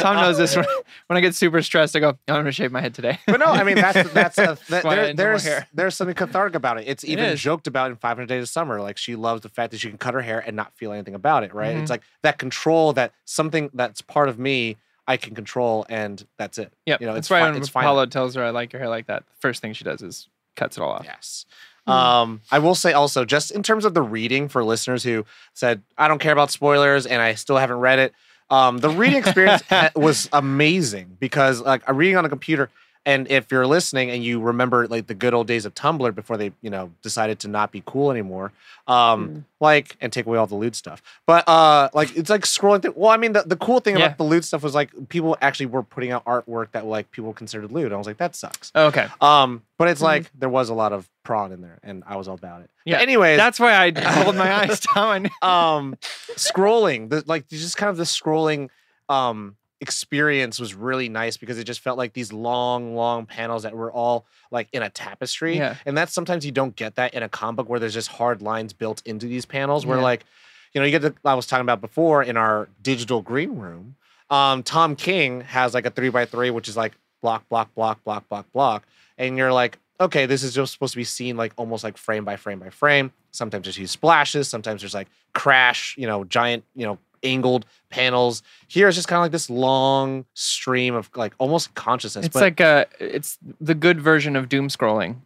Tom 0.00 0.16
knows 0.16 0.38
this. 0.38 0.56
When, 0.56 0.64
when 1.06 1.16
I 1.16 1.20
get 1.20 1.34
super 1.34 1.62
stressed, 1.62 1.94
I 1.96 2.00
go, 2.00 2.08
"I'm 2.08 2.16
gonna 2.36 2.52
shave 2.52 2.72
my 2.72 2.80
head 2.80 2.94
today." 2.94 3.18
But 3.26 3.40
no, 3.40 3.46
I 3.46 3.62
mean 3.62 3.76
that's 3.76 4.10
that's 4.12 4.38
a, 4.38 4.58
that, 4.70 4.82
there, 4.82 5.06
had 5.06 5.16
no 5.16 5.24
more 5.24 5.38
there's 5.38 5.64
there's 5.74 5.94
something 5.96 6.14
cathartic 6.14 6.54
about 6.56 6.80
it. 6.80 6.84
It's 6.88 7.04
even 7.04 7.26
is. 7.26 7.40
joked 7.40 7.66
about 7.66 7.90
in 7.90 7.96
500 7.96 8.26
Days 8.26 8.42
of 8.42 8.48
Summer. 8.48 8.80
Like 8.80 8.96
she 8.96 9.14
loves 9.16 9.42
the 9.42 9.48
fact 9.48 9.70
that 9.72 9.78
she 9.80 9.88
can 9.88 9.98
cut 9.98 10.14
her 10.14 10.22
hair 10.22 10.40
and 10.44 10.56
not 10.56 10.74
feel 10.76 10.92
anything 10.92 11.14
about 11.14 11.44
it. 11.44 11.54
Right? 11.54 11.76
Mhm. 11.76 11.82
It's 11.82 11.90
like 11.90 12.02
that 12.22 12.38
control 12.38 12.92
that 12.94 13.12
something 13.24 13.70
that's 13.74 14.00
part 14.00 14.28
of 14.28 14.38
me 14.38 14.76
I 15.06 15.16
can 15.16 15.34
control, 15.34 15.84
and 15.88 16.24
that's 16.38 16.58
it. 16.58 16.72
Yeah, 16.86 16.96
You 17.00 17.06
know, 17.06 17.14
that's 17.14 17.26
it's 17.26 17.30
why 17.30 17.40
fi- 17.40 17.50
when 17.50 17.60
it's 17.60 17.68
fine. 17.68 17.84
Apollo 17.84 18.06
tells 18.06 18.34
her 18.34 18.42
I 18.44 18.50
like 18.50 18.72
your 18.72 18.80
hair 18.80 18.88
like 18.88 19.06
that, 19.06 19.24
the 19.26 19.40
first 19.40 19.60
thing 19.60 19.72
she 19.72 19.84
does 19.84 20.02
is 20.02 20.28
cuts 20.56 20.76
it 20.78 20.80
all 20.82 20.90
off. 20.92 21.04
Yes. 21.04 21.46
Mm. 21.86 21.92
Um, 21.92 22.40
I 22.50 22.58
will 22.60 22.74
say 22.74 22.92
also, 22.92 23.24
just 23.24 23.50
in 23.50 23.62
terms 23.62 23.84
of 23.84 23.92
the 23.92 24.02
reading 24.02 24.48
for 24.48 24.64
listeners 24.64 25.02
who 25.04 25.26
said, 25.52 25.82
I 25.98 26.08
don't 26.08 26.18
care 26.20 26.32
about 26.32 26.50
spoilers 26.50 27.04
and 27.04 27.20
I 27.20 27.34
still 27.34 27.58
haven't 27.58 27.78
read 27.78 27.98
it. 27.98 28.14
Um, 28.48 28.78
the 28.78 28.88
reading 28.88 29.18
experience 29.18 29.62
was 29.96 30.28
amazing 30.32 31.16
because 31.20 31.60
like 31.60 31.82
I'm 31.86 31.96
reading 31.96 32.16
on 32.16 32.24
a 32.24 32.28
computer. 32.28 32.70
And 33.06 33.30
if 33.30 33.50
you're 33.52 33.66
listening 33.66 34.10
and 34.10 34.24
you 34.24 34.40
remember 34.40 34.86
like 34.88 35.06
the 35.08 35.14
good 35.14 35.34
old 35.34 35.46
days 35.46 35.66
of 35.66 35.74
Tumblr 35.74 36.14
before 36.14 36.36
they, 36.38 36.52
you 36.62 36.70
know, 36.70 36.90
decided 37.02 37.38
to 37.40 37.48
not 37.48 37.70
be 37.70 37.82
cool 37.84 38.10
anymore, 38.10 38.52
um, 38.86 39.28
Mm. 39.28 39.44
like 39.60 39.96
and 40.00 40.10
take 40.12 40.24
away 40.26 40.38
all 40.38 40.46
the 40.46 40.54
loot 40.54 40.74
stuff. 40.74 41.02
But 41.26 41.46
uh 41.48 41.90
like 41.92 42.16
it's 42.16 42.30
like 42.30 42.42
scrolling 42.42 42.80
through 42.82 42.94
well, 42.96 43.10
I 43.10 43.16
mean 43.18 43.32
the, 43.32 43.42
the 43.42 43.56
cool 43.56 43.80
thing 43.80 43.96
Yeah. 43.98 44.06
about 44.06 44.16
the 44.18 44.24
loot 44.24 44.44
stuff 44.44 44.62
was 44.62 44.74
like 44.74 44.90
people 45.10 45.36
actually 45.42 45.66
were 45.66 45.82
putting 45.82 46.12
out 46.12 46.24
artwork 46.24 46.70
that 46.72 46.86
like 46.86 47.10
people 47.10 47.32
considered 47.34 47.70
loot. 47.70 47.92
I 47.92 47.96
was 47.96 48.06
like, 48.06 48.16
that 48.18 48.34
sucks. 48.36 48.72
Okay. 48.74 49.06
Um, 49.20 49.62
but 49.76 49.88
it's 49.88 50.00
Mhm. 50.00 50.04
like 50.04 50.30
there 50.38 50.48
was 50.48 50.70
a 50.70 50.74
lot 50.74 50.92
of 50.92 51.08
prawn 51.24 51.52
in 51.52 51.60
there, 51.60 51.78
and 51.82 52.04
I 52.06 52.16
was 52.16 52.26
all 52.28 52.34
about 52.36 52.62
it. 52.62 52.70
Yeah, 52.86 52.96
But 52.96 53.02
anyways, 53.02 53.36
That's 53.38 53.58
why 53.60 53.72
I 53.72 53.92
rolled 54.24 54.36
my 54.36 54.52
eyes, 54.62 54.80
down. 54.80 55.28
Um, 55.42 55.96
scrolling 56.36 57.08
the 57.10 57.22
like 57.26 57.48
just 57.48 57.76
kind 57.76 57.90
of 57.90 57.96
the 57.96 58.04
scrolling 58.04 58.68
um 59.08 59.56
experience 59.88 60.58
was 60.58 60.74
really 60.74 61.08
nice 61.08 61.36
because 61.36 61.58
it 61.58 61.64
just 61.64 61.80
felt 61.80 61.96
like 61.98 62.12
these 62.14 62.32
long, 62.32 62.96
long 62.96 63.26
panels 63.26 63.62
that 63.62 63.74
were 63.76 63.92
all 63.92 64.24
like 64.50 64.66
in 64.72 64.82
a 64.82 64.90
tapestry, 64.90 65.56
Yeah. 65.58 65.76
and 65.86 65.96
that's 65.96 66.12
sometimes 66.12 66.44
you 66.44 66.52
don't 66.52 66.74
get 66.74 66.96
that 66.96 67.14
in 67.14 67.22
a 67.22 67.28
comic 67.28 67.56
book 67.58 67.68
where 67.68 67.78
there's 67.78 67.94
just 67.94 68.08
hard 68.08 68.42
lines 68.42 68.72
built 68.72 69.02
into 69.04 69.26
these 69.26 69.44
panels. 69.46 69.86
Where 69.86 69.98
Yeah. 69.98 70.04
like, 70.04 70.24
you 70.72 70.80
know, 70.80 70.84
you 70.86 70.90
get 70.98 71.02
the 71.02 71.14
I 71.24 71.34
was 71.34 71.46
talking 71.46 71.62
about 71.62 71.80
before 71.80 72.22
in 72.22 72.36
our 72.36 72.68
digital 72.82 73.22
green 73.22 73.56
room. 73.58 73.94
Um, 74.30 74.62
Tom 74.62 74.96
King 74.96 75.42
has 75.42 75.74
like 75.74 75.86
a 75.86 75.90
three 75.90 76.08
by 76.08 76.24
three, 76.24 76.50
which 76.50 76.68
is 76.68 76.76
like 76.76 76.92
block, 77.22 77.48
block, 77.48 77.72
block, 77.74 78.02
block, 78.04 78.28
block, 78.28 78.46
block. 78.52 78.84
And 79.18 79.36
you're 79.38 79.52
like, 79.52 79.78
okay, 80.00 80.26
this 80.26 80.42
is 80.42 80.54
just 80.54 80.72
supposed 80.72 80.92
to 80.94 80.98
be 80.98 81.04
seen 81.04 81.36
like 81.36 81.52
almost 81.56 81.84
like 81.84 81.96
frame 81.96 82.24
by 82.24 82.36
frame 82.36 82.58
by 82.58 82.70
frame. 82.70 83.12
Sometimes 83.30 83.64
there's 83.64 83.76
huge 83.76 83.90
splashes. 83.90 84.48
Sometimes 84.48 84.80
there's 84.82 84.94
like 84.94 85.08
crash, 85.34 85.94
you 85.98 86.06
know, 86.06 86.24
giant, 86.24 86.64
you 86.74 86.86
know, 86.86 86.98
angled 87.24 87.66
panels. 87.90 88.42
Here 88.68 88.86
it's 88.88 88.96
just 88.96 89.08
kind 89.08 89.18
of 89.18 89.22
like 89.22 89.32
this 89.32 89.48
long 89.50 90.24
stream 90.34 90.94
of 90.94 91.10
like 91.16 91.34
almost 91.38 91.74
consciousness. 91.74 92.26
It's 92.26 92.32
but 92.34 92.40
like 92.42 92.60
a 92.60 92.86
it's 93.00 93.38
the 93.60 93.74
good 93.74 94.00
version 94.00 94.36
of 94.36 94.48
doom 94.48 94.68
scrolling. 94.68 95.16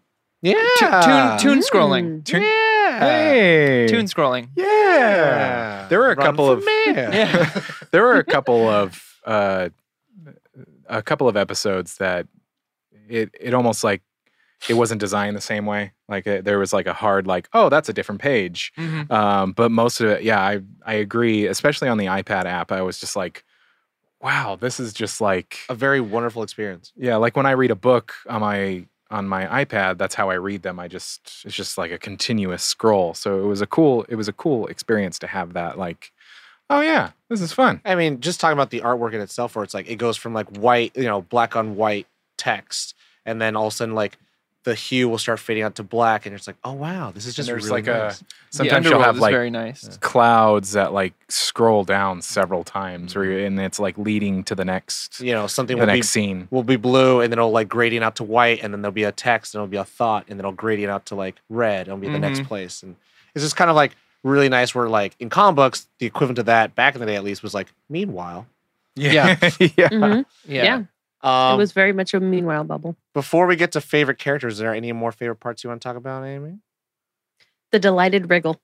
yeah, 0.43 0.55
Tune 1.39 1.39
tune 1.39 1.63
scrolling. 1.63 2.21
Mm. 2.21 2.25
Tune- 2.25 2.43
yeah, 2.43 3.01
Hey. 3.01 3.87
Tune 3.89 4.07
scrolling. 4.07 4.49
yeah. 4.57 5.87
There 5.89 5.99
were 5.99 6.13
a 6.13 6.17
Run 6.17 6.27
couple 6.27 6.51
of- 6.51 6.65
mayor. 6.65 7.11
Yeah. 7.13 7.61
there 7.91 8.03
were 8.03 8.17
a 8.19 8.25
couple 8.25 8.69
of 8.69 9.03
uh, 9.27 9.69
a 10.89 11.03
couple 11.03 11.29
of 11.29 11.37
episodes 11.37 11.97
that 11.99 12.27
it 13.09 13.31
it 13.39 13.55
almost 13.55 13.85
like 13.85 14.03
it 14.69 14.75
wasn't 14.75 15.01
designed 15.01 15.37
the 15.37 15.41
same 15.41 15.67
way. 15.67 15.93
Like 16.09 16.27
uh 16.27 16.41
there 16.43 16.59
was 16.59 16.73
like 16.73 16.87
a 16.87 16.93
hard 16.93 17.27
like 17.27 17.49
oh 17.53 17.69
that's 17.69 17.89
a 17.89 17.93
different 17.93 18.21
page. 18.21 18.73
Mhm. 18.77 19.11
Um, 19.11 19.53
but 19.53 19.71
most 19.71 20.01
of 20.01 20.09
it, 20.09 20.23
yeah, 20.23 20.41
I 20.41 20.61
I 20.85 20.95
agree. 20.95 21.47
Especially 21.47 21.89
on 21.89 21.99
the 21.99 22.07
iPad 22.07 22.45
app, 22.47 22.73
I 22.73 22.83
was 22.83 22.99
just 22.99 23.15
like, 23.17 23.45
wow, 24.21 24.57
this 24.61 24.81
is 24.81 24.93
just 24.93 25.21
like 25.21 25.59
a 25.69 25.75
very 25.75 26.01
wonderful 26.01 26.43
experience. 26.43 26.93
yeah, 26.97 27.17
like 27.17 27.37
when 27.37 27.47
I 27.47 27.53
read 27.53 27.71
a 27.71 27.77
book 27.77 28.15
on 28.29 28.41
my 28.41 28.85
on 29.11 29.27
my 29.27 29.65
iPad, 29.65 29.97
that's 29.97 30.15
how 30.15 30.29
I 30.29 30.35
read 30.35 30.63
them. 30.63 30.79
I 30.79 30.89
just 30.89 31.43
it's 31.45 31.55
just 31.57 31.79
like 31.79 31.93
a 31.93 31.99
continuous 31.99 32.63
scroll. 32.63 33.15
So 33.15 33.39
it 33.39 33.47
was 33.47 33.61
a 33.61 33.67
cool 33.67 34.05
it 34.09 34.17
was 34.17 34.29
a 34.29 34.33
cool 34.33 34.67
experience 34.67 35.19
to 35.21 35.27
have 35.27 35.53
that 35.55 35.79
like 35.79 36.13
oh 36.71 36.81
yeah, 36.81 37.13
this 37.31 37.41
is 37.41 37.53
fun. 37.53 37.81
I 37.85 37.95
mean, 37.95 38.21
just 38.21 38.41
talking 38.41 38.53
about 38.53 38.69
the 38.71 38.81
artwork 38.81 39.15
in 39.15 39.21
itself, 39.23 39.57
where 39.57 39.63
it's 39.65 39.73
like 39.73 39.89
it 39.89 39.97
goes 39.97 40.17
from 40.19 40.35
like 40.35 40.49
white, 40.59 40.95
you 40.97 41.05
know, 41.05 41.23
black 41.23 41.57
on 41.57 41.77
white 41.77 42.07
text, 42.37 42.95
and 43.25 43.41
then 43.41 43.57
all 43.57 43.69
of 43.69 43.73
a 43.73 43.77
sudden 43.77 43.95
like 43.95 44.19
the 44.65 44.75
hue 44.75 45.09
will 45.09 45.19
start 45.19 45.39
fading 45.39 45.63
out 45.63 45.77
to 45.77 45.83
black, 45.83 46.27
and 46.27 46.35
it's 46.35 46.47
like, 46.47 46.57
oh 46.65 46.73
wow, 46.73 47.11
this 47.11 47.27
is 47.27 47.35
just 47.35 47.49
there's 47.49 47.65
really 47.65 47.83
like 47.83 47.87
nice. 47.87 48.21
a 48.21 48.25
the 48.25 48.31
sometimes 48.51 48.87
you'll 48.87 49.01
have 49.01 49.19
like 49.19 49.33
very 49.33 49.51
nice. 49.51 49.97
clouds 50.01 50.73
that 50.73 50.93
like 50.93 51.15
scroll 51.29 51.85
down 51.85 52.21
several 52.21 52.65
times 52.65 53.15
where 53.15 53.25
you're, 53.25 53.45
and 53.47 53.59
it's 53.61 53.79
like 53.79 53.97
leading 53.97 54.43
to 54.45 54.55
the 54.55 54.65
next 54.65 55.21
you 55.21 55.33
know 55.33 55.47
something 55.47 55.77
the 55.77 55.81
will 55.87 55.93
be 55.93 55.99
next 55.99 56.11
scene. 56.11 56.49
will 56.51 56.63
be 56.65 56.77
blue, 56.77 57.21
and 57.21 57.33
then 57.33 57.39
it'll 57.39 57.51
like 57.51 57.69
gradient 57.69 58.05
out 58.05 58.17
to 58.17 58.25
white, 58.25 58.63
and 58.63 58.75
then 58.75 58.83
there'll 58.83 58.93
be 58.93 59.05
a 59.05 59.13
text, 59.13 59.55
and 59.55 59.61
it'll 59.61 59.71
be 59.71 59.77
a 59.77 59.85
thought, 59.85 60.25
and 60.29 60.39
then 60.39 60.41
it'll 60.41 60.53
gradient 60.53 60.91
out 60.91 61.07
to 61.07 61.15
like 61.15 61.37
red, 61.49 61.89
and 61.89 61.89
it'll 61.89 61.99
be 61.99 62.09
the 62.09 62.19
next 62.19 62.41
Mhm. 62.41 62.47
place, 62.47 62.83
and 62.83 62.97
it's 63.35 63.45
just 63.45 63.57
kind 63.57 63.71
of 63.71 63.77
like 63.77 63.97
really 64.25 64.49
nice. 64.49 64.75
Where 64.75 64.89
like 64.89 65.15
in 65.21 65.31
comic 65.31 65.57
books, 65.57 65.87
the 65.99 66.07
equivalent 66.07 66.39
of 66.41 66.47
that 66.47 66.75
back 66.75 66.95
in 66.95 67.01
the 67.01 67.07
day 67.07 67.17
at 67.17 67.25
least 67.25 67.43
was 67.43 67.55
like 67.55 67.69
meanwhile. 67.89 68.47
Yeah. 68.97 69.37
yeah. 69.61 69.89
Mhm. 69.89 70.25
Yeah. 70.47 70.65
Yeah. 70.65 70.83
Um, 71.21 71.55
it 71.55 71.57
was 71.59 71.73
very 71.73 71.93
much 71.93 72.15
a 72.15 72.21
meanwhile 72.21 72.65
bubble. 72.65 72.97
before 73.15 73.47
we 73.47 73.57
get 73.57 73.73
to 73.73 73.81
favorite 73.81 74.19
characters, 74.19 74.55
is 74.55 74.59
there 74.61 74.75
any 74.75 74.93
more 74.93 75.11
favorite 75.13 75.41
parts 75.41 75.65
you 75.65 75.69
want 75.71 75.83
to 75.83 75.89
talk 75.89 75.97
about, 75.97 76.25
Amy? 76.25 76.59
The 77.73 77.79
delighted 77.79 78.31
wriggle. 78.31 78.61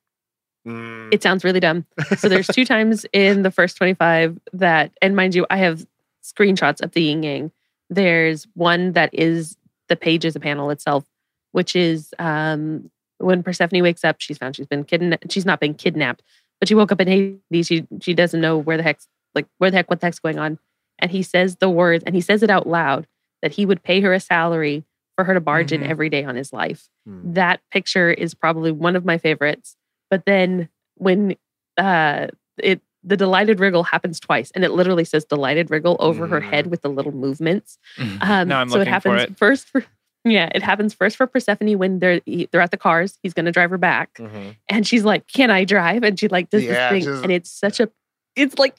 Mm, 0.66 1.12
It 1.12 1.22
sounds 1.22 1.44
really 1.44 1.60
dumb. 1.60 1.84
So 2.16 2.28
there's 2.28 2.46
two 2.46 2.64
times 2.74 3.04
in 3.12 3.42
the 3.42 3.50
first 3.50 3.76
25 3.76 4.38
that, 4.54 4.92
and 5.02 5.14
mind 5.16 5.34
you, 5.34 5.46
I 5.50 5.56
have 5.58 5.84
screenshots 6.22 6.80
of 6.80 6.92
the 6.92 7.02
yin 7.02 7.22
yang. 7.22 7.52
There's 7.90 8.46
one 8.54 8.92
that 8.92 9.10
is 9.12 9.56
the 9.88 9.96
page 9.96 10.24
is 10.24 10.34
a 10.36 10.40
panel 10.40 10.70
itself, 10.70 11.04
which 11.52 11.76
is 11.76 12.14
um, 12.18 12.90
when 13.18 13.42
Persephone 13.42 13.82
wakes 13.82 14.04
up, 14.04 14.16
she's 14.20 14.38
found 14.38 14.56
she's 14.56 14.66
been 14.66 14.84
kidnapped. 14.84 15.30
She's 15.30 15.44
not 15.44 15.60
been 15.60 15.74
kidnapped, 15.74 16.22
but 16.60 16.68
she 16.68 16.74
woke 16.74 16.92
up 16.92 17.00
in 17.02 17.08
Hades. 17.08 17.66
She 17.66 17.86
she 18.00 18.14
doesn't 18.14 18.40
know 18.40 18.56
where 18.56 18.78
the 18.78 18.82
heck's 18.82 19.06
like 19.34 19.46
where 19.58 19.70
the 19.70 19.76
heck 19.76 19.90
what 19.90 20.00
the 20.00 20.06
heck's 20.06 20.18
going 20.18 20.38
on. 20.38 20.58
And 21.04 21.10
he 21.10 21.22
says 21.22 21.56
the 21.56 21.68
words, 21.68 22.02
and 22.06 22.14
he 22.14 22.22
says 22.22 22.42
it 22.42 22.48
out 22.48 22.66
loud 22.66 23.06
that 23.42 23.52
he 23.52 23.66
would 23.66 23.82
pay 23.82 24.00
her 24.00 24.14
a 24.14 24.20
salary 24.20 24.84
for 25.18 25.24
her 25.24 25.34
to 25.34 25.40
barge 25.40 25.68
Mhm. 25.68 25.82
in 25.82 25.84
every 25.84 26.08
day 26.08 26.24
on 26.24 26.34
his 26.34 26.50
life 26.50 26.88
mm. 27.06 27.34
that 27.34 27.60
picture 27.70 28.10
is 28.10 28.32
probably 28.32 28.72
one 28.72 28.96
of 28.96 29.04
my 29.04 29.18
favorites. 29.18 29.76
But 30.10 30.24
then 30.24 30.70
when 30.96 31.36
uh 31.76 32.28
it 32.58 32.80
the 33.02 33.18
delighted 33.18 33.60
wriggle 33.60 33.82
happens 33.82 34.18
twice 34.18 34.50
and 34.52 34.64
it 34.64 34.70
literally 34.70 35.04
says 35.04 35.26
delighted 35.26 35.70
wriggle 35.70 35.96
over 36.00 36.26
her 36.26 36.40
head 36.40 36.68
with 36.68 36.80
the 36.80 36.88
little 36.88 37.12
movements. 37.12 37.76
Mhm. 37.98 38.22
Um 38.22 38.48
Now 38.48 38.60
I'm 38.62 38.70
so 38.70 38.76
it 38.76 38.78
looking 38.88 39.00
for 39.00 39.10
happens 39.10 39.22
it. 39.32 39.36
first 39.36 39.68
for 39.68 39.84
yeah, 40.24 40.48
it 40.54 40.62
happens 40.62 40.94
first 40.94 41.18
for 41.18 41.26
Persephone 41.26 41.76
when 41.78 41.98
they're 41.98 42.20
they're 42.50 42.62
at 42.62 42.70
the 42.70 42.78
cars. 42.78 43.18
He's 43.22 43.34
gonna 43.34 43.52
drive 43.52 43.68
her 43.68 43.78
back, 43.78 44.14
Mhm. 44.14 44.56
and 44.70 44.86
she's 44.86 45.04
like, 45.04 45.26
"Can 45.28 45.50
I 45.50 45.64
drive?" 45.64 46.02
And 46.02 46.18
she 46.18 46.28
like 46.28 46.48
does 46.48 46.64
Yeah, 46.64 46.90
this 46.90 47.04
thing, 47.04 47.12
just- 47.12 47.22
and 47.24 47.30
it's 47.30 47.50
such 47.50 47.78
a, 47.78 47.90
it's 48.36 48.58
like 48.58 48.78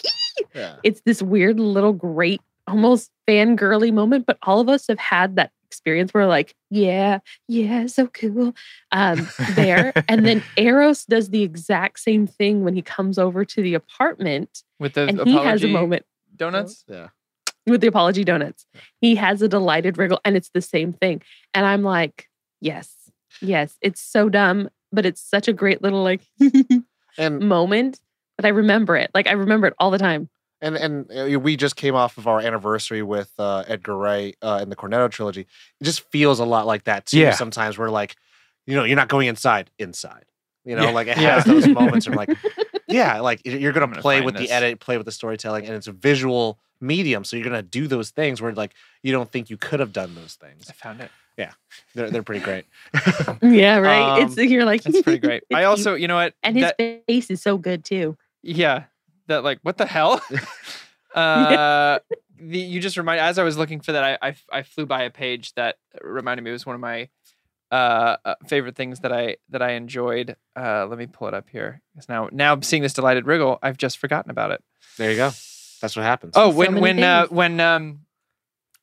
Yeah. 0.54 0.76
it's 0.84 1.02
this 1.06 1.22
weird 1.22 1.60
little 1.60 1.94
great 1.94 2.41
almost 2.68 3.12
fangirly 3.28 3.94
moment 3.94 4.26
but 4.26 4.38
all 4.44 4.60
of 4.60 4.70
us 4.70 4.88
have 4.88 5.00
had 5.00 5.36
that 5.36 5.52
experience 5.68 6.13
where 6.13 6.26
like 6.26 6.56
yeah 6.70 7.20
yeah 7.48 7.86
so 7.86 8.08
cool 8.08 8.56
um 8.91 9.28
there 9.56 9.91
and 10.08 10.26
then 10.26 10.41
eros 10.58 11.06
does 11.06 11.30
the 11.30 11.44
exact 11.44 12.00
same 12.00 12.26
thing 12.28 12.63
when 12.63 12.74
he 12.74 12.82
comes 12.82 13.18
over 13.20 13.44
to 13.46 13.62
the 13.62 13.74
apartment 13.74 14.63
With 14.80 14.94
the 14.94 15.08
and 15.08 15.20
he 15.28 15.34
has 15.36 15.63
a 15.63 15.68
apology 15.68 15.72
moment 15.74 16.06
donuts. 16.36 16.84
Yeah. 16.88 17.10
with 17.68 17.82
the 17.82 17.88
apology 17.88 18.24
donuts 18.24 18.65
he 19.02 19.15
has 19.15 19.41
a 19.41 19.48
delighted 19.48 19.98
wriggle 19.98 20.20
and 20.26 20.36
it's 20.38 20.50
the 20.54 20.62
same 20.62 20.91
thing 20.94 21.22
and 21.54 21.65
i'm 21.65 21.84
like 21.84 22.28
yes 22.62 22.94
yes 23.41 23.76
it's 23.82 24.02
so 24.02 24.30
dumb 24.30 24.70
but 24.91 25.06
it's 25.06 25.22
such 25.22 25.48
a 25.48 25.54
great 25.54 25.82
little 25.82 26.04
like 26.04 26.22
And 27.18 27.39
moment 27.48 28.00
that 28.38 28.45
i 28.45 28.50
remember 28.50 28.95
it 28.95 29.10
like 29.13 29.28
i 29.28 29.32
remember 29.32 29.67
it 29.67 29.74
all 29.80 29.91
the 29.91 29.98
time 29.98 30.30
and 30.62 30.76
and 30.78 31.12
uh, 31.36 31.39
we 31.39 31.58
just 31.58 31.76
came 31.76 31.95
off 31.95 32.17
of 32.17 32.28
our 32.28 32.39
anniversary 32.39 33.02
with 33.04 33.30
uh, 33.38 33.65
Edgar 33.67 33.95
Wright 33.98 34.36
uh, 34.41 34.60
in 34.63 34.69
the 34.69 34.76
Cornetto 34.78 35.12
trilogy. 35.12 35.41
It 35.41 35.84
just 35.84 36.10
feels 36.12 36.39
a 36.39 36.45
lot 36.45 36.65
like 36.65 36.86
that 36.86 37.06
too. 37.06 37.19
Yeah. 37.19 37.32
Sometimes 37.32 37.78
we're 37.78 37.89
like, 37.89 38.15
you 38.65 38.74
know, 38.74 38.86
you're 38.86 38.95
not 38.95 39.10
going 39.10 39.28
inside, 39.28 39.69
inside. 39.78 40.24
You 40.63 40.78
know, 40.78 40.84
Yeah. 40.86 40.91
like 40.91 41.08
it 41.08 41.17
Yeah. 41.17 41.36
has 41.36 41.43
those 41.43 41.67
moments. 41.67 42.08
Where 42.08 42.15
like, 42.15 42.30
yeah, 42.88 43.19
like 43.19 43.41
you're 43.43 43.74
gonna 43.74 43.88
gonna 43.88 44.02
play 44.02 44.15
find 44.19 44.26
with 44.26 44.38
the 44.38 44.50
edit, 44.50 44.80
play 44.80 44.95
with 44.95 45.06
the 45.06 45.12
storytelling, 45.12 45.65
and 45.65 45.76
it's 45.76 45.88
a 45.88 45.91
visual 45.91 46.58
medium. 46.80 47.26
So 47.26 47.36
you're 47.36 47.43
gonna 47.45 47.62
do 47.62 47.86
those 47.88 48.12
things 48.12 48.41
where 48.41 48.54
like 48.54 48.74
you 49.04 49.12
don't 49.12 49.30
think 49.30 49.50
you 49.50 49.58
could 49.58 49.82
have 49.82 49.91
done 49.91 50.15
those 50.15 50.36
things. 50.36 50.67
I 50.69 50.74
found 50.74 51.02
it. 51.02 51.12
Yeah, 51.38 51.52
they're 51.95 52.10
they're 52.10 52.24
pretty 52.24 52.43
great. 52.45 52.63
yeah 53.41 53.78
right 53.78 54.21
it's 54.24 54.38
Um, 54.38 54.45
you're 54.45 54.65
like 54.65 54.86
it's 54.86 55.02
pretty 55.02 55.19
great. 55.19 55.43
I 55.54 55.65
also, 55.65 55.95
you 55.95 56.08
know 56.08 56.15
what? 56.15 56.34
and 56.43 56.56
his 56.56 56.71
That- 56.78 57.04
face 57.08 57.30
is 57.30 57.41
so 57.41 57.58
good 57.58 57.84
too. 57.84 58.17
Yeah, 58.45 58.84
that 59.27 59.43
like 59.43 59.60
what 59.63 59.77
the 59.77 59.86
hell? 59.86 60.21
uh, 61.15 61.99
the 62.39 62.60
you 62.60 62.79
just 62.79 62.97
remind 62.97 63.19
as 63.19 63.39
I 63.39 63.43
was 63.43 63.58
looking 63.58 63.81
for 63.81 63.91
that, 63.93 64.03
I, 64.21 64.29
I 64.29 64.36
I 64.51 64.63
flew 64.63 64.86
by 64.86 65.03
a 65.03 65.10
page 65.10 65.53
that 65.55 65.77
reminded 66.01 66.43
me 66.43 66.51
it 66.51 66.53
was 66.53 66.65
one 66.65 66.75
of 66.75 66.81
my 66.81 67.10
uh, 67.71 68.17
uh 68.23 68.36
favorite 68.47 68.75
things 68.75 68.99
that 68.99 69.12
I 69.12 69.38
that 69.49 69.62
I 69.62 69.71
enjoyed. 69.71 70.36
Uh, 70.55 70.86
let 70.86 70.99
me 70.99 71.08
pull 71.08 71.27
it 71.27 71.34
up 71.34 71.49
here. 71.49 71.81
Because 71.93 72.08
now 72.08 72.29
now 72.31 72.60
seeing 72.62 72.84
this 72.84 72.93
delighted 72.93 73.25
wriggle, 73.25 73.60
I've 73.62 73.77
just 73.77 73.97
forgotten 73.97 74.29
about 74.31 74.51
it. 74.51 74.63
There 74.97 75.10
you 75.10 75.17
go. 75.17 75.31
That's 75.81 75.95
what 75.95 76.03
happens. 76.03 76.34
Oh, 76.36 76.51
So 76.51 76.58
when 76.58 76.73
many 76.75 76.81
when 76.81 77.03
uh, 77.03 77.27
when 77.27 77.60
um 77.60 77.99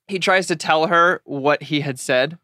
he 0.08 0.18
tries 0.18 0.48
to 0.48 0.56
tell 0.56 0.88
her 0.88 1.22
what 1.24 1.62
he 1.62 1.80
had 1.80 1.98
said 1.98 2.38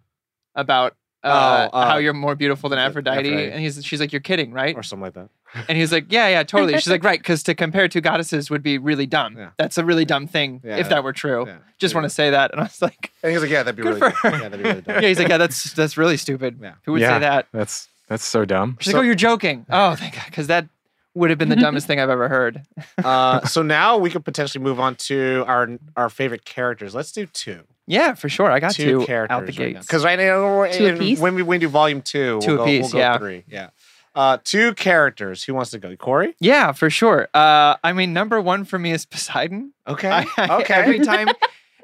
about 0.55 0.95
uh, 1.25 1.69
Oh, 1.73 1.77
uh, 1.77 1.89
how 1.89 1.97
you're 1.99 2.15
more 2.15 2.37
beautiful 2.37 2.71
than 2.71 2.79
Aphrodite, 2.79 3.29
Aphrodite. 3.29 3.51
and 3.51 3.61
he's 3.61 3.85
she's 3.85 4.01
like 4.01 4.13
you're 4.13 4.21
kidding, 4.21 4.53
right? 4.53 4.77
or 4.77 4.83
something 4.83 5.03
like 5.03 5.15
that. 5.15 5.31
And 5.69 5.79
he's 5.79 5.93
like, 5.93 6.07
yeah, 6.13 6.29
yeah, 6.29 6.43
totally. 6.43 6.75
She's 6.75 6.89
like, 6.89 7.03
right, 7.11 7.19
because 7.19 7.43
to 7.45 7.55
compare 7.55 7.89
two 7.89 8.01
goddesses 8.01 8.51
would 8.51 8.63
be 8.63 8.79
really 8.79 9.07
dumb. 9.07 9.37
Yeah. 9.37 9.51
That's 9.57 9.79
a 9.79 9.85
really 9.85 10.05
dumb 10.05 10.27
thing 10.27 10.61
Yeah. 10.65 10.77
if 10.77 10.89
that 10.91 11.03
were 11.05 11.13
true. 11.13 11.47
Yeah. 11.47 11.59
Just 11.79 11.95
want 11.95 12.05
to 12.05 12.11
say 12.11 12.31
that. 12.31 12.51
And 12.53 12.61
I 12.61 12.65
was 12.65 12.83
like, 12.83 13.13
And 13.23 13.33
he's 13.33 13.41
like, 13.41 13.51
yeah, 13.51 13.63
that'd 13.63 13.77
be 13.77 13.83
Good 13.83 14.01
really 14.01 14.01
for 14.01 14.11
good. 14.11 14.33
her. 14.35 14.43
Yeah, 14.43 14.49
that'd 14.49 14.63
be 14.63 14.69
really 14.69 14.81
dumb. 14.83 14.95
yeah, 15.03 15.09
he's 15.09 15.19
like, 15.19 15.29
yeah, 15.29 15.39
that's 15.39 15.73
that's 15.73 15.97
really 15.97 16.17
stupid. 16.17 16.59
Yeah. 16.61 16.75
Who 16.85 16.93
would 16.93 17.01
Yeah. 17.01 17.17
say 17.17 17.21
that? 17.21 17.47
That's 17.53 17.89
that's 18.09 18.25
so 18.25 18.45
dumb. 18.45 18.77
She's 18.81 18.93
So- 18.93 18.99
like, 18.99 19.05
oh, 19.05 19.07
you're 19.07 19.15
joking. 19.15 19.67
Oh, 19.71 19.95
thank 19.95 20.15
God, 20.15 20.25
because 20.27 20.47
that 20.49 20.67
would 21.15 21.31
have 21.31 21.39
been 21.39 21.49
the 21.49 21.57
dumbest 21.57 21.87
thing 21.87 21.99
I've 21.99 22.11
ever 22.11 22.29
heard. 22.29 22.63
uh, 23.03 23.45
so 23.47 23.63
now 23.63 23.97
we 23.99 24.09
could 24.11 24.25
potentially 24.25 24.63
move 24.63 24.79
on 24.79 24.95
to 24.97 25.45
our 25.47 25.69
our 25.97 26.09
favorite 26.11 26.45
characters. 26.45 26.95
Let's 26.95 27.11
do 27.13 27.27
two. 27.27 27.61
Yeah, 27.87 28.13
for 28.15 28.29
sure. 28.29 28.51
I 28.51 28.61
got 28.61 28.73
two 28.73 29.01
two 29.01 29.07
characters 29.07 29.35
out 29.35 29.47
the 29.47 29.53
gates. 29.53 29.87
Because 29.87 30.05
right 30.05 30.19
now, 30.19 30.43
we're 30.59 30.71
Two 30.73 30.87
in- 30.87 30.97
apiece? 30.97 31.19
when 31.19 31.35
we 31.35 31.43
when 31.43 31.57
we 31.59 31.67
do 31.67 31.69
volume 31.69 32.03
two, 32.03 32.39
Two 32.41 32.49
we'll 32.49 32.57
go, 32.59 32.63
apiece, 32.65 32.83
we'll 32.85 32.93
go 32.93 32.99
yeah. 32.99 33.19
three. 33.19 33.45
Yeah. 33.49 33.71
Uh, 34.19 34.39
two 34.43 34.75
characters. 34.75 35.45
Who 35.45 35.55
wants 35.55 35.71
to 35.71 35.79
go? 35.79 35.95
Corey? 35.97 36.35
Yeah, 36.41 36.73
for 36.73 36.91
sure. 36.91 37.29
Uh, 37.33 37.77
I 37.85 37.93
mean, 37.93 38.13
number 38.13 38.41
one 38.41 38.65
for 38.65 38.79
me 38.79 38.91
is 38.93 39.07
Poseidon. 39.15 39.73
Okay. 39.87 40.11
I- 40.11 40.27
I- 40.37 40.61
okay. 40.61 40.75
Every 40.75 40.99
time 41.13 41.29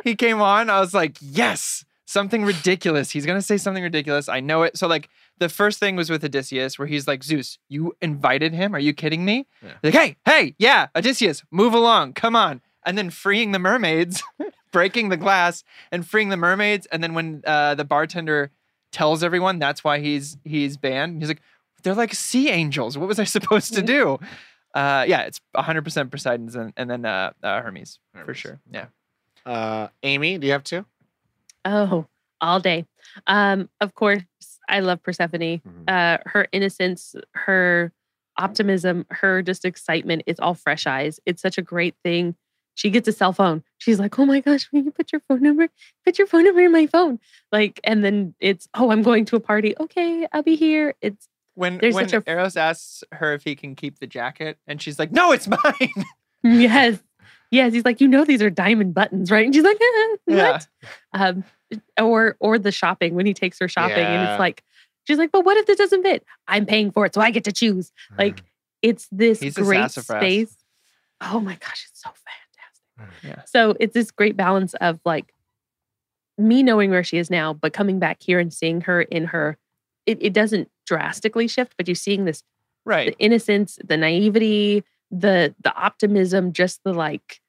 he 0.02 0.14
came 0.16 0.40
on, 0.42 0.68
I 0.68 0.80
was 0.80 0.92
like, 0.92 1.16
yes, 1.20 1.84
something 2.06 2.44
ridiculous. 2.44 3.10
He's 3.12 3.24
gonna 3.24 3.40
say 3.40 3.56
something 3.56 3.82
ridiculous. 3.84 4.28
I 4.28 4.40
know 4.40 4.62
it. 4.64 4.76
So 4.76 4.86
like 4.88 5.08
the 5.38 5.48
first 5.48 5.78
thing 5.78 5.94
was 5.96 6.10
with 6.10 6.24
Odysseus, 6.24 6.78
where 6.78 6.88
he's 6.88 7.06
like, 7.06 7.22
Zeus, 7.24 7.58
you 7.68 7.96
invited 8.02 8.52
him? 8.52 8.74
Are 8.74 8.78
you 8.80 8.92
kidding 8.92 9.24
me? 9.24 9.46
Yeah. 9.62 9.70
Like, 9.82 9.94
hey, 9.94 10.16
hey, 10.24 10.54
yeah, 10.58 10.88
Odysseus, 10.96 11.42
move 11.52 11.72
along, 11.72 12.14
come 12.14 12.34
on. 12.36 12.60
And 12.84 12.98
then 12.98 13.10
freeing 13.10 13.52
the 13.52 13.58
mermaids, 13.58 14.22
breaking 14.72 15.08
the 15.08 15.16
glass 15.16 15.64
and 15.92 16.06
freeing 16.06 16.28
the 16.30 16.36
mermaids. 16.36 16.86
And 16.92 17.02
then 17.02 17.14
when 17.14 17.42
uh, 17.46 17.74
the 17.76 17.84
bartender 17.84 18.50
tells 18.92 19.24
everyone 19.24 19.58
that's 19.58 19.82
why 19.82 19.98
he's 20.00 20.36
he's 20.44 20.76
banned, 20.76 21.20
he's 21.22 21.28
like, 21.28 21.40
they're 21.84 21.94
like 21.94 22.14
sea 22.14 22.50
angels. 22.50 22.98
What 22.98 23.06
was 23.08 23.20
I 23.20 23.24
supposed 23.38 23.74
to 23.74 23.82
do? 23.82 24.18
Uh, 24.74 25.04
yeah, 25.06 25.20
it's 25.22 25.40
100% 25.56 26.10
Poseidon's 26.10 26.56
and, 26.56 26.72
and 26.76 26.90
then 26.90 27.04
uh, 27.06 27.30
uh, 27.44 27.62
Hermes, 27.62 28.00
for 28.12 28.18
Hermes. 28.18 28.36
sure. 28.36 28.60
Yeah. 28.72 28.86
Uh, 29.46 29.88
Amy, 30.02 30.36
do 30.38 30.46
you 30.48 30.52
have 30.52 30.64
two? 30.64 30.84
Oh, 31.64 32.06
all 32.40 32.58
day. 32.60 32.84
Um, 33.28 33.68
of 33.80 33.94
course, 33.94 34.22
I 34.68 34.80
love 34.80 35.02
Persephone. 35.02 35.40
Mhm. 35.60 35.60
Uh, 35.88 36.18
her 36.26 36.48
innocence, 36.50 37.14
her 37.34 37.92
optimism, 38.36 39.06
her 39.10 39.42
just 39.42 39.64
excitement. 39.64 40.22
It's 40.26 40.40
all 40.40 40.54
fresh 40.54 40.86
eyes. 40.86 41.20
It's 41.24 41.40
such 41.40 41.56
a 41.58 41.62
great 41.62 41.94
thing. 42.02 42.34
She 42.74 42.90
gets 42.90 43.06
a 43.06 43.12
cell 43.12 43.32
phone. 43.32 43.62
She's 43.78 44.00
like, 44.00 44.18
"Oh 44.18 44.26
my 44.26 44.40
gosh, 44.40 44.68
will 44.72 44.82
you 44.82 44.90
put 44.90 45.12
your 45.12 45.20
phone 45.28 45.42
number? 45.42 45.68
Put 46.04 46.18
your 46.18 46.26
phone 46.26 46.44
number 46.44 46.60
in 46.62 46.72
my 46.72 46.86
phone." 46.88 47.20
Like, 47.52 47.78
and 47.84 48.04
then 48.04 48.34
it's, 48.40 48.68
"Oh, 48.74 48.90
I'm 48.90 49.02
going 49.02 49.24
to 49.26 49.36
a 49.36 49.40
party. 49.40 49.74
Okay, 49.78 50.26
I'll 50.32 50.42
be 50.42 50.56
here." 50.56 50.94
It's 51.00 51.28
When 51.54 51.78
There's 51.78 51.94
when 51.94 52.12
a- 52.12 52.22
Eros 52.26 52.56
asks 52.56 53.04
her 53.12 53.32
if 53.32 53.44
he 53.44 53.54
can 53.54 53.74
keep 53.76 54.00
the 54.00 54.06
jacket, 54.06 54.58
and 54.66 54.82
she's 54.82 54.98
like, 54.98 55.12
"No, 55.12 55.32
it's 55.32 55.46
mine." 55.64 56.04
yes, 56.42 56.98
yes. 57.50 57.72
He's 57.72 57.84
like, 57.84 58.00
"You 58.00 58.08
know, 58.08 58.24
these 58.24 58.42
are 58.42 58.50
diamond 58.50 58.94
buttons, 58.94 59.30
right?" 59.30 59.44
And 59.44 59.54
she's 59.54 59.64
like, 59.64 59.78
"Ah, 59.80 60.16
Yeah. 60.26 60.50
"What?" 60.52 60.68
Um, 61.12 61.44
or 62.00 62.36
or 62.40 62.58
the 62.58 62.72
shopping 62.72 63.14
when 63.14 63.26
he 63.26 63.34
takes 63.34 63.58
her 63.60 63.68
shopping, 63.68 64.04
and 64.04 64.28
it's 64.28 64.38
like, 64.38 64.64
she's 65.04 65.18
like, 65.18 65.30
"But 65.30 65.44
what 65.44 65.56
if 65.56 65.66
this 65.66 65.78
doesn't 65.78 66.02
fit? 66.02 66.24
I'm 66.48 66.66
paying 66.66 66.90
for 66.90 67.06
it, 67.06 67.14
so 67.14 67.20
I 67.20 67.30
get 67.30 67.44
to 67.44 67.52
choose." 67.52 67.92
Like, 68.18 68.42
it's 68.82 69.06
this 69.12 69.40
He's 69.40 69.54
great 69.54 69.90
space. 69.92 70.56
Oh 71.20 71.40
my 71.40 71.54
gosh, 71.54 71.86
it's 71.88 72.02
so 72.02 72.10
fantastic. 72.98 73.22
Yeah. 73.22 73.44
So 73.46 73.76
it's 73.78 73.94
this 73.94 74.10
great 74.10 74.36
balance 74.36 74.74
of 74.74 75.00
like 75.04 75.32
me 76.36 76.62
knowing 76.64 76.90
where 76.90 77.04
she 77.04 77.18
is 77.18 77.30
now, 77.30 77.52
but 77.54 77.72
coming 77.72 77.98
back 78.00 78.22
here 78.22 78.38
and 78.40 78.52
seeing 78.52 78.80
her 78.82 79.02
in 79.02 79.26
her. 79.26 79.56
It, 80.06 80.18
it 80.20 80.32
doesn't 80.34 80.68
drastically 80.86 81.48
shift, 81.48 81.74
but 81.76 81.88
you're 81.88 81.94
seeing 81.94 82.24
this 82.24 82.42
Right. 82.86 83.16
the 83.16 83.24
innocence, 83.24 83.78
the 83.84 83.96
naivety, 83.96 84.84
the 85.10 85.54
the 85.62 85.74
optimism, 85.74 86.52
just 86.52 86.82
the 86.84 86.92
like. 86.92 87.40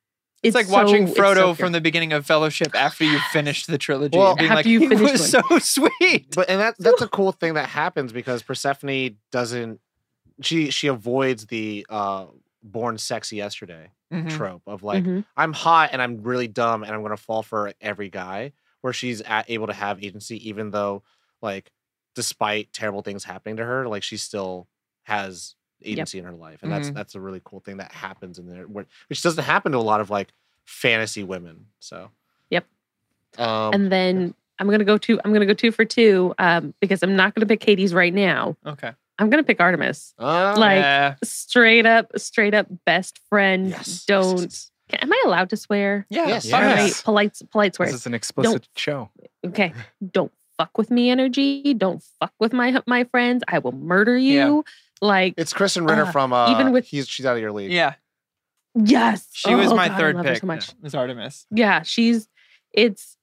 It's, 0.44 0.54
like 0.54 0.70
watching 0.70 1.08
so- 1.08 1.12
it's 1.12 1.20
Frodo 1.20 1.36
so 1.36 1.54
from 1.56 1.72
the 1.72 1.82
beginning 1.82 2.14
of 2.14 2.24
Fellowship 2.26 2.76
after 2.76 3.04
you've 3.04 3.22
finished 3.34 3.66
the 3.68 3.80
trilogy. 3.80 4.16
Well, 4.16 4.32
and 4.32 4.40
being 4.40 4.52
after 4.52 4.58
like, 4.60 4.66
you 4.68 4.80
he 4.82 4.88
finish 4.90 5.12
was 5.12 5.34
one. 5.34 5.44
so 5.44 5.60
sweet. 5.60 6.36
But 6.36 6.50
and 6.50 6.62
that 6.62 6.76
that's 6.78 7.02
a 7.02 7.08
cool 7.18 7.32
thing 7.32 7.56
that 7.56 7.68
happens 7.68 8.14
because 8.14 8.44
Persephone 8.44 9.16
doesn't 9.32 9.80
she 10.42 10.70
she 10.70 10.88
avoids 10.88 11.48
the 11.48 11.86
uh 11.90 12.26
born 12.62 12.98
sexy 12.98 13.38
yesterday 13.38 13.90
Mhm. 14.14 14.30
trope 14.30 14.62
of 14.68 14.84
like 14.84 15.04
Mhm. 15.04 15.26
I'm 15.36 15.52
hot 15.54 15.90
and 15.94 16.02
I'm 16.02 16.22
really 16.22 16.48
dumb 16.48 16.84
and 16.84 16.92
I'm 16.94 17.02
gonna 17.02 17.18
fall 17.18 17.42
for 17.42 17.74
every 17.82 18.10
guy 18.10 18.52
where 18.82 18.94
she's 18.94 19.22
at, 19.22 19.50
able 19.50 19.68
to 19.68 19.74
have 19.74 20.04
agency 20.04 20.48
even 20.50 20.70
though 20.72 21.02
like 21.42 21.72
despite 22.16 22.72
terrible 22.74 23.01
things 23.01 23.24
happening 23.24 23.57
to 23.57 23.66
her 23.66 23.88
like 23.88 24.01
she 24.03 24.18
still 24.18 24.68
has 25.03 25.55
agency 25.84 26.18
in 26.18 26.26
her 26.26 26.32
life 26.34 26.63
and 26.63 26.72
that's 26.72 26.89
Mhm. 26.89 26.93
that's 26.95 27.13
a 27.16 27.20
really 27.20 27.41
cool 27.43 27.59
thing 27.59 27.78
that 27.78 27.91
happens 27.91 28.39
in 28.39 28.47
there 28.47 28.63
which 28.63 29.22
doesn't 29.22 29.43
happen 29.43 29.72
to 29.74 29.78
a 29.78 29.80
lot 29.80 30.01
of 30.01 30.09
like 30.09 30.34
fantasy 30.66 31.24
women 31.24 31.68
so 31.80 32.09
Yep. 32.49 32.66
um 33.38 33.74
and 33.74 33.91
then 33.91 34.34
I'm 34.57 34.70
gonna 34.70 34.86
go 34.86 34.97
two. 34.97 35.20
I'm 35.26 35.34
gonna 35.34 35.45
go 35.45 35.53
two 35.53 35.70
for 35.74 35.84
two 35.84 36.34
um, 36.39 36.74
because 36.80 37.03
I'm 37.03 37.18
not 37.18 37.36
gonna 37.36 37.45
pick 37.45 37.59
Katie's 37.59 37.93
right 37.93 38.13
now. 38.13 38.55
Okay. 38.66 38.93
I'm 39.20 39.30
gonna 39.30 39.43
pick 39.43 39.59
Artemis. 39.59 40.13
uh, 40.18 40.55
like- 40.57 40.78
yeah. 40.78 41.16
Straight 41.26 41.86
up, 41.86 42.09
straight 42.18 42.53
up 42.53 42.68
best 42.86 43.20
friend. 43.28 43.72
yes, 43.72 43.80
yes, 43.86 44.05
Don't. 44.05 44.41
yes, 44.43 44.72
Can- 44.88 45.01
Am 45.01 45.11
I 45.11 45.24
allowed 45.26 45.49
to 45.49 45.57
swear? 45.57 46.05
Yeah. 46.09 46.28
Yes. 46.28 46.49
fuck 46.49 46.61
yes. 46.61 46.78
right, 46.80 47.03
polite, 47.03 47.41
polite 47.51 47.76
swears. 47.76 47.91
This 47.91 48.01
is 48.01 48.07
an 48.07 48.13
explicit 48.13 48.66
show. 48.78 49.09
okay 49.45 49.74
don't 50.13 50.32
fuck 50.58 50.78
with 50.78 50.89
me 50.91 51.10
energy 51.10 51.74
don't 51.74 52.01
fuck 52.20 52.34
with 52.39 52.53
my 52.53 52.82
my 52.88 53.03
friends 53.06 53.43
i 53.47 53.60
will 53.60 53.72
murder 53.74 54.18
Yeah. 54.18 54.45
you 54.47 54.66
like 55.01 55.34
It's 55.38 55.53
Krysten 55.53 55.88
Ritter 55.88 56.03
Uh, 56.06 56.12
from 56.12 56.32
uh 56.34 56.51
even 56.51 56.72
with- 56.72 56.86
he's 56.88 57.08
she's 57.08 57.26
out 57.26 57.36
of 57.36 57.41
your 57.41 57.51
league. 57.51 57.72
Yeah. 57.72 57.95
yes 58.74 59.28
She 59.34 59.53
was 59.53 59.72
Oh, 59.72 59.76
my 59.76 59.88
God, 59.89 59.95
I 59.95 59.99
third 59.99 60.16
love 60.16 60.26
her 60.26 60.32
pick. 60.34 60.41
so 60.41 60.47
much 60.47 60.72
Was 60.82 60.95
Artemis. 60.95 61.45
yeah 61.51 61.82
she's 61.84 62.28
it's 62.74 63.18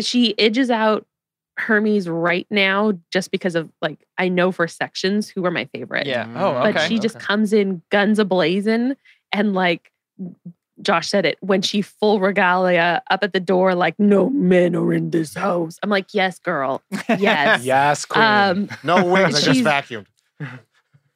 she 0.00 0.38
edges 0.38 0.70
out 0.70 1.06
hermes 1.58 2.08
right 2.08 2.46
now 2.50 2.92
just 3.10 3.30
because 3.32 3.54
of 3.56 3.68
like 3.82 3.98
i 4.16 4.28
know 4.28 4.52
for 4.52 4.68
sections 4.68 5.28
who 5.28 5.44
are 5.44 5.50
my 5.50 5.64
favorite 5.66 6.06
Yeah. 6.06 6.24
Mm. 6.26 6.36
Oh, 6.40 6.52
but 6.62 6.76
okay. 6.76 6.86
she 6.88 6.98
just 7.00 7.16
okay. 7.16 7.24
comes 7.24 7.52
in 7.52 7.82
guns 7.90 8.18
a 8.18 8.24
ablazing 8.24 8.94
and 9.32 9.54
like 9.54 9.90
Josh 10.82 11.08
said 11.08 11.26
it 11.26 11.36
when 11.40 11.60
she 11.62 11.82
full 11.82 12.20
regalia 12.20 13.02
up 13.10 13.22
at 13.22 13.32
the 13.32 13.40
door, 13.40 13.74
like 13.74 13.94
no 13.98 14.30
men 14.30 14.76
are 14.76 14.92
in 14.92 15.10
this 15.10 15.34
house. 15.34 15.78
I'm 15.82 15.90
like, 15.90 16.14
yes, 16.14 16.38
girl. 16.38 16.82
Yes. 17.08 17.64
Yes, 17.68 18.04
queen. 18.04 18.24
Um, 18.24 18.68
No 18.84 19.04
wings, 19.04 19.34
I 19.36 19.40
just 19.52 19.60
vacuumed. 19.60 20.06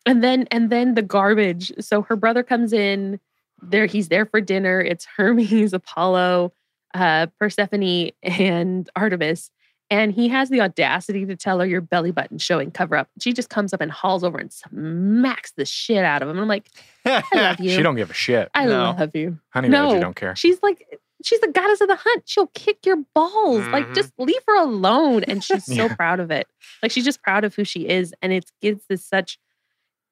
and 0.07 0.23
then 0.25 0.49
and 0.51 0.69
then 0.71 0.95
the 0.95 1.03
garbage 1.03 1.71
so 1.79 2.03
her 2.03 2.17
brother 2.17 2.43
comes 2.43 2.73
in 2.73 3.21
there 3.63 3.87
he's 3.87 4.09
there 4.09 4.27
for 4.27 4.41
dinner 4.41 4.81
it's 4.81 5.05
hermes 5.17 5.73
apollo 5.81 6.53
uh 6.95 7.27
persephone 7.39 8.11
and 8.25 8.91
artemis 8.97 9.51
and 9.91 10.13
he 10.13 10.29
has 10.29 10.49
the 10.49 10.61
audacity 10.61 11.27
to 11.27 11.37
tell 11.37 11.61
her 11.61 11.67
your 11.67 11.81
belly 11.81 12.11
button 12.11 12.39
showing 12.39 12.71
cover 12.71 12.97
up 12.97 13.09
she 13.21 13.33
just 13.33 13.49
comes 13.51 13.73
up 13.75 13.81
and 13.81 13.91
hauls 13.93 14.25
over 14.25 14.39
and 14.39 14.53
smacks 14.53 15.53
the 15.57 15.65
shit 15.65 16.05
out 16.05 16.23
of 16.23 16.29
him 16.29 16.39
i'm 16.39 16.49
like 16.49 16.69
i 17.05 17.23
love 17.35 17.61
you 17.61 17.71
she 17.71 17.83
don't 17.83 17.97
give 17.97 18.11
a 18.11 18.15
shit. 18.15 18.49
i 18.55 18.65
No. 18.65 18.95
love 18.99 19.15
you 19.15 19.39
Honey 19.51 19.69
No. 19.69 19.89
Badger 19.89 20.01
don't 20.01 20.17
care. 20.17 20.37
she's 20.37 20.59
like 20.63 20.87
she's 21.25 21.41
the 21.41 21.49
goddess 21.49 21.81
of 21.81 21.89
the 21.89 21.97
hunt 21.97 22.23
she'll 22.27 22.49
kick 22.49 22.85
your 22.85 22.97
balls 23.15 23.67
like 23.69 23.87
Mhm. 23.89 23.95
just 23.95 24.13
leave 24.19 24.41
her 24.49 24.61
alone 24.63 25.25
and 25.25 25.45
she's 25.45 25.65
so 25.67 25.75
Yeah. 25.87 25.95
proud 25.95 26.21
of 26.21 26.31
it 26.31 26.47
like 26.83 26.91
she's 26.91 27.05
just 27.05 27.23
proud 27.23 27.45
of 27.45 27.55
who 27.55 27.65
she 27.65 27.89
is 27.89 28.13
and 28.23 28.33
it 28.33 28.51
gives 28.61 28.85
this 28.89 29.05
such 29.05 29.39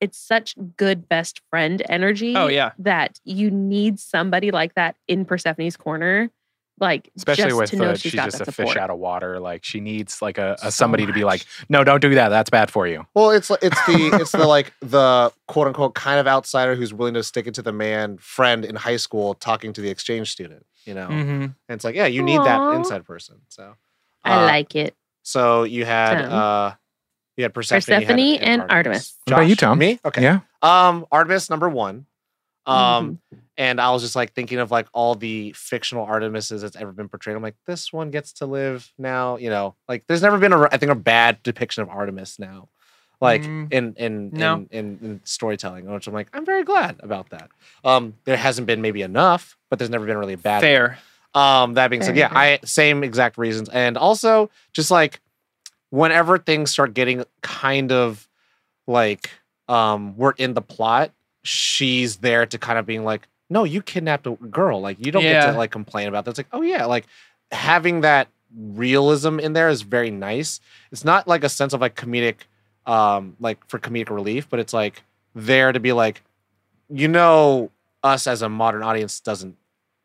it's 0.01 0.17
such 0.17 0.55
good 0.77 1.09
best 1.09 1.43
friend 1.51 1.83
energy 1.89 2.35
Oh 2.37 2.47
yeah. 2.49 2.73
that 2.79 3.19
you 3.25 3.51
need 3.51 3.99
somebody 4.01 4.51
like 4.51 4.75
that 4.75 4.97
in 5.09 5.25
persephone's 5.25 5.77
corner 5.77 6.31
like 6.81 7.11
Especially 7.17 7.45
just 7.51 7.57
with 7.61 7.71
to 7.71 7.77
know 7.77 7.93
she's 7.93 8.01
she's 8.03 8.15
got 8.15 8.25
just 8.25 8.39
that 8.39 8.49
a 8.49 8.53
support. 8.53 8.75
fish 8.75 8.77
out 8.77 8.91
of 8.91 8.99
water. 8.99 9.39
Like 9.39 9.65
she 9.65 9.81
needs 9.81 10.21
like 10.23 10.39
a, 10.39 10.57
So 10.59 10.69
a 10.69 10.71
somebody 10.73 11.07
to 11.07 11.13
be 11.13 11.25
like, 11.25 11.45
no, 11.69 11.85
don't 11.85 12.01
do 12.01 12.15
that. 12.15 12.31
That's 12.31 12.51
bad 12.51 12.71
for 12.71 12.87
you. 12.87 13.07
Well, 13.15 13.31
it's 13.31 13.51
it's 13.51 13.87
the 13.87 14.19
it's 14.21 14.33
the 14.33 14.47
like 14.47 14.73
the 14.81 15.33
quote 15.47 15.67
unquote 15.67 15.95
kind 15.95 16.19
of 16.19 16.27
outsider 16.27 16.75
who's 16.75 16.93
willing 16.95 17.15
to 17.15 17.23
stick 17.23 17.47
it 17.47 17.55
to 17.55 17.63
the 17.63 17.73
man 17.73 18.17
friend 18.19 18.65
in 18.65 18.75
high 18.77 18.97
school 18.97 19.35
talking 19.35 19.73
to 19.75 19.81
the 19.81 19.91
exchange 19.91 20.31
student, 20.33 20.65
you 20.87 20.95
know. 20.95 21.07
hmm 21.07 21.13
And 21.43 21.53
it's 21.69 21.85
like, 21.85 21.95
yeah, 21.95 22.07
you 22.07 22.23
need 22.23 22.41
that 22.43 22.75
inside 22.75 23.05
person. 23.05 23.41
So 23.49 23.75
i 24.25 24.43
uh, 24.43 24.47
like 24.47 24.75
it 24.77 24.95
So 25.23 25.63
you 25.65 25.85
had 25.85 26.23
Tom. 26.23 26.33
uh 26.33 26.73
you 27.37 27.45
had 27.45 27.55
Persephone, 27.55 28.01
you 28.01 28.07
had- 28.07 28.17
Persephone 28.17 28.45
and 28.49 28.63
Artemis. 28.71 29.15
What 29.25 29.33
about 29.35 29.43
you, 29.49 29.55
Josh? 29.55 29.61
Tom? 29.61 29.79
Me? 29.79 29.99
Okay. 30.05 30.23
Yeah. 30.23 30.41
Um, 30.63 31.07
Artemis 31.11 31.49
number 31.49 31.69
one. 31.71 32.05
Um, 32.67 33.19
Mm-hmm. 33.35 33.39
and 33.57 33.81
I 33.81 33.91
was 33.91 34.03
just 34.03 34.15
like 34.17 34.33
thinking 34.33 34.59
of 34.59 34.71
like 34.71 34.87
all 34.93 35.15
the 35.15 35.53
fictional 35.57 36.07
Artemises 36.07 36.61
that's 36.61 36.77
ever 36.77 36.93
been 36.93 37.09
portrayed. 37.09 37.37
I'm 37.37 37.43
like, 37.43 37.57
this 37.67 37.93
one 37.93 38.11
gets 38.11 38.33
to 38.35 38.47
live 38.47 38.93
now. 38.99 39.37
You 39.37 39.51
know, 39.51 39.75
like 39.89 40.05
there's 40.07 40.23
never 40.23 40.39
been 40.39 40.53
a 40.53 40.63
I 40.63 40.77
think 40.77 40.93
a 40.93 40.95
bad 40.95 41.43
depiction 41.43 41.83
of 41.83 41.89
Artemis 41.89 42.39
now, 42.39 42.69
like 43.21 43.43
Mm, 43.43 43.73
in 43.73 43.95
in, 43.97 44.31
no. 44.35 44.55
in 44.57 44.69
in 44.71 44.99
in 45.03 45.21
storytelling. 45.25 45.91
Which 45.91 46.07
I'm 46.07 46.15
like, 46.15 46.29
I'm 46.33 46.45
very 46.45 46.65
glad 46.65 46.97
about 47.01 47.31
that. 47.31 47.51
Um, 47.85 48.15
there 48.25 48.37
hasn't 48.37 48.67
been 48.67 48.81
maybe 48.83 49.03
enough, 49.03 49.57
but 49.69 49.79
there's 49.79 49.91
never 49.91 50.07
been 50.07 50.19
really 50.19 50.35
a 50.35 50.39
bad. 50.39 50.61
Fair. 50.61 50.99
Um, 51.35 51.75
that 51.75 51.89
being 51.89 52.03
said, 52.03 52.15
Fair, 52.17 52.31
yeah, 52.31 52.33
I 52.39 52.59
same 52.65 53.03
exact 53.05 53.39
reasons, 53.39 53.69
and 53.69 53.97
also 53.97 54.51
just 54.73 54.91
like 54.91 55.21
whenever 55.91 56.39
things 56.39 56.71
start 56.71 56.95
getting 56.95 57.25
kind 57.43 57.91
of 57.93 58.29
like 58.87 59.31
um 59.69 60.17
we're 60.17 60.33
in 60.33 60.55
the 60.55 60.63
plot, 60.63 61.13
she's 61.43 62.19
there 62.19 62.47
to 62.47 62.59
kind 62.59 62.79
of 62.79 62.87
being 62.87 63.05
like, 63.05 63.29
no, 63.49 63.65
you 63.65 63.83
kidnapped 63.83 64.27
a 64.27 64.33
girl, 64.33 64.81
like 64.81 65.05
you 65.05 65.11
don't 65.11 65.23
get 65.23 65.53
to 65.53 65.59
like 65.59 65.71
complain 65.71 66.09
about 66.09 66.25
that. 66.25 66.33
It's 66.33 66.39
like, 66.39 66.49
oh 66.53 66.63
yeah, 66.63 66.85
like 66.87 67.07
having 67.51 68.03
that 68.03 68.29
realism 68.57 69.39
in 69.39 69.53
there 69.53 69.69
is 69.69 69.83
very 69.83 70.11
nice. 70.11 70.61
It's 70.93 71.05
not 71.05 71.27
like 71.27 71.45
a 71.45 71.49
sense 71.49 71.73
of 71.73 71.81
like 71.81 71.97
comedic, 71.97 72.37
um, 72.87 73.37
like 73.41 73.59
for 73.69 73.79
comedic 73.79 74.11
relief, 74.11 74.49
but 74.49 74.61
it's 74.61 74.73
like 74.73 75.03
there 75.35 75.73
to 75.73 75.81
be 75.81 75.93
like, 75.93 76.23
you 76.89 77.09
know, 77.09 77.71
us 78.03 78.27
as 78.27 78.43
a 78.43 78.49
modern 78.49 78.83
audience 78.83 79.21
doesn't 79.21 79.57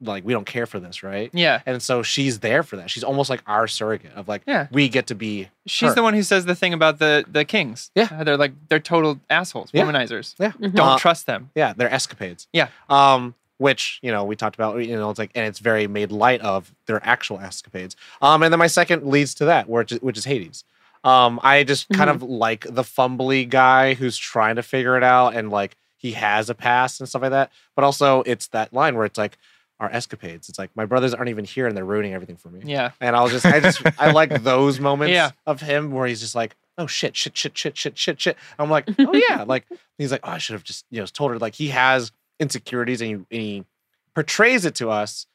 like 0.02 0.26
we 0.26 0.34
don't 0.34 0.46
care 0.46 0.66
for 0.66 0.80
this, 0.80 1.04
right? 1.04 1.30
Yeah. 1.34 1.62
And 1.66 1.82
so 1.82 2.04
she's 2.04 2.40
there 2.40 2.64
for 2.64 2.76
that. 2.76 2.90
She's 2.90 3.04
almost 3.04 3.30
like 3.30 3.42
our 3.48 3.68
surrogate 3.68 4.14
of 4.14 4.28
like, 4.28 4.42
Yeah. 4.46 4.68
we 4.72 4.90
get 4.90 5.08
to 5.08 5.16
be. 5.16 5.50
She's 5.66 5.90
her. 5.90 5.96
the 5.96 6.04
one 6.04 6.14
who 6.14 6.24
says 6.24 6.46
the 6.46 6.56
thing 6.56 6.74
about 6.74 7.00
the 7.00 7.26
the 7.28 7.46
kings. 7.46 7.92
Yeah. 7.96 8.10
Uh, 8.12 8.24
they're 8.24 8.38
like 8.38 8.54
they're 8.70 8.80
total 8.80 9.20
assholes, 9.30 9.70
Yeah. 9.74 9.84
womanizers. 9.86 10.36
Yeah. 10.38 10.52
Mhm. 10.52 10.74
Don't 10.76 10.88
Uh, 10.90 10.98
trust 10.98 11.26
them. 11.28 11.50
Yeah, 11.56 11.74
they're 11.76 11.92
escapades. 11.94 12.48
Yeah. 12.54 12.68
Um, 12.90 13.36
which 13.58 14.00
you 14.02 14.12
know 14.12 14.26
we 14.26 14.36
talked 14.36 14.56
about. 14.56 14.76
You 14.78 14.98
know, 14.98 15.10
it's 15.10 15.18
like, 15.20 15.32
and 15.34 15.46
it's 15.46 15.60
very 15.60 15.88
made 15.88 16.12
light 16.12 16.42
of 16.42 16.74
their 16.88 17.00
actual 17.06 17.40
escapades. 17.40 17.96
Um, 18.22 18.44
and 18.44 18.52
then 18.52 18.60
my 18.60 18.68
second 18.68 19.04
leads 19.06 19.34
to 19.36 19.46
that, 19.46 19.70
which 19.70 19.94
is, 19.94 20.02
which 20.02 20.18
is 20.18 20.26
Hades. 20.26 20.66
Um, 21.06 21.40
I 21.44 21.64
just 21.64 21.88
kind 21.90 22.10
of 22.10 22.22
like 22.24 22.66
the 22.70 22.82
fumbly 22.84 23.48
guy 23.48 23.94
who's 23.94 24.18
trying 24.18 24.56
to 24.58 24.64
figure 24.64 24.98
it 24.98 25.04
out, 25.04 25.36
and 25.36 25.50
like 25.52 25.78
he 25.96 26.12
has 26.12 26.50
a 26.50 26.54
past 26.56 27.00
and 27.00 27.08
stuff 27.08 27.22
like 27.22 27.32
that. 27.32 27.52
But 27.76 27.86
also, 27.86 28.24
it's 28.26 28.48
that 28.48 28.74
line 28.74 28.96
where 28.96 29.06
it's 29.06 29.18
like 29.18 29.38
our 29.80 29.90
escapades. 29.92 30.48
It's 30.50 30.58
like 30.60 30.70
my 30.76 30.86
brothers 30.86 31.14
aren't 31.14 31.30
even 31.30 31.46
here, 31.46 31.68
and 31.68 31.76
they're 31.76 31.86
ruining 31.86 32.14
everything 32.14 32.38
for 32.38 32.50
me. 32.50 32.62
Yeah. 32.64 32.92
And 33.02 33.16
I'll 33.16 33.28
just, 33.30 33.46
I 33.46 33.60
just, 33.60 33.82
I 34.00 34.12
like 34.12 34.44
those 34.44 34.80
moments 34.80 35.12
Yeah. 35.14 35.32
of 35.46 35.62
him 35.62 35.92
where 35.92 36.08
he's 36.08 36.22
just 36.22 36.36
like, 36.36 36.56
oh 36.78 36.88
shit, 36.88 37.16
shit, 37.16 37.36
shit, 37.38 37.58
shit, 37.58 37.78
shit, 37.78 37.98
shit, 37.98 38.20
shit. 38.22 38.38
I'm 38.60 38.70
like, 38.70 38.88
oh 39.00 39.14
yeah, 39.14 39.44
like 39.48 39.66
he's 39.98 40.12
like, 40.12 40.22
oh, 40.24 40.32
I 40.32 40.38
should 40.38 40.54
have 40.54 40.64
just, 40.64 40.86
you 40.90 41.00
know, 41.00 41.06
told 41.06 41.32
her 41.32 41.40
like 41.40 41.56
he 41.56 41.70
has 41.70 42.12
insecurities 42.40 43.02
and 43.02 43.10
he, 43.10 43.14
and 43.16 43.26
he 43.46 43.66
portrays 44.14 44.66
it 44.66 44.76
to 44.76 44.90
us 44.90 45.26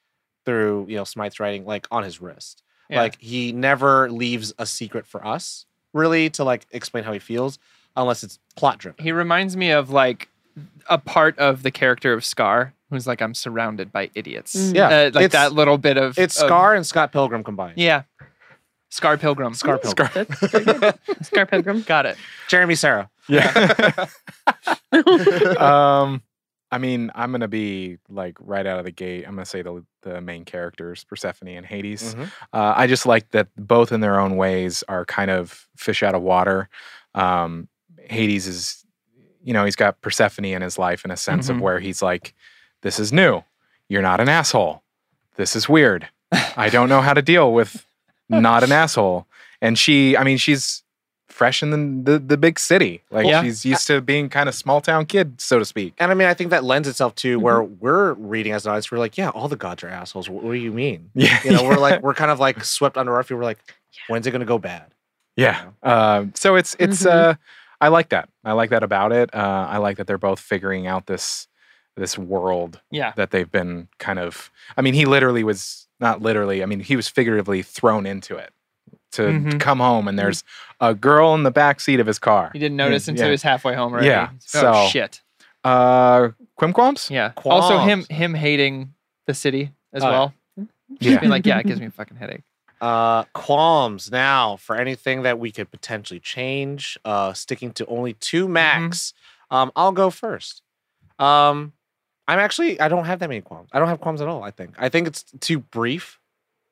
through, 0.47 0.87
you 0.89 0.97
know, 0.97 1.05
Smythe's 1.05 1.41
writing 1.41 1.65
like 1.67 1.87
on 1.91 2.03
his 2.03 2.21
wrist. 2.21 2.63
Yeah. 2.89 3.03
Like 3.03 3.21
he 3.21 3.53
never 3.53 4.11
leaves 4.11 4.53
a 4.59 4.67
secret 4.67 5.07
for 5.07 5.25
us, 5.27 5.67
really, 5.93 6.31
to 6.31 6.45
like 6.45 6.67
explain 6.73 7.05
how 7.05 7.13
he 7.13 7.19
feels, 7.19 7.59
unless 7.97 8.23
it's 8.25 8.39
plot 8.57 8.79
driven. 8.79 9.03
He 9.03 9.13
reminds 9.13 9.57
me 9.57 9.71
of 9.71 9.91
like 9.91 10.29
a 10.89 10.99
part 10.99 11.39
of 11.39 11.63
the 11.63 11.71
character 11.71 12.13
of 12.13 12.25
Scar, 12.25 12.75
who's 12.91 13.07
like, 13.07 13.23
I'm 13.23 13.35
surrounded 13.35 13.93
by 13.93 14.11
idiots. 14.15 14.55
Mm. 14.57 14.75
Yeah, 14.75 14.87
Uh, 14.89 15.11
like 15.15 15.25
it's- 15.27 15.33
that 15.33 15.53
little 15.53 15.79
bit 15.79 15.97
of 15.97 16.19
It's 16.19 16.39
of- 16.41 16.47
Scar 16.47 16.75
and 16.75 16.87
Scott 16.87 17.13
Pilgrim 17.13 17.43
combined. 17.45 17.79
Yeah. 17.79 18.03
Scar 18.91 19.17
Pilgrim. 19.17 19.55
Scar 19.55 19.79
Pilgrim. 19.79 20.09
That's 20.13 20.35
pretty 20.51 20.65
good. 20.65 20.99
Scar 21.23 21.47
Pilgrim. 21.47 21.83
Got 21.83 22.07
it. 22.07 22.17
Jeremy 22.49 22.75
Sarah. 22.75 23.09
Yeah. 23.29 24.07
um, 25.59 26.23
I 26.73 26.79
mean, 26.79 27.11
I'm 27.15 27.33
gonna 27.33 27.49
be 27.49 27.99
like 28.09 28.37
right 28.41 28.65
out 28.67 28.79
of 28.79 28.85
the 28.85 28.91
gate. 28.91 29.25
I'm 29.27 29.35
gonna 29.35 29.45
say 29.47 29.63
the 29.63 29.85
the 30.03 30.21
main 30.21 30.45
characters, 30.45 31.05
Persephone 31.05 31.49
and 31.49 31.67
Hades. 31.67 32.15
Mhm. 32.15 32.31
Uh, 32.53 32.75
I 32.77 32.87
just 32.87 33.07
like 33.07 33.31
that 33.31 33.49
both 33.57 33.93
in 33.93 34.01
their 34.01 34.21
own 34.21 34.37
ways 34.37 34.85
are 34.89 35.05
kind 35.05 35.31
of 35.31 35.67
fish 35.77 36.03
out 36.03 36.15
of 36.15 36.23
water. 36.23 36.69
Um, 37.15 37.69
Hades 38.09 38.47
is, 38.47 38.85
you 39.43 39.53
know, 39.53 39.65
he's 39.65 39.77
got 39.77 40.01
Persephone 40.01 40.45
in 40.47 40.63
his 40.63 40.79
life 40.79 41.05
in 41.05 41.11
a 41.11 41.17
sense 41.17 41.49
Mhm. 41.49 41.57
of 41.57 41.61
where 41.61 41.81
he's 41.81 42.03
like, 42.03 42.35
"This 42.83 42.99
is 42.99 43.13
new. 43.13 43.43
You're 43.89 44.03
not 44.03 44.21
an 44.21 44.29
asshole. 44.29 44.83
This 45.37 45.57
is 45.57 45.69
weird. 45.69 46.09
I 46.57 46.69
don't 46.71 46.89
know 46.89 47.01
how 47.01 47.15
to 47.15 47.23
deal 47.23 47.53
with 47.53 47.85
not 48.29 48.63
an 48.63 48.73
asshole." 48.73 49.27
And 49.61 49.79
she, 49.79 50.17
I 50.17 50.25
mean, 50.25 50.39
she's 50.39 50.83
fresh 51.29 51.63
in 51.63 51.71
the 52.05 52.13
the, 52.13 52.19
the 52.19 52.37
big 52.37 52.59
city. 52.59 53.03
Like 53.11 53.27
Yeah. 53.27 53.43
she's 53.43 53.65
used 53.65 53.87
to 53.87 54.01
being 54.01 54.29
kind 54.29 54.49
of 54.49 54.55
small 54.55 54.81
town 54.81 55.07
kid, 55.07 55.41
so 55.41 55.59
to 55.59 55.65
speak. 55.65 55.95
And 55.99 56.11
I 56.11 56.15
mean, 56.15 56.29
I 56.29 56.35
think 56.35 56.51
that 56.51 56.65
lends 56.65 56.87
itself 56.89 57.15
to 57.17 57.37
Mm-hmm. 57.37 57.45
where 57.45 57.63
we're 57.63 58.13
reading 58.15 58.53
as 58.53 58.67
an 58.67 58.71
audience. 58.73 58.91
We're 58.91 58.99
like, 58.99 59.17
yeah, 59.17 59.31
all 59.31 59.49
the 59.49 59.57
gods 59.57 59.83
are 59.85 59.89
assholes. 59.89 60.29
What, 60.29 60.45
what 60.45 60.53
do 60.53 60.59
you 60.59 60.73
mean? 60.73 61.11
Yeah, 61.15 61.39
You 61.45 61.53
know, 61.53 61.65
we're 61.65 61.77
like, 61.79 62.03
we're 62.03 62.15
kind 62.15 62.31
of 62.31 62.41
like 62.41 62.65
swept 62.65 62.97
under 62.99 63.15
our 63.15 63.23
feet. 63.23 63.35
We're 63.37 63.45
like, 63.45 63.59
when's 64.09 64.27
it 64.27 64.31
going 64.33 64.41
to 64.41 64.47
go 64.47 64.59
bad? 64.59 64.93
Yeah. 65.37 65.71
Um, 65.83 66.33
so 66.35 66.57
it's 66.57 66.77
it's 66.79 67.03
Mhm. 67.05 67.11
uh 67.11 67.35
I 67.83 67.89
like 67.89 68.11
that. 68.11 68.29
I 68.45 68.53
like 68.53 68.71
that 68.71 68.83
about 68.83 69.11
it. 69.13 69.35
Uh, 69.35 69.67
I 69.71 69.79
like 69.79 69.97
that 69.97 70.07
they're 70.07 70.19
both 70.19 70.39
figuring 70.41 70.87
out 70.87 71.07
this 71.07 71.49
this 71.97 72.17
world 72.19 72.81
Yeah. 72.91 73.13
that 73.17 73.31
they've 73.31 73.51
been 73.51 73.89
kind 73.99 74.19
of 74.19 74.51
I 74.77 74.83
mean, 74.83 74.95
he 74.95 75.05
literally 75.07 75.45
was 75.45 75.87
not 75.99 76.23
literally, 76.23 76.63
I 76.63 76.67
mean, 76.67 76.81
he 76.81 76.97
was 76.97 77.09
figuratively 77.09 77.63
thrown 77.63 78.07
into 78.07 78.37
it 78.37 78.53
to 79.13 79.23
Mhm. 79.23 79.61
come 79.61 79.81
home 79.81 80.07
and 80.09 80.19
there's 80.19 80.45
a 80.81 80.95
girl 80.95 81.35
in 81.35 81.43
the 81.43 81.51
back 81.51 81.81
seat 81.81 82.01
of 82.01 82.07
his 82.07 82.19
car. 82.19 82.51
He 82.53 82.59
didn't 82.59 82.77
notice 82.77 83.07
Yeah. 83.07 83.13
until 83.13 83.27
he 83.27 83.31
was 83.33 83.43
halfway 83.43 83.75
home 83.75 83.93
already. 83.93 84.07
Yeah, 84.09 84.31
Oh, 84.33 84.37
so- 84.85 84.89
shit. 84.91 85.21
Uh 85.65 86.31
Quimquams? 86.59 87.11
Yeah. 87.11 87.33
Also 87.45 87.79
him 87.79 88.05
him 88.09 88.35
hating 88.35 88.95
the 89.27 89.35
city 89.35 89.73
as 89.93 90.03
Oh, 90.05 90.11
well. 90.11 90.35
Yeah. 91.01 91.11
Just 91.13 91.21
being 91.21 91.31
like, 91.31 91.47
yeah, 91.47 91.59
it 91.59 91.67
gives 91.67 91.81
me 91.81 91.87
a 91.87 91.91
fucking 91.91 92.17
headache. 92.17 92.43
Uh, 92.81 93.25
qualms 93.35 94.11
now 94.11 94.57
for 94.57 94.75
anything 94.75 95.21
that 95.21 95.39
we 95.39 95.53
could 95.53 95.71
potentially 95.71 96.19
change. 96.19 96.97
Uh, 97.05 97.31
sticking 97.35 97.73
to 97.75 97.85
only 97.85 98.15
two 98.15 98.45
Mm-hmm. 98.45 98.55
max. 98.55 99.13
Um, 99.51 99.71
I'll 99.77 99.93
go 99.93 100.09
first. 100.09 100.63
Um, 101.19 101.75
I'm 102.31 102.39
actually 102.39 102.81
I 102.81 102.89
don't 102.89 103.05
have 103.05 103.19
that 103.21 103.29
many 103.29 103.41
qualms. 103.41 103.69
I 103.73 103.79
don't 103.79 103.89
have 103.89 104.01
qualms 104.01 104.21
at 104.21 104.29
all. 104.29 104.43
I 104.43 104.51
think 104.51 104.75
I 104.79 104.89
think 104.89 105.07
it's 105.07 105.25
too 105.41 105.59
brief. 105.59 106.19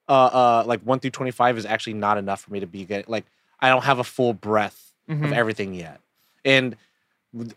Uh, 0.08 0.12
uh, 0.12 0.64
like 0.66 0.80
one 0.82 1.00
through 1.00 1.10
twenty 1.10 1.30
five 1.32 1.58
is 1.58 1.66
actually 1.66 1.94
not 1.94 2.16
enough 2.16 2.40
for 2.42 2.52
me 2.52 2.60
to 2.60 2.66
be 2.66 2.84
get 2.84 3.08
like 3.08 3.24
I 3.60 3.68
don't 3.68 3.84
have 3.84 3.98
a 3.98 4.04
full 4.04 4.32
breadth 4.32 4.94
of 5.08 5.16
Mhm. 5.18 5.32
everything 5.32 5.74
yet, 5.74 6.00
and 6.44 6.76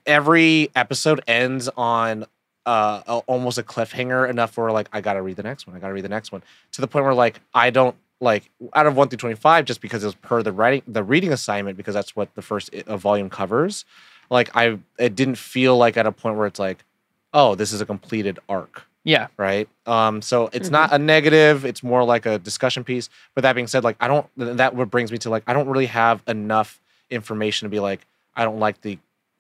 every 0.06 0.70
episode 0.76 1.22
ends 1.28 1.70
on 1.78 2.26
uh 2.66 3.02
a, 3.08 3.18
almost 3.28 3.58
a 3.58 3.64
cliffhanger 3.64 4.30
enough 4.30 4.56
where 4.58 4.72
like 4.72 4.88
I 4.94 5.02
gotta 5.02 5.22
read 5.22 5.36
the 5.38 5.44
next 5.44 5.66
one. 5.68 5.76
I 5.76 5.80
gotta 5.80 5.94
read 5.94 6.04
the 6.04 6.10
next 6.10 6.32
one 6.32 6.44
to 6.74 6.82
the 6.82 6.88
point 6.88 7.06
where 7.06 7.14
like 7.14 7.40
I 7.54 7.70
don't 7.70 7.96
like 8.20 8.50
out 8.74 8.86
of 8.86 8.96
one 8.96 9.10
through 9.10 9.18
twenty 9.18 9.36
five 9.36 9.66
just 9.66 9.82
because 9.82 10.04
it 10.04 10.08
was 10.08 10.16
per 10.16 10.44
the 10.44 10.52
writing 10.52 10.84
the 10.88 11.04
reading 11.04 11.32
assignment 11.34 11.78
because 11.78 11.94
that's 11.96 12.16
what 12.16 12.34
the 12.36 12.42
first 12.42 12.74
volume 12.86 13.30
covers. 13.30 13.86
Like 14.30 14.56
I 14.56 14.78
it 15.00 15.16
didn't 15.16 15.36
feel 15.38 15.78
like 15.78 15.98
at 15.98 16.06
a 16.06 16.12
point 16.12 16.38
where 16.38 16.48
it's 16.48 16.60
like 16.60 16.84
oh 17.34 17.56
this 17.56 17.72
is 17.74 17.82
a 17.82 17.86
completed 17.86 18.40
arc 18.50 18.84
Yeah. 19.04 19.28
right? 19.38 19.68
Um, 19.86 20.22
so 20.22 20.50
it's 20.54 20.70
Mhm. 20.70 20.72
not 20.74 20.94
a 20.94 21.00
negative; 21.00 21.66
it's 21.66 21.82
more 21.84 22.04
like 22.04 22.26
a 22.26 22.38
discussion 22.40 22.84
piece. 22.84 23.10
But 23.36 23.42
that 23.42 23.54
being 23.54 23.68
said, 23.68 23.84
like 23.84 23.98
I 24.00 24.08
don't 24.08 24.28
that 24.38 24.76
what 24.76 24.90
brings 24.90 25.12
me 25.12 25.18
to 25.20 25.30
like 25.30 25.44
I 25.48 25.54
don't 25.54 25.68
really 25.68 25.88
have 25.88 26.22
enough 26.28 26.80
information 27.10 27.66
to 27.66 27.70
be 27.70 27.80
like 27.80 28.06
I 28.36 28.44
don't 28.46 28.60
like 28.60 28.82
the 28.82 28.98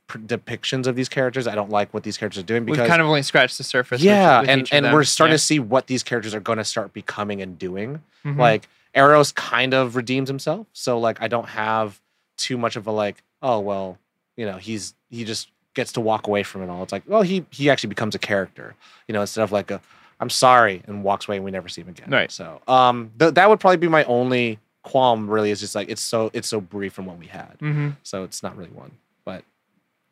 pr- 0.08 0.18
depictions 0.20 0.88
of 0.88 0.96
these 0.96 1.08
characters. 1.10 1.48
I 1.48 1.56
don't 1.56 1.70
like 1.70 1.94
what 1.94 2.04
these 2.04 2.18
characters 2.18 2.44
are 2.44 2.46
doing 2.46 2.66
We've 2.66 2.76
kind 2.78 3.02
of 3.02 3.08
only 3.08 3.22
scratched 3.22 3.58
the 3.58 3.64
surface. 3.64 4.02
yeah, 4.02 4.42
with 4.42 4.50
and 4.50 4.68
and 4.72 4.94
we're 4.94 5.04
starting 5.04 5.32
Yeah. 5.34 5.38
to 5.38 5.44
see 5.44 5.60
what 5.60 5.88
these 5.88 6.04
characters 6.04 6.34
are 6.36 6.40
going 6.42 6.58
to 6.58 6.66
start 6.66 6.92
becoming 6.94 7.42
and 7.42 7.58
doing. 7.60 8.02
Mhm. 8.26 8.38
Like 8.38 8.68
Eros 8.96 9.32
kind 9.32 9.74
of 9.74 9.96
redeems 9.96 10.28
himself, 10.28 10.68
so 10.74 11.00
like 11.00 11.22
I 11.22 11.28
don't 11.30 11.48
have 11.50 12.02
too 12.36 12.58
much 12.58 12.76
of 12.76 12.88
a 12.88 12.92
like 12.92 13.24
oh 13.42 13.60
well, 13.60 13.98
you 14.36 14.46
know 14.46 14.58
he's 14.58 14.96
he 15.10 15.24
just 15.24 15.48
gets 15.74 15.92
to 15.94 16.02
walk 16.02 16.28
away 16.28 16.44
from 16.44 16.62
it 16.64 16.70
all. 16.70 16.84
It's 16.84 16.92
like 16.92 17.04
well 17.08 17.22
he 17.22 17.46
he 17.52 17.70
actually 17.70 17.90
becomes 17.90 18.16
a 18.16 18.20
character, 18.20 18.76
you 19.08 19.14
know, 19.14 19.22
instead 19.22 19.44
of 19.44 19.52
like 19.52 19.72
a 19.72 19.82
I'm 20.20 20.30
sorry 20.30 20.84
and 20.88 21.04
walks 21.04 21.28
away 21.28 21.38
and 21.38 21.46
we 21.46 21.52
never 21.52 21.68
see 21.70 21.82
him 21.82 21.90
again. 21.90 22.10
Right. 22.10 22.32
So 22.32 22.62
um 22.68 23.12
th- 23.20 23.34
that 23.36 23.50
would 23.50 23.60
probably 23.60 23.78
be 23.78 23.88
my 23.88 24.04
only 24.06 24.60
qualm. 24.84 25.30
Really, 25.30 25.52
is 25.52 25.60
just 25.60 25.76
like 25.76 25.90
it's 25.90 26.02
so 26.02 26.30
it's 26.34 26.48
so 26.48 26.60
brief 26.62 26.94
from 26.94 27.06
what 27.06 27.18
we 27.18 27.28
had, 27.28 27.58
Mhm. 27.60 27.96
so 28.04 28.24
it's 28.24 28.44
not 28.44 28.56
really 28.58 28.70
one. 28.72 28.92
But 29.26 29.44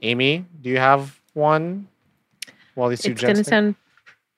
Amy, 0.02 0.46
do 0.62 0.70
you 0.70 0.78
have 0.78 1.20
one? 1.34 1.88
While 2.76 2.90
these 2.90 3.02
two 3.02 3.12
it's 3.12 3.22
going 3.22 3.36
to 3.36 3.44
sound 3.44 3.76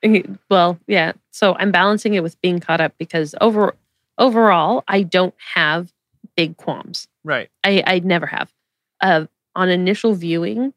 well 0.49 0.79
yeah 0.87 1.11
so 1.29 1.53
i'm 1.59 1.71
balancing 1.71 2.15
it 2.15 2.23
with 2.23 2.41
being 2.41 2.59
caught 2.59 2.81
up 2.81 2.91
because 2.97 3.35
over 3.39 3.75
overall 4.17 4.83
i 4.87 5.03
don't 5.03 5.35
have 5.53 5.93
big 6.35 6.57
qualms 6.57 7.07
Right. 7.23 7.49
i 7.63 7.83
i 7.85 7.99
never 7.99 8.25
have 8.25 8.51
uh 9.01 9.25
on 9.55 9.69
initial 9.69 10.15
viewing 10.15 10.73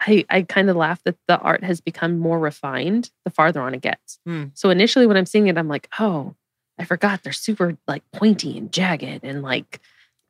i 0.00 0.24
i 0.30 0.42
kind 0.42 0.68
of 0.70 0.76
laugh 0.76 1.02
that 1.04 1.16
the 1.26 1.38
art 1.38 1.62
has 1.64 1.80
become 1.80 2.18
more 2.18 2.38
refined 2.38 3.10
the 3.24 3.30
farther 3.30 3.60
on 3.60 3.74
it 3.74 3.80
gets 3.80 4.18
Hmm. 4.26 4.44
so 4.54 4.70
initially 4.70 5.06
when 5.06 5.16
i'm 5.16 5.26
seeing 5.26 5.46
it 5.48 5.56
i'm 5.58 5.68
like 5.68 5.88
oh 5.98 6.34
i 6.78 6.84
forgot 6.84 7.22
they're 7.22 7.32
super 7.32 7.76
like 7.86 8.02
pointy 8.12 8.56
and 8.58 8.72
jagged 8.72 9.24
and 9.24 9.42
like 9.42 9.80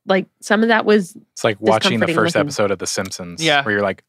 like 0.06 0.26
some 0.40 0.62
of 0.62 0.68
that 0.68 0.86
was 0.86 1.16
It's 1.32 1.44
like 1.44 1.60
watching 1.60 2.00
the 2.00 2.06
first 2.06 2.34
looking. 2.34 2.40
episode 2.46 2.70
of 2.70 2.78
The 2.78 2.86
Simpsons. 2.86 3.44
Yeah. 3.44 3.62
Where 3.62 3.72
you're 3.72 3.82
like, 3.82 4.02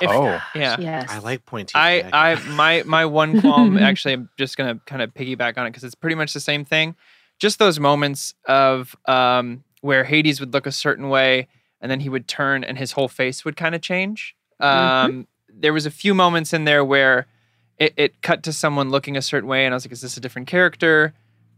If- 0.00 0.08
oh. 0.08 0.40
Yeah. 0.54 0.76
yes 0.78 1.10
I 1.10 1.18
like 1.18 1.44
pointy. 1.44 1.72
I. 1.74 2.08
I, 2.12 2.34
my, 2.50 2.84
my 2.86 3.04
one 3.06 3.40
qualm. 3.40 3.76
actually, 3.82 4.14
I'm 4.14 4.28
just 4.38 4.56
gonna 4.56 4.78
kind 4.86 5.02
of 5.02 5.12
piggyback 5.12 5.58
on 5.58 5.66
it 5.66 5.70
because 5.70 5.82
it's 5.82 5.96
pretty 5.96 6.14
much 6.14 6.34
the 6.34 6.40
same 6.40 6.64
thing. 6.64 6.94
Just 7.40 7.58
those 7.58 7.80
moments 7.80 8.32
of 8.46 8.94
um, 9.06 9.64
where 9.80 10.04
Hades 10.04 10.38
would 10.38 10.52
look 10.52 10.66
a 10.68 10.72
certain 10.72 11.08
way, 11.08 11.48
and 11.80 11.90
then 11.90 11.98
he 11.98 12.08
would 12.08 12.28
turn, 12.28 12.62
and 12.62 12.78
his 12.78 12.92
whole 12.92 13.08
face 13.08 13.44
would 13.44 13.56
kind 13.56 13.74
of 13.74 13.80
change. 13.80 14.36
Um, 14.62 15.26
There 15.52 15.72
was 15.72 15.84
a 15.86 15.90
few 15.90 16.14
moments 16.14 16.52
in 16.52 16.64
there 16.64 16.84
where 16.84 17.26
it, 17.78 17.92
it 17.96 18.22
cut 18.22 18.42
to 18.44 18.52
someone 18.52 18.90
looking 18.90 19.16
a 19.16 19.22
certain 19.22 19.48
way, 19.48 19.64
and 19.66 19.74
I 19.74 19.76
was 19.76 19.84
like, 19.84 19.92
"Is 19.92 20.00
this 20.00 20.16
a 20.16 20.20
different 20.20 20.48
character?" 20.48 21.12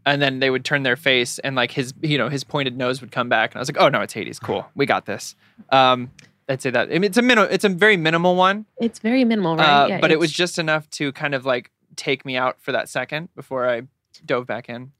And 0.05 0.21
then 0.21 0.39
they 0.39 0.49
would 0.49 0.65
turn 0.65 0.83
their 0.83 0.97
face, 0.97 1.39
and 1.39 1.55
like 1.55 1.71
his, 1.71 1.93
you 2.01 2.17
know, 2.17 2.27
his 2.27 2.43
pointed 2.43 2.77
nose 2.77 2.99
would 2.99 3.11
come 3.11 3.29
back, 3.29 3.51
and 3.51 3.57
I 3.57 3.61
was 3.61 3.69
like, 3.69 3.79
"Oh 3.79 3.87
no, 3.89 4.01
it's 4.01 4.13
Hades. 4.13 4.39
Cool, 4.39 4.65
we 4.75 4.85
got 4.85 5.05
this." 5.05 5.35
Um, 5.69 6.11
I'd 6.49 6.61
say 6.61 6.69
that. 6.71 6.89
I 6.89 6.93
mean, 6.93 7.05
it's 7.05 7.17
a 7.17 7.21
minimal. 7.21 7.49
It's 7.49 7.63
a 7.63 7.69
very 7.69 7.95
minimal 7.95 8.35
one. 8.35 8.65
it's 8.81 8.99
very 8.99 9.23
minimal 9.23 9.55
right 9.55 9.83
Uh, 9.83 9.87
Yeah, 9.87 10.01
but 10.01 10.11
it 10.11 10.19
was 10.19 10.31
just 10.31 10.59
enough 10.59 10.89
to 10.91 11.11
kind 11.13 11.33
of 11.33 11.45
like 11.45 11.71
take 11.95 12.25
me 12.25 12.35
out 12.35 12.57
for 12.59 12.73
that 12.73 12.89
second 12.89 13.29
before 13.35 13.69
I 13.69 13.83
dove 14.25 14.45
back 14.47 14.67
in. 14.67 14.91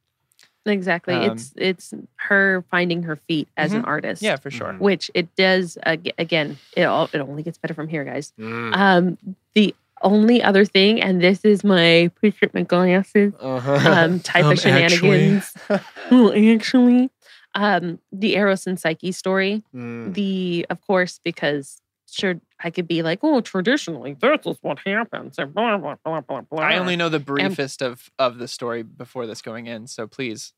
Exactly 0.65 1.13
um, 1.15 1.31
it's 1.31 1.51
it's 1.57 1.93
her 2.15 2.63
finding 2.71 3.03
her 3.03 3.15
feet 3.27 3.47
as 3.57 3.73
an 3.73 3.83
artist 3.85 4.21
Yeah, 4.21 4.37
for 4.37 4.49
sure. 4.51 4.73
Mhm. 4.73 4.79
which 4.79 5.11
it 5.13 5.33
does 5.35 5.77
again 5.85 6.57
it 6.77 6.83
all 6.83 7.09
it 7.13 7.19
only 7.19 7.43
gets 7.43 7.57
better 7.57 7.73
from 7.73 7.87
here 7.87 8.03
guys 8.03 8.31
Mm. 8.39 8.75
um 8.75 9.17
the 9.55 9.75
only 10.01 10.43
other 10.43 10.65
thing 10.65 11.01
and 11.01 11.21
this 11.21 11.45
is 11.45 11.63
my 11.63 12.11
pre-treatment 12.15 12.67
glasses 12.67 13.33
Uh-huh. 13.39 13.91
um 13.91 14.19
type 14.19 14.45
Um, 14.45 14.51
of 14.53 14.59
shenanigans 14.59 15.53
well 16.11 16.33
actually 16.35 17.09
um 17.55 17.99
the 18.11 18.35
eros 18.35 18.65
and 18.67 18.79
psyche 18.79 19.11
story 19.11 19.63
Mm. 19.75 20.13
the 20.13 20.65
of 20.69 20.81
course 20.81 21.19
because 21.23 21.81
sure 22.09 22.35
i 22.63 22.69
could 22.69 22.87
be 22.87 23.03
like 23.03 23.19
oh 23.23 23.41
traditionally 23.41 24.15
this 24.19 24.39
is 24.45 24.57
what 24.61 24.79
happens 24.85 25.37
and 25.37 25.53
blah 25.53 25.77
blah 25.77 25.95
blah 26.03 26.21
blah 26.21 26.41
blah 26.41 26.63
I 26.63 26.77
only 26.77 26.95
know 26.95 27.09
the 27.09 27.19
briefest 27.19 27.81
of 27.81 28.09
of 28.17 28.37
the 28.37 28.47
story 28.47 28.83
before 28.83 29.27
this 29.27 29.41
going 29.41 29.67
in, 29.67 29.87
so 29.87 30.07
please. 30.07 30.53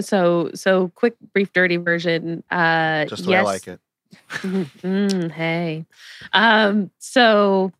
so 0.00 0.50
so 0.54 0.88
quick 0.94 1.14
brief 1.32 1.52
dirty 1.52 1.76
version 1.76 2.42
uh 2.50 3.04
Just 3.06 3.24
the 3.24 3.30
way 3.30 3.36
yes 3.36 3.46
I 3.46 3.50
like 3.50 3.68
it. 3.68 3.80
Mm, 4.42 5.30
hey. 5.30 5.86
Um, 6.32 6.90
so 6.98 7.72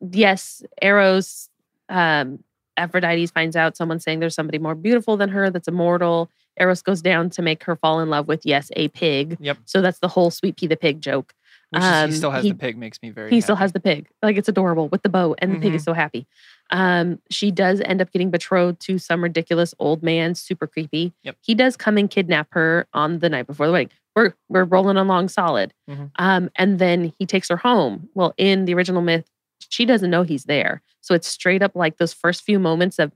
yes, 0.00 0.62
Eros, 0.82 1.48
um, 1.88 2.42
Aphrodite 2.76 3.26
finds 3.26 3.56
out 3.56 3.76
someone 3.76 4.00
saying 4.00 4.20
there's 4.20 4.34
somebody 4.34 4.58
more 4.58 4.74
beautiful 4.74 5.16
than 5.16 5.28
her 5.30 5.50
that's 5.50 5.68
immortal. 5.68 6.30
Eros 6.58 6.82
goes 6.82 7.02
down 7.02 7.30
to 7.30 7.42
make 7.42 7.62
her 7.64 7.76
fall 7.76 8.00
in 8.00 8.10
love 8.10 8.28
with, 8.28 8.44
yes, 8.44 8.70
a 8.76 8.88
pig. 8.88 9.36
Yep. 9.40 9.58
So 9.64 9.80
that's 9.80 9.98
the 9.98 10.08
whole 10.08 10.30
sweet 10.30 10.56
pea 10.56 10.66
the 10.66 10.76
pig 10.76 11.00
joke. 11.00 11.34
Which 11.70 11.82
is, 11.82 11.88
Um, 11.88 12.10
he 12.10 12.16
still 12.16 12.30
has 12.32 12.42
he- 12.44 12.50
the 12.50 12.56
pig. 12.58 12.76
Makes 12.76 12.98
me 13.02 13.10
very. 13.10 13.30
he 13.30 13.40
still 13.40 13.56
has 13.56 13.72
the 13.72 13.80
pig. 13.80 14.08
Like 14.22 14.36
it's 14.36 14.48
adorable 14.48 14.88
with 14.88 15.02
the 15.02 15.08
bow, 15.08 15.34
and 15.38 15.54
the 15.54 15.58
pig 15.60 15.74
is 15.74 15.82
Mhm. 15.82 15.84
so 15.86 15.92
happy. 15.92 16.26
Um, 16.70 17.20
she 17.30 17.50
does 17.50 17.80
end 17.84 18.00
up 18.02 18.10
getting 18.12 18.30
betrothed 18.30 18.80
to 18.82 18.98
some 18.98 19.22
ridiculous 19.22 19.74
old 19.78 20.02
man, 20.02 20.34
super 20.34 20.66
creepy. 20.66 21.12
Yep. 21.22 21.36
He 21.42 21.54
does 21.54 21.76
come 21.76 21.96
and 21.96 22.10
kidnap 22.10 22.48
her 22.52 22.86
on 22.92 23.20
the 23.20 23.28
night 23.28 23.46
before 23.46 23.66
the 23.66 23.72
wedding. 23.72 23.90
We're 24.16 24.34
we're 24.48 24.64
rolling 24.64 24.96
along 24.96 25.28
solid. 25.28 25.72
Mhm. 25.88 26.10
Um, 26.16 26.50
and 26.56 26.78
then 26.80 27.12
he 27.18 27.26
takes 27.26 27.48
her 27.48 27.56
home. 27.56 28.08
Well, 28.14 28.34
in 28.36 28.64
the 28.64 28.74
original 28.74 29.02
myth, 29.02 29.28
she 29.68 29.84
doesn't 29.84 30.10
know 30.10 30.24
he's 30.24 30.44
there. 30.44 30.82
So 31.00 31.14
it's 31.14 31.28
straight 31.28 31.62
up 31.62 31.76
like 31.76 31.98
those 31.98 32.12
first 32.12 32.42
few 32.42 32.58
moments 32.58 32.98
of 32.98 33.12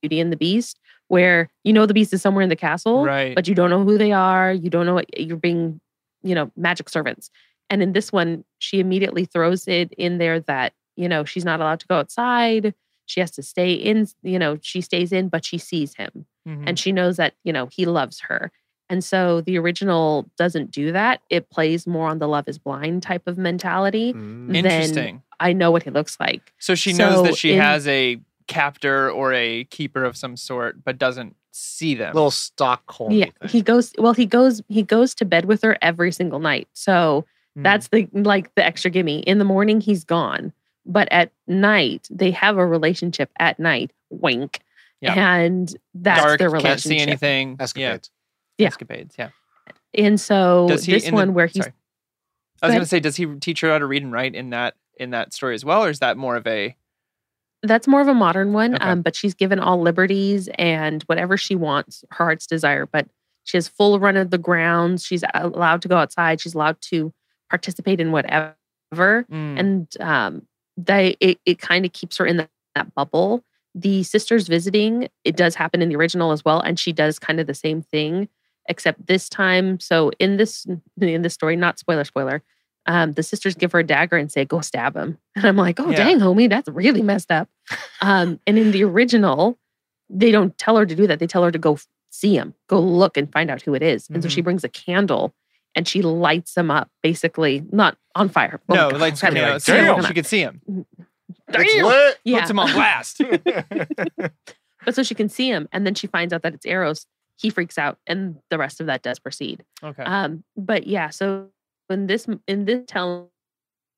Beauty 0.00 0.18
and 0.20 0.32
the 0.32 0.36
Beast, 0.36 0.78
where 1.08 1.50
you 1.64 1.72
know 1.74 1.84
the 1.84 1.92
beast 1.94 2.14
is 2.14 2.22
somewhere 2.22 2.42
in 2.42 2.48
the 2.48 2.56
castle, 2.56 3.04
Right. 3.04 3.34
but 3.34 3.46
you 3.48 3.54
don't 3.54 3.68
know 3.70 3.84
who 3.84 3.98
they 3.98 4.12
are. 4.12 4.50
You 4.52 4.70
don't 4.70 4.86
know 4.86 4.94
what 4.94 5.06
you're 5.18 5.36
being, 5.36 5.80
you 6.22 6.34
know, 6.34 6.50
magic 6.56 6.88
servants. 6.88 7.30
And 7.70 7.82
in 7.82 7.92
this 7.92 8.12
one, 8.12 8.44
she 8.58 8.80
immediately 8.80 9.24
throws 9.24 9.68
it 9.68 9.92
in 9.98 10.18
there 10.18 10.40
that, 10.40 10.72
you 10.96 11.08
know, 11.08 11.24
she's 11.24 11.44
not 11.44 11.60
allowed 11.60 11.80
to 11.80 11.86
go 11.86 11.96
outside. 11.98 12.74
She 13.06 13.20
has 13.20 13.30
to 13.32 13.42
stay 13.42 13.72
in, 13.72 14.06
you 14.22 14.38
know, 14.38 14.58
she 14.62 14.80
stays 14.80 15.12
in, 15.12 15.28
but 15.28 15.44
she 15.44 15.58
sees 15.58 15.94
him 15.94 16.26
Mhm. 16.46 16.64
and 16.66 16.78
she 16.78 16.92
knows 16.92 17.16
that, 17.16 17.34
you 17.44 17.52
know, 17.52 17.66
he 17.66 17.86
loves 17.86 18.20
her. 18.20 18.50
And 18.90 19.04
so 19.04 19.42
the 19.42 19.58
original 19.58 20.30
doesn't 20.38 20.70
do 20.70 20.92
that. 20.92 21.20
It 21.28 21.50
plays 21.50 21.86
more 21.86 22.08
on 22.08 22.18
the 22.20 22.28
love 22.28 22.48
is 22.48 22.58
blind 22.58 23.02
type 23.02 23.26
of 23.26 23.36
mentality. 23.36 24.14
Mm. 24.14 24.48
then- 24.52 24.64
Interesting. 24.66 25.22
I 25.40 25.52
know 25.52 25.70
what 25.70 25.82
he 25.84 25.90
looks 25.90 26.18
like. 26.18 26.52
So 26.58 26.74
she 26.74 26.92
knows 26.94 27.22
that 27.24 27.36
she 27.36 27.52
in- 27.52 27.60
has 27.60 27.86
a 27.86 28.18
captor 28.46 29.10
or 29.10 29.32
a 29.34 29.64
keeper 29.64 30.04
of 30.04 30.16
some 30.16 30.36
sort, 30.38 30.82
but 30.84 30.98
doesn't 30.98 31.36
see 31.52 31.94
them. 31.94 32.14
little 32.14 32.30
Stockholm. 32.30 33.12
yeah. 33.12 33.26
He 33.48 33.62
goes, 33.62 33.92
well, 33.98 34.12
he 34.14 34.26
goes, 34.26 34.62
he 34.68 34.82
goes 34.82 35.14
to 35.16 35.24
bed 35.24 35.44
with 35.44 35.60
her 35.62 35.76
every 35.82 36.12
single 36.12 36.38
night. 36.38 36.66
So 36.72 37.24
Mm. 37.58 37.62
That's 37.64 37.88
the 37.88 38.08
like 38.12 38.54
the 38.54 38.64
extra 38.64 38.90
gimme. 38.90 39.20
In 39.20 39.38
the 39.38 39.44
morning, 39.44 39.80
he's 39.80 40.04
gone. 40.04 40.52
But 40.86 41.08
at 41.10 41.32
night, 41.46 42.08
they 42.10 42.30
have 42.30 42.56
a 42.56 42.66
relationship 42.66 43.30
at 43.38 43.58
night. 43.58 43.92
Wink. 44.10 44.60
Yeah. 45.00 45.14
And 45.14 45.74
that's 45.94 46.24
dark. 46.24 46.38
their 46.38 46.50
Can't 46.50 46.80
see 46.80 46.98
anything. 46.98 47.56
Escapades. 47.60 48.10
Yeah. 48.56 48.64
Yeah. 48.64 48.68
Escapades. 48.68 49.14
Yeah. 49.18 49.28
And 49.94 50.20
so 50.20 50.66
Does 50.68 50.84
he 50.84 50.92
this 50.92 51.04
in 51.04 51.10
the- 51.10 51.16
one 51.16 51.34
where 51.34 51.46
he's 51.46 51.62
sorry. 51.62 51.72
I 52.60 52.66
was 52.66 52.70
Go 52.72 52.76
going 52.76 52.82
to 52.84 52.88
say, 52.88 53.00
does 53.00 53.16
he 53.16 53.26
teach 53.36 53.60
her 53.60 53.70
how 53.70 53.78
to 53.78 53.86
read 53.86 54.02
and 54.02 54.12
write 54.12 54.34
in 54.34 54.50
that 54.50 54.74
in 54.98 55.10
that 55.10 55.32
story 55.32 55.54
as 55.54 55.64
well, 55.64 55.84
or 55.84 55.90
is 55.90 56.00
that 56.00 56.16
more 56.16 56.34
of 56.34 56.46
a 56.46 56.74
that's 57.62 57.86
more 57.86 58.00
of 58.00 58.08
a 58.08 58.14
modern 58.14 58.52
one. 58.52 58.74
Okay. 58.76 58.84
Um, 58.84 59.02
but 59.02 59.14
she's 59.16 59.34
given 59.34 59.58
all 59.58 59.80
liberties 59.80 60.48
and 60.58 61.02
whatever 61.04 61.36
she 61.36 61.54
wants, 61.56 62.04
her 62.10 62.24
heart's 62.24 62.46
desire. 62.46 62.86
But 62.86 63.08
she 63.44 63.56
has 63.56 63.66
full 63.68 63.98
run 63.98 64.16
of 64.16 64.30
the 64.30 64.38
grounds. 64.38 65.04
She's 65.04 65.24
allowed 65.34 65.82
to 65.82 65.88
go 65.88 65.96
outside. 65.96 66.40
She's 66.40 66.54
allowed 66.54 66.80
to 66.82 67.12
participate 67.50 68.00
in 68.00 68.12
whatever. 68.12 68.54
Mm, 68.94 69.24
and 69.58 69.96
um, 70.00 70.46
they 70.76 71.16
it, 71.20 71.38
it 71.44 71.58
kind 71.58 71.84
of 71.84 71.92
keeps 71.92 72.16
her 72.18 72.26
in 72.26 72.38
that, 72.38 72.50
that 72.74 72.94
bubble. 72.94 73.44
The 73.74 74.02
sisters 74.02 74.48
visiting, 74.48 75.08
it 75.24 75.36
does 75.36 75.54
happen 75.54 75.82
in 75.82 75.88
the 75.88 75.96
original 75.96 76.32
as 76.32 76.44
well, 76.44 76.60
and 76.60 76.78
she 76.78 76.92
does 76.92 77.18
kind 77.18 77.38
of 77.38 77.46
the 77.46 77.54
same 77.54 77.82
thing, 77.82 78.28
except 78.68 79.06
this 79.06 79.28
time. 79.28 79.78
So 79.80 80.10
in 80.18 80.36
this 80.36 80.66
in 81.00 81.22
this 81.22 81.34
story, 81.34 81.56
not 81.56 81.78
spoiler 81.78 82.04
spoiler, 82.04 82.42
um, 82.86 83.12
the 83.12 83.22
sisters 83.22 83.54
give 83.54 83.72
her 83.72 83.80
a 83.80 83.84
dagger 83.84 84.16
and 84.16 84.32
say, 84.32 84.44
"Go 84.44 84.60
stab 84.60 84.96
him," 84.96 85.18
and 85.36 85.44
I'm 85.44 85.56
like, 85.56 85.78
"Oh 85.80 85.90
Yeah. 85.90 85.96
dang, 86.04 86.20
homie, 86.20 86.48
that's 86.48 86.68
really 86.68 87.02
messed 87.02 87.30
up." 87.30 87.48
um, 88.00 88.40
and 88.46 88.58
in 88.58 88.70
the 88.70 88.84
original, 88.84 89.58
they 90.08 90.30
don't 90.30 90.56
tell 90.58 90.76
her 90.76 90.86
to 90.86 90.94
do 90.94 91.06
that. 91.06 91.18
They 91.18 91.26
tell 91.26 91.42
her 91.44 91.50
to 91.52 91.58
go 91.58 91.78
see 92.10 92.34
him, 92.34 92.54
go 92.68 92.80
look 92.80 93.16
and 93.18 93.30
find 93.30 93.50
out 93.50 93.60
who 93.62 93.74
it 93.74 93.82
is. 93.82 94.08
And 94.08 94.22
so 94.22 94.28
Mhm. 94.28 94.32
she 94.32 94.40
brings 94.40 94.64
a 94.64 94.68
candle 94.70 95.34
and 95.78 95.86
she 95.86 96.02
lights 96.02 96.56
him 96.56 96.72
up, 96.72 96.90
basically 97.04 97.64
not 97.70 97.96
on 98.16 98.28
fire. 98.28 98.60
Oh 98.68 98.74
no, 98.74 98.90
God, 98.90 99.00
like, 99.00 99.20
gotta 99.20 99.36
you 99.36 99.40
be 99.42 99.46
know, 99.46 99.52
like, 99.52 99.62
damn. 99.62 100.04
she 100.04 100.12
could 100.12 100.26
see 100.26 100.40
him. 100.40 100.60
It's 101.50 101.84
lit. 101.84 102.18
Yeah. 102.24 102.40
Puts 102.40 102.50
him 102.50 102.58
on 102.58 102.72
blast. 102.72 103.20
But 104.84 104.94
so 104.94 105.02
she 105.02 105.14
can 105.14 105.28
see 105.28 105.48
him, 105.48 105.68
and 105.72 105.84
then 105.84 105.94
she 105.94 106.06
finds 106.06 106.32
out 106.32 106.42
that 106.42 106.54
it's 106.54 106.64
Eros. 106.64 107.04
He 107.36 107.50
freaks 107.50 107.78
out, 107.78 107.98
and 108.06 108.36
the 108.48 108.58
rest 108.58 108.80
of 108.80 108.86
that 108.86 109.02
does 109.02 109.18
proceed. 109.18 109.64
okay. 109.82 110.02
Um, 110.02 110.44
but 110.56 110.86
yeah, 110.86 111.10
so 111.10 111.48
in 111.90 112.06
this 112.06 112.26
in 112.46 112.64
this 112.64 112.84
telling, 112.86 113.28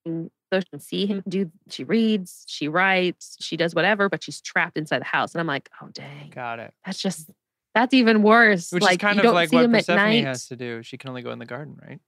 so 0.06 0.20
she 0.52 0.64
can 0.70 0.80
see 0.80 1.06
him 1.06 1.22
do. 1.28 1.50
She 1.68 1.84
reads, 1.84 2.44
she 2.48 2.66
writes, 2.66 3.36
she 3.40 3.56
does 3.58 3.74
whatever, 3.74 4.08
but 4.08 4.24
she's 4.24 4.40
trapped 4.40 4.76
inside 4.78 5.00
the 5.00 5.04
house, 5.06 5.34
and 5.34 5.40
I'm 5.40 5.46
like, 5.46 5.68
oh 5.82 5.88
dang, 5.92 6.30
Got 6.30 6.58
it. 6.60 6.72
that's 6.84 7.00
just 7.00 7.30
that's 7.74 7.94
even 7.94 8.22
worse. 8.22 8.72
Which 8.72 8.82
like 8.82 8.94
is 8.94 8.98
kind 8.98 9.20
of 9.20 9.32
like 9.32 9.52
what 9.52 9.64
him 9.64 9.72
Persephone 9.72 10.24
has 10.24 10.46
to 10.48 10.56
do. 10.56 10.82
She 10.82 10.96
can 10.98 11.08
only 11.08 11.22
go 11.22 11.30
in 11.30 11.38
the 11.38 11.46
garden, 11.46 11.78
right? 11.80 12.00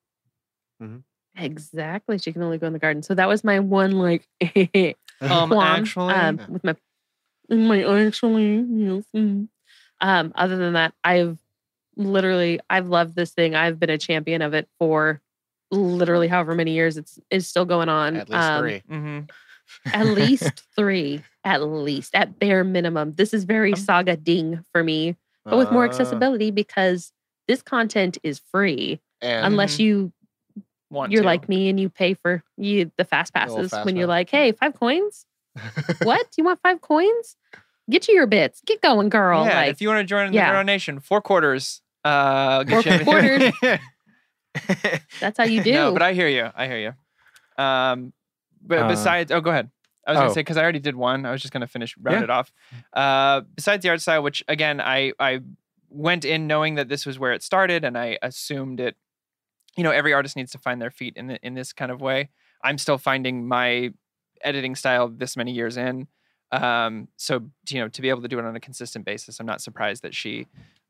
Exactly, 1.37 2.19
she 2.19 2.33
can 2.33 2.43
only 2.43 2.59
go 2.59 2.67
in 2.67 2.73
the 2.73 2.79
garden. 2.79 3.03
So 3.03 3.15
that 3.15 3.29
was 3.29 3.43
my 3.43 3.61
one 3.61 3.93
like 3.93 4.27
Um, 5.21 5.51
qualm, 5.51 5.63
actually, 5.63 6.15
um, 6.15 6.41
with 6.49 6.65
my 6.65 6.75
my 7.49 7.83
actually 8.07 8.57
yes. 8.57 9.05
mhm. 9.15 9.49
Um, 10.01 10.33
other 10.35 10.57
than 10.57 10.73
that, 10.73 10.95
I've 11.05 11.39
literally 11.97 12.61
I've 12.69 12.89
loved 12.89 13.15
this 13.15 13.31
thing. 13.31 13.55
I've 13.55 13.79
been 13.79 13.91
a 13.91 13.99
champion 13.99 14.43
of 14.43 14.53
it 14.53 14.69
for 14.79 15.21
literally 15.71 16.29
however 16.29 16.55
many 16.55 16.73
years 16.73 16.97
it's 16.97 17.19
is 17.31 17.49
still 17.49 17.65
going 17.65 17.89
on. 17.89 18.17
At 18.17 18.29
least 18.29 18.43
Um, 18.43 18.63
three. 18.63 18.83
hmm 18.89 19.21
At 19.95 20.07
least 20.07 20.65
three. 20.77 21.23
At 21.45 21.63
least. 21.63 22.15
At 22.15 22.39
bare 22.39 22.65
minimum. 22.65 23.13
This 23.13 23.33
is 23.33 23.45
very 23.45 23.73
Um, 23.73 23.79
saga 23.79 24.17
ding 24.17 24.65
for 24.73 24.83
me, 24.83 25.17
but 25.45 25.57
with 25.59 25.71
more 25.73 25.85
Uh, 25.85 25.89
accessibility 25.89 26.51
because 26.51 27.13
this 27.49 27.63
content 27.63 28.19
is 28.23 28.41
free 28.51 29.01
and 29.21 29.47
unless 29.47 29.79
you 29.79 30.13
Want 30.91 31.11
you're 31.11 31.23
to. 31.23 31.27
like 31.27 31.49
me 31.49 31.69
and 31.71 31.81
you 31.81 31.89
pay 31.89 32.15
for 32.15 32.43
you 32.57 32.91
the 32.99 33.05
fast 33.05 33.33
passes 33.33 33.71
fast 33.71 33.87
when 33.87 33.97
you're 33.97 34.07
like, 34.07 34.29
hey, 34.31 34.53
five 34.53 34.75
coins. 34.75 35.25
what? 36.03 36.27
You 36.37 36.45
want 36.45 36.61
five 36.63 36.81
coins? 36.81 37.37
Get 37.91 38.09
you 38.09 38.15
your 38.15 38.27
bits. 38.27 38.61
Get 38.67 38.81
going, 38.83 39.09
girl. 39.09 39.45
yeah, 39.47 39.57
like, 39.57 39.71
if 39.71 39.81
you 39.81 39.89
want 39.89 40.01
to 40.01 40.05
join 40.05 40.31
the 40.31 40.37
yeah. 40.37 40.53
Nerd 40.53 40.61
On 40.61 40.67
Nation, 40.67 41.01
four 41.01 41.21
quarters. 41.23 41.81
Uh, 42.05 42.65
Four 42.67 42.83
quarters. 43.05 43.53
that's 45.21 45.39
how 45.39 45.45
you 45.45 45.63
do. 45.63 45.73
No, 45.73 45.93
but 45.93 46.03
I 46.03 46.13
hear 46.13 46.29
you. 46.29 46.51
I 46.55 46.67
hear 46.67 46.79
you. 47.59 47.65
Um, 47.65 48.13
but 48.61 48.79
Uh, 48.81 48.89
besides, 48.89 49.33
oh, 49.33 49.41
go 49.41 49.51
ahead. 49.51 49.71
I 50.07 50.11
was 50.13 50.19
oh. 50.19 50.21
gonna 50.23 50.35
say 50.35 50.41
because 50.41 50.57
I 50.57 50.63
already 50.63 50.81
did 50.81 50.97
one. 50.97 51.25
I 51.27 51.31
was 51.31 51.41
just 51.41 51.53
gonna 51.53 51.67
finish 51.67 51.97
round 51.99 52.19
Yeah. 52.19 52.25
it 52.25 52.31
off. 52.31 52.53
Uh, 52.93 53.43
besides 53.55 53.83
the 53.83 53.89
art 53.91 54.01
style, 54.01 54.23
which 54.23 54.43
again, 54.49 54.81
I 54.81 55.13
I 55.19 55.41
went 55.91 56.25
in 56.25 56.47
knowing 56.47 56.75
that 56.77 56.89
this 56.89 57.07
was 57.07 57.19
where 57.19 57.33
it 57.33 57.43
started, 57.43 57.85
and 57.85 57.97
I 57.97 58.19
assumed 58.23 58.81
it. 58.81 58.97
You 59.77 59.85
know, 59.85 59.91
every 59.91 60.13
artist 60.13 60.37
needs 60.37 60.53
to 60.53 60.59
find 60.59 60.83
their 60.83 60.91
feet 60.91 61.17
in 61.17 61.29
the, 61.29 61.39
in 61.47 61.55
this 61.55 61.73
kind 61.73 61.91
of 61.91 62.01
way. 62.01 62.29
I'm 62.63 62.79
still 62.79 62.99
finding 62.99 63.47
my 63.47 63.93
editing 64.43 64.75
style 64.75 65.09
this 65.09 65.37
many 65.37 65.53
years 65.53 65.77
in. 65.77 66.09
Um, 66.51 67.09
so 67.17 67.41
you 67.71 67.81
know, 67.81 67.89
to 67.89 68.03
be 68.03 68.09
able 68.11 68.23
to 68.23 68.29
do 68.29 68.39
it 68.39 68.45
on 68.45 68.55
a 68.57 68.61
consistent 68.61 69.05
basis, 69.05 69.41
I'm 69.41 69.47
not 69.47 69.61
surprised 69.63 70.03
that 70.03 70.15
she 70.15 70.47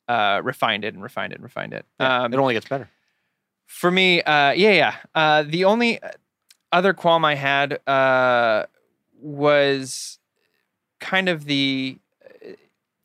uh, 0.09 0.41
refined 0.43 0.85
it 0.85 0.95
and 0.95 1.03
refined 1.03 1.33
it 1.33 1.37
and 1.37 1.45
refined 1.45 1.75
it. 1.75 1.87
Yeah, 2.01 2.25
um, 2.25 2.33
it 2.33 2.39
only 2.39 2.55
gets 2.55 2.67
better. 2.69 2.89
for 3.67 3.91
me, 3.91 4.23
uh, 4.23 4.53
yeah, 4.53 4.73
yeah. 4.73 4.95
Uh, 5.15 5.43
the 5.45 5.65
only 5.65 6.01
other 6.73 6.93
qualm 6.95 7.25
I 7.25 7.35
had 7.35 7.87
uh, 7.87 8.65
was 9.23 10.19
kind 11.01 11.29
of 11.29 11.45
the. 11.47 11.99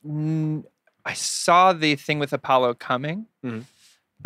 I 0.06 1.14
saw 1.14 1.74
the 1.74 1.96
thing 1.96 2.20
with 2.20 2.34
Apollo 2.34 2.76
coming. 2.76 3.28
Mhm. 3.44 3.64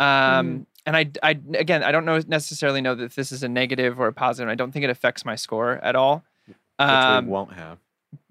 Um, 0.00 0.66
And 0.84 0.96
I, 0.96 1.10
I, 1.22 1.30
again, 1.54 1.84
I 1.84 1.92
don't 1.92 2.04
know 2.04 2.20
necessarily 2.26 2.80
know 2.80 2.96
that 2.96 3.14
this 3.14 3.30
is 3.30 3.44
a 3.44 3.48
negative 3.48 4.00
or 4.00 4.08
a 4.08 4.12
positive. 4.12 4.48
I 4.50 4.56
don't 4.56 4.72
think 4.72 4.84
it 4.84 4.90
affects 4.90 5.24
my 5.24 5.36
score 5.36 5.74
at 5.74 5.94
all. 5.94 6.24
Which 6.46 6.56
Um, 6.80 7.26
we 7.26 7.30
won't 7.30 7.52
have. 7.52 7.78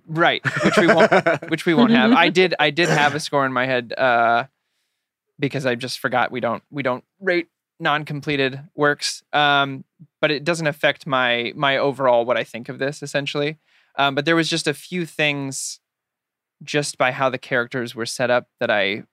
right, 0.08 0.42
which 0.66 0.76
we 0.78 0.88
won't 0.88 1.12
which 1.50 1.66
we 1.66 1.74
won't 1.74 1.92
have. 1.92 2.12
I 2.12 2.28
did 2.40 2.54
I 2.60 2.70
did 2.72 2.90
have 2.90 3.16
a 3.16 3.20
score 3.22 3.46
in 3.46 3.54
my 3.54 3.66
head 3.66 3.94
uh, 3.98 4.46
because 5.40 5.66
I 5.66 5.76
just 5.76 6.00
forgot 6.00 6.30
we 6.32 6.42
don't 6.42 6.62
we 6.72 6.84
don't 6.84 7.06
rate 7.22 7.48
non-completed 7.82 8.62
works. 8.76 9.24
Um, 9.34 9.84
but 10.22 10.32
it 10.32 10.44
doesn't 10.44 10.68
affect 10.68 11.08
my 11.08 11.52
my 11.56 11.78
overall 11.78 12.26
what 12.26 12.38
I 12.38 12.44
think 12.44 12.70
of 12.70 12.80
this 12.80 13.02
essentially. 13.04 13.58
Um, 13.98 14.16
but 14.16 14.26
there 14.26 14.36
was 14.36 14.48
just 14.48 14.68
a 14.68 14.74
few 14.74 15.06
things 15.06 15.80
just 16.64 16.98
by 16.98 17.12
how 17.12 17.30
the 17.30 17.38
characters 17.38 17.96
were 17.96 18.06
set 18.06 18.30
up 18.30 18.48
that 18.60 18.70
I 18.70 19.04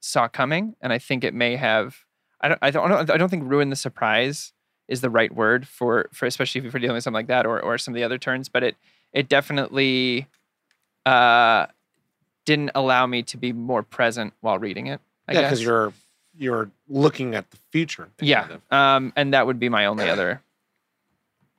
saw 0.00 0.28
coming, 0.28 0.74
and 0.80 0.92
I 0.92 0.98
think 0.98 1.24
it 1.24 1.34
may 1.34 1.56
have. 1.56 1.98
I 2.40 2.48
don't. 2.48 2.58
I 2.60 2.70
don't. 2.70 3.10
I 3.10 3.16
don't 3.16 3.28
think 3.28 3.48
ruin 3.48 3.70
the 3.70 3.76
surprise 3.76 4.52
is 4.86 5.00
the 5.00 5.08
right 5.08 5.34
word 5.34 5.66
for 5.66 6.08
for 6.12 6.26
especially 6.26 6.58
if 6.58 6.72
you're 6.72 6.80
dealing 6.80 6.94
with 6.94 7.04
something 7.04 7.14
like 7.14 7.28
that 7.28 7.46
or 7.46 7.60
or 7.60 7.78
some 7.78 7.94
of 7.94 7.96
the 7.96 8.04
other 8.04 8.18
turns. 8.18 8.48
But 8.48 8.62
it 8.62 8.76
it 9.12 9.28
definitely 9.28 10.26
uh, 11.06 11.66
didn't 12.44 12.72
allow 12.74 13.06
me 13.06 13.22
to 13.22 13.36
be 13.36 13.52
more 13.52 13.82
present 13.82 14.34
while 14.40 14.58
reading 14.58 14.88
it. 14.88 15.00
I 15.26 15.32
yeah, 15.32 15.40
guess. 15.40 15.50
because 15.50 15.62
you're 15.62 15.92
you're 16.38 16.70
looking 16.88 17.34
at 17.34 17.50
the 17.50 17.56
future. 17.70 18.08
Yeah. 18.20 18.48
Um, 18.70 19.12
and 19.16 19.32
that 19.34 19.46
would 19.46 19.58
be 19.58 19.68
my 19.68 19.86
only 19.86 20.08
other. 20.08 20.42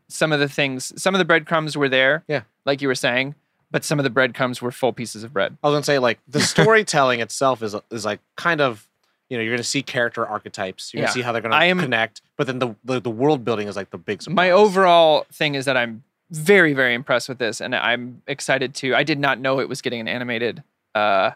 Some 0.07 0.31
of 0.31 0.39
the 0.39 0.47
things, 0.49 0.93
some 1.01 1.15
of 1.15 1.19
the 1.19 1.25
breadcrumbs 1.25 1.75
were 1.75 1.89
there. 1.89 2.23
Yeah. 2.27 2.41
Like 2.65 2.81
you 2.81 2.87
were 2.87 2.95
saying, 2.95 3.35
but 3.71 3.83
some 3.83 3.99
of 3.99 4.03
the 4.03 4.09
breadcrumbs 4.09 4.61
were 4.61 4.71
full 4.71 4.93
pieces 4.93 5.23
of 5.23 5.33
bread. 5.33 5.57
I 5.63 5.67
was 5.67 5.73
gonna 5.75 5.83
say 5.83 5.99
like 5.99 6.19
the 6.27 6.39
storytelling 6.53 7.19
itself 7.21 7.63
is 7.63 7.75
is 7.89 8.05
like 8.05 8.19
kind 8.35 8.61
of 8.61 8.87
you 9.29 9.37
know 9.37 9.43
you're 9.43 9.53
gonna 9.53 9.63
see 9.63 9.81
character 9.81 10.25
archetypes. 10.25 10.93
You're 10.93 11.01
Yeah. 11.01 11.05
gonna 11.07 11.13
see 11.13 11.21
how 11.21 11.31
they're 11.31 11.41
gonna 11.41 11.55
I 11.55 11.65
am- 11.65 11.79
connect. 11.79 12.21
But 12.37 12.47
then 12.47 12.59
the, 12.59 12.75
the 12.83 12.99
the 13.01 13.09
world 13.09 13.43
building 13.43 13.67
is 13.67 13.75
like 13.75 13.89
the 13.89 13.97
big. 13.97 14.21
Surprise. 14.21 14.35
My 14.35 14.51
overall 14.51 15.25
thing 15.33 15.55
is 15.55 15.65
that 15.65 15.75
I'm 15.77 16.03
very, 16.31 16.73
very 16.73 16.93
impressed 16.93 17.27
with 17.29 17.37
this, 17.39 17.59
and 17.61 17.75
I'm 17.75 18.21
excited 18.27 18.75
to. 18.75 18.93
I 18.95 19.03
did 19.03 19.19
not 19.19 19.39
know 19.39 19.59
it 19.59 19.69
was 19.69 19.81
getting 19.81 19.99
an 20.01 20.07
animated 20.07 20.63
uh, 20.93 21.31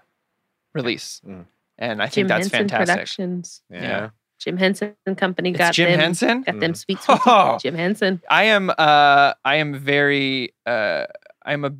release, 0.74 1.22
Mm. 1.28 1.46
And 1.80 2.02
I 2.02 2.06
think 2.06 2.14
Jim 2.14 2.28
that's 2.28 2.44
Henson 2.52 2.60
fantastic. 2.70 2.94
Productions. 2.96 3.62
yeah. 3.72 3.82
yeah. 3.82 4.10
Jim 4.40 4.56
Henson 4.56 4.96
and 5.06 5.18
Company 5.18 5.50
It's 5.50 5.58
got 5.58 5.74
Jim 5.74 5.92
them. 5.92 6.00
Henson. 6.00 6.44
Got 6.44 6.60
them 6.62 6.72
Mhm. 6.74 6.78
sweet, 6.78 7.02
sweet, 7.02 7.20
Oh. 7.26 7.58
Jim 7.62 7.76
Henson. 7.76 8.22
I 8.30 8.44
am. 8.44 8.70
Uh, 8.70 9.34
I 9.44 9.56
am 9.56 9.74
very. 9.74 10.54
Uh, 10.66 11.08
I'm 11.46 11.66
a 11.66 11.72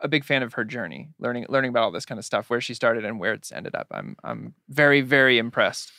a 0.00 0.08
big 0.08 0.24
fan 0.24 0.42
of 0.42 0.54
her 0.54 0.64
journey, 0.64 1.08
learning 1.18 1.46
learning 1.50 1.70
about 1.70 1.82
all 1.82 1.90
this 1.90 2.06
kind 2.06 2.18
of 2.18 2.24
stuff, 2.24 2.48
where 2.48 2.60
she 2.60 2.72
started 2.74 3.04
and 3.04 3.18
where 3.20 3.32
it's 3.34 3.50
ended 3.52 3.74
up. 3.74 3.86
I'm 3.90 4.16
I'm 4.24 4.54
very 4.68 5.00
very 5.02 5.36
impressed. 5.38 5.90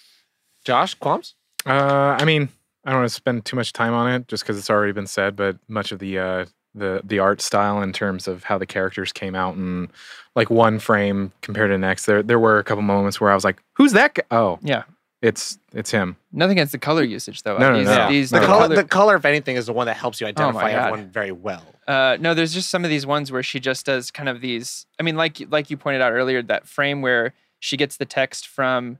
Josh 0.65 0.95
Qualms. 0.95 1.33
Uh, 1.67 2.17
I 2.19 2.25
mean, 2.25 2.49
I 2.85 2.91
don't 2.91 3.01
want 3.01 3.09
to 3.09 3.13
spend 3.15 3.45
too 3.45 3.55
much 3.55 3.71
time 3.73 3.93
on 3.93 4.11
it 4.11 4.27
just 4.27 4.43
because 4.43 4.57
it's 4.57 4.69
already 4.71 4.93
been 4.93 5.07
said, 5.07 5.35
but 5.35 5.57
much 5.67 5.91
of 5.91 5.99
the 5.99 6.17
uh, 6.19 6.45
the 6.78 7.01
the 7.03 7.19
art 7.19 7.41
style 7.41 7.82
in 7.82 7.93
terms 7.93 8.28
of 8.28 8.43
how 8.43 8.57
the 8.57 8.65
characters 8.65 9.11
came 9.11 9.36
out 9.36 9.55
and 9.55 9.89
like 10.36 10.49
one 10.49 10.80
frame 10.80 11.32
compared 11.41 11.69
to 11.69 11.73
the 11.73 11.78
next, 11.80 12.05
there 12.05 12.21
there 12.23 12.39
were 12.39 12.59
a 12.59 12.63
couple 12.63 12.82
moments 12.84 13.19
where 13.19 13.32
I 13.32 13.36
was 13.36 13.43
like, 13.43 13.57
"Who's 13.75 13.93
that 13.93 14.13
guy?" 14.13 14.23
Oh, 14.32 14.59
Yeah. 14.61 14.84
it's 15.21 15.57
it's 15.73 15.89
him. 15.91 16.15
Nothing 16.32 16.53
against 16.57 16.71
the 16.73 16.78
color 16.78 17.03
usage 17.03 17.41
though. 17.43 17.57
No, 17.57 17.71
no, 17.71 17.78
these, 17.80 17.88
no. 17.88 18.09
These, 18.09 18.30
The 18.30 18.39
No, 18.41 18.45
color, 18.45 18.61
color- 18.67 18.75
the 18.75 18.84
color, 18.84 19.15
if 19.15 19.25
anything, 19.25 19.55
is 19.55 19.65
the 19.65 19.73
one 19.73 19.88
that 19.88 19.97
helps 19.97 20.21
you 20.21 20.28
Oh 20.28 20.30
identify 20.30 20.71
God. 20.71 20.80
everyone 20.89 21.09
very 21.09 21.32
well. 21.32 21.63
Uh, 21.88 22.17
no, 22.19 22.34
there's 22.34 22.53
just 22.53 22.69
some 22.69 22.84
of 22.84 22.89
these 22.89 23.05
ones 23.05 23.32
where 23.32 23.41
she 23.43 23.59
just 23.59 23.86
does 23.86 24.11
kind 24.11 24.30
of 24.30 24.41
these. 24.41 24.86
I 24.99 25.03
mean, 25.03 25.15
like 25.15 25.41
like 25.49 25.69
you 25.71 25.78
pointed 25.78 26.01
out 26.01 26.11
earlier, 26.11 26.41
that 26.43 26.67
frame 26.67 27.01
where 27.01 27.34
she 27.59 27.75
gets 27.78 27.97
the 27.97 28.05
text 28.05 28.47
from 28.47 28.99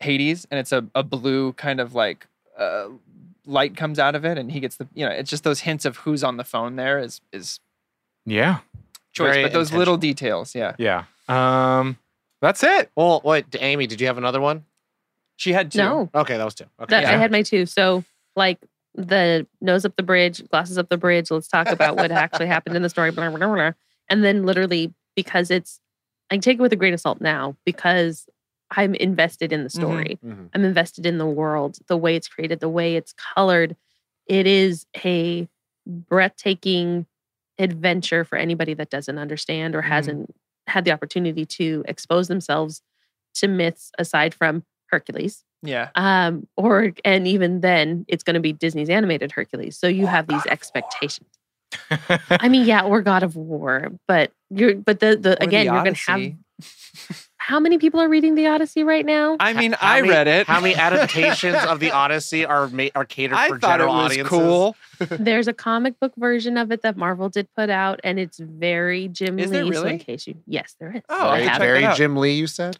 Hades, 0.00 0.46
and 0.50 0.58
it's 0.58 0.72
a, 0.72 0.84
a 0.96 1.04
blue 1.04 1.52
kind 1.52 1.78
of 1.78 1.94
like 1.94 2.26
uh, 2.58 2.86
light 3.46 3.76
comes 3.76 3.98
out 3.98 4.14
of 4.14 4.24
it, 4.24 4.38
and 4.38 4.50
he 4.52 4.60
gets 4.60 4.76
the 4.76 4.88
you 4.94 5.06
know, 5.06 5.12
it's 5.12 5.30
just 5.30 5.44
those 5.44 5.60
hints 5.60 5.84
of 5.84 5.98
who's 5.98 6.22
on 6.24 6.36
the 6.36 6.44
phone. 6.44 6.76
There 6.76 6.98
is 6.98 7.20
is 7.32 7.60
Yeah, 8.26 8.58
choice, 9.12 9.34
Very 9.34 9.42
but 9.44 9.52
those 9.52 9.72
little 9.72 9.96
details, 9.96 10.54
yeah. 10.54 10.74
yeah. 10.78 11.04
Um, 11.28 11.98
that's 12.40 12.62
it. 12.62 12.90
Well, 12.96 13.20
wait, 13.24 13.46
Amy, 13.60 13.86
did 13.86 14.00
you 14.00 14.06
have 14.08 14.18
another 14.18 14.40
one? 14.40 14.64
She 15.36 15.52
had 15.52 15.72
two. 15.72 15.78
No, 15.78 16.10
Okay, 16.14 16.36
that 16.36 16.44
was 16.44 16.54
two. 16.54 16.66
Okay. 16.80 16.90
that, 16.90 17.04
I 17.04 17.16
had 17.16 17.30
my 17.32 17.42
two. 17.42 17.66
So, 17.66 18.04
like 18.36 18.58
the 18.94 19.46
nose 19.60 19.84
up 19.84 19.96
the 19.96 20.02
bridge, 20.02 20.46
glasses 20.48 20.78
up 20.78 20.88
the 20.88 20.96
bridge. 20.96 21.30
Let's 21.30 21.48
talk 21.48 21.68
about 21.68 21.96
what 21.96 22.10
actually 22.12 22.46
happened 22.46 22.76
in 22.76 22.82
the 22.82 22.88
story. 22.88 23.10
Blah, 23.10 23.30
blah, 23.30 23.38
blah, 23.38 23.54
blah. 23.54 23.72
And 24.08 24.22
then, 24.24 24.44
literally, 24.44 24.92
because 25.16 25.50
it's, 25.50 25.80
I 26.30 26.38
take 26.38 26.58
it 26.58 26.62
with 26.62 26.72
a 26.72 26.76
grain 26.76 26.94
of 26.94 27.00
salt 27.00 27.20
now 27.20 27.56
because 27.64 28.26
I'm 28.74 28.94
invested 28.94 29.52
in 29.52 29.64
the 29.64 29.70
story. 29.70 30.18
Mhm. 30.24 30.48
I'm 30.54 30.64
invested 30.64 31.04
in 31.06 31.18
the 31.18 31.26
world, 31.26 31.78
the 31.88 31.96
way 31.96 32.16
it's 32.16 32.28
created, 32.28 32.60
the 32.60 32.68
way 32.68 32.96
it's 32.96 33.12
colored. 33.34 33.76
It 34.26 34.46
is 34.46 34.86
a 35.04 35.48
breathtaking 35.86 37.06
adventure 37.58 38.24
for 38.24 38.36
anybody 38.36 38.74
that 38.74 38.90
doesn't 38.90 39.18
understand 39.18 39.74
or 39.74 39.82
Mhm. 39.82 39.86
hasn't 39.88 40.34
had 40.66 40.84
the 40.84 40.92
opportunity 40.92 41.44
to 41.44 41.84
expose 41.86 42.28
themselves 42.28 42.82
to 43.34 43.48
myths 43.48 43.90
aside 43.98 44.34
from 44.34 44.64
Hercules. 44.90 45.44
Yeah. 45.62 45.90
Um, 45.94 46.46
or 46.56 46.92
and 47.04 47.26
even 47.26 47.60
then 47.60 48.04
it's 48.08 48.22
going 48.22 48.34
to 48.34 48.40
be 48.40 48.52
Disney's 48.52 48.90
animated 48.90 49.32
Hercules. 49.32 49.78
So 49.78 49.86
you 49.86 50.06
have 50.06 50.26
these 50.26 50.44
expectations. 50.46 51.28
I 52.30 52.48
mean, 52.48 52.66
yeah, 52.66 52.82
or 52.82 53.00
God 53.00 53.22
of 53.22 53.34
War, 53.36 53.90
but 54.08 54.32
you're 54.50 54.74
but 54.74 55.00
the 55.00 55.16
the 55.16 55.32
Or 55.42 55.46
again, 55.46 55.66
the 55.66 55.72
you're 55.72 55.82
going 55.84 55.94
to 55.94 56.10
have. 56.10 56.32
how 57.44 57.58
many 57.58 57.76
people 57.78 57.98
are 58.00 58.08
reading 58.08 58.34
the 58.36 58.46
Odyssey 58.46 58.84
right 58.84 59.04
now? 59.04 59.36
I 59.40 59.52
mean, 59.52 59.72
How 59.72 59.94
I 59.94 60.00
many- 60.00 60.12
read 60.12 60.28
it. 60.28 60.46
How 60.46 60.60
many 60.60 60.74
adaptations 60.76 61.56
of 61.64 61.80
the 61.80 61.90
Odyssey 62.02 62.44
are 62.44 62.68
ma- 62.68 62.88
are 62.94 63.04
catered 63.04 63.36
I 63.36 63.48
for 63.48 63.58
thought 63.58 63.80
it 63.80 63.82
general 63.84 63.94
was 63.96 64.04
audiences? 64.12 64.28
cool. 64.30 64.76
There's 65.10 65.48
a 65.48 65.52
comic 65.52 65.98
book 65.98 66.12
version 66.16 66.56
of 66.56 66.70
it 66.70 66.82
that 66.82 66.96
Marvel 66.96 67.28
did 67.28 67.48
put 67.56 67.68
out, 67.68 67.98
and 68.04 68.18
it's 68.20 68.38
very 68.38 69.08
Jim 69.08 69.38
Is 69.40 69.50
Lee. 69.50 69.70
there 69.70 69.72
So 69.80 69.86
in 69.86 69.98
case 69.98 70.26
you, 70.26 70.36
yes, 70.46 70.76
there 70.78 70.94
is. 70.96 71.02
Oh, 71.08 71.28
I 71.28 71.38
very, 71.38 71.48
have 71.48 71.62
it. 71.62 71.64
very. 71.64 71.94
Jim 71.96 72.16
Lee. 72.16 72.32
You 72.34 72.46
said. 72.46 72.78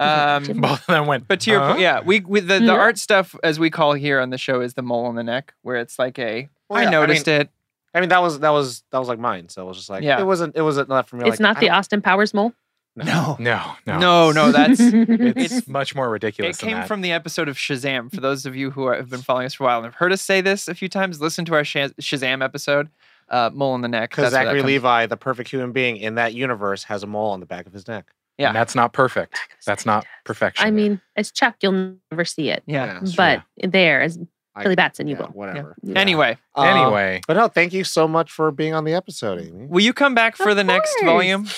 Um, 0.00 0.44
Jim- 0.44 0.60
Both 0.60 0.80
of 0.80 0.86
them 0.86 1.06
went. 1.06 1.26
But 1.28 1.40
to 1.40 1.50
your 1.50 1.60
huh? 1.60 1.68
point, 1.70 1.80
yeah, 1.80 2.00
we, 2.00 2.20
we 2.20 2.40
the, 2.40 2.58
the 2.60 2.64
Yeah. 2.66 2.72
art 2.72 2.98
stuff 2.98 3.34
as 3.42 3.58
we 3.58 3.70
call 3.70 3.94
here 3.94 4.20
on 4.20 4.30
the 4.30 4.38
show 4.38 4.60
is 4.60 4.74
the 4.74 4.82
mole 4.82 5.06
on 5.06 5.14
the 5.16 5.24
neck, 5.24 5.54
where 5.62 5.76
it's 5.76 5.98
like 5.98 6.18
a 6.18 6.48
Well, 6.68 6.78
I 6.80 6.82
yeah, 6.82 6.88
I 6.88 6.92
noticed 6.92 7.26
it. 7.28 7.48
I 7.94 8.00
mean, 8.00 8.08
that 8.08 8.20
was 8.22 8.40
that 8.40 8.50
was 8.50 8.82
that 8.90 8.98
was 8.98 9.08
like 9.08 9.18
mine. 9.20 9.48
So 9.48 9.62
it 9.62 9.66
was 9.66 9.76
just 9.76 9.88
like 9.90 10.02
Yeah. 10.02 10.20
it 10.20 10.24
wasn't 10.24 10.56
it 10.56 10.62
wasn't 10.62 10.88
not 10.88 11.08
for 11.08 11.16
me. 11.16 11.22
It's 11.28 11.32
like, 11.38 11.40
not 11.40 11.60
the 11.60 11.70
Austin 11.70 12.00
Powers 12.02 12.32
mole. 12.34 12.52
No, 12.96 13.36
No, 13.40 13.74
no, 13.86 13.98
no, 13.98 14.30
no, 14.32 14.52
that's 14.52 14.78
It's 14.80 15.66
much 15.66 15.94
more 15.96 16.08
ridiculous. 16.08 16.56
it 16.56 16.60
than 16.60 16.68
came 16.68 16.78
that. 16.78 16.88
from 16.88 17.00
the 17.00 17.10
episode 17.12 17.48
of 17.48 17.56
Shazam. 17.56 18.14
For 18.14 18.20
those 18.20 18.46
of 18.46 18.54
you 18.54 18.70
who 18.70 18.84
are, 18.84 18.94
have 18.94 19.10
been 19.10 19.20
following 19.22 19.46
us 19.46 19.54
for 19.54 19.64
a 19.64 19.66
while 19.66 19.78
and 19.78 19.86
have 19.86 19.94
heard 19.96 20.12
us 20.12 20.22
say 20.22 20.40
this 20.40 20.68
a 20.68 20.74
few 20.74 20.88
times, 20.88 21.20
listen 21.20 21.44
to 21.46 21.54
our 21.54 21.62
Shazam 21.62 22.42
episode, 22.44 22.88
uh, 23.30 23.50
mole 23.52 23.72
on 23.72 23.80
the 23.80 23.88
neck. 23.88 24.10
because 24.10 24.30
That's 24.30 24.34
that 24.34 24.44
Zachary 24.44 24.62
Levi, 24.62 25.06
the 25.06 25.16
perfect 25.16 25.50
human 25.50 25.72
being 25.72 25.96
in 25.96 26.14
that 26.14 26.34
universe, 26.34 26.84
has 26.84 27.02
a 27.02 27.06
mole 27.08 27.30
on 27.32 27.40
the 27.40 27.46
back 27.46 27.66
of 27.66 27.72
his 27.72 27.88
neck. 27.88 28.06
Yeah. 28.38 28.48
And 28.48 28.56
that's 28.56 28.74
not 28.76 28.92
perfect. 28.92 29.38
That's 29.66 29.84
not 29.86 30.04
perfection. 30.24 30.66
I 30.66 30.70
mean, 30.70 31.00
it's 31.16 31.30
Chuck. 31.32 31.56
You'll 31.62 31.96
never 32.10 32.24
see 32.24 32.50
it, 32.50 32.62
Yeah. 32.66 32.98
that's 33.00 33.16
but 33.16 33.42
there 33.62 34.02
as 34.02 34.18
I- 34.56 34.62
Billy 34.62 34.76
Batson, 34.76 35.08
you 35.08 35.16
yeah, 35.16 35.22
will. 35.22 35.28
whatever. 35.30 35.74
Yeah. 35.82 35.98
Anyway, 35.98 36.38
Uh, 36.56 36.62
anyway, 36.62 37.20
but 37.26 37.34
no, 37.36 37.48
thank 37.48 37.72
you 37.72 37.82
so 37.82 38.06
much 38.06 38.30
for 38.30 38.52
being 38.52 38.72
on 38.72 38.84
the 38.84 38.94
episode, 38.94 39.40
Amy. 39.40 39.66
will 39.66 39.80
you 39.82 39.92
come 39.92 40.14
back 40.14 40.36
for 40.36 40.50
Of 40.50 40.56
the 40.56 40.62
next 40.64 40.94
volume? 41.04 41.48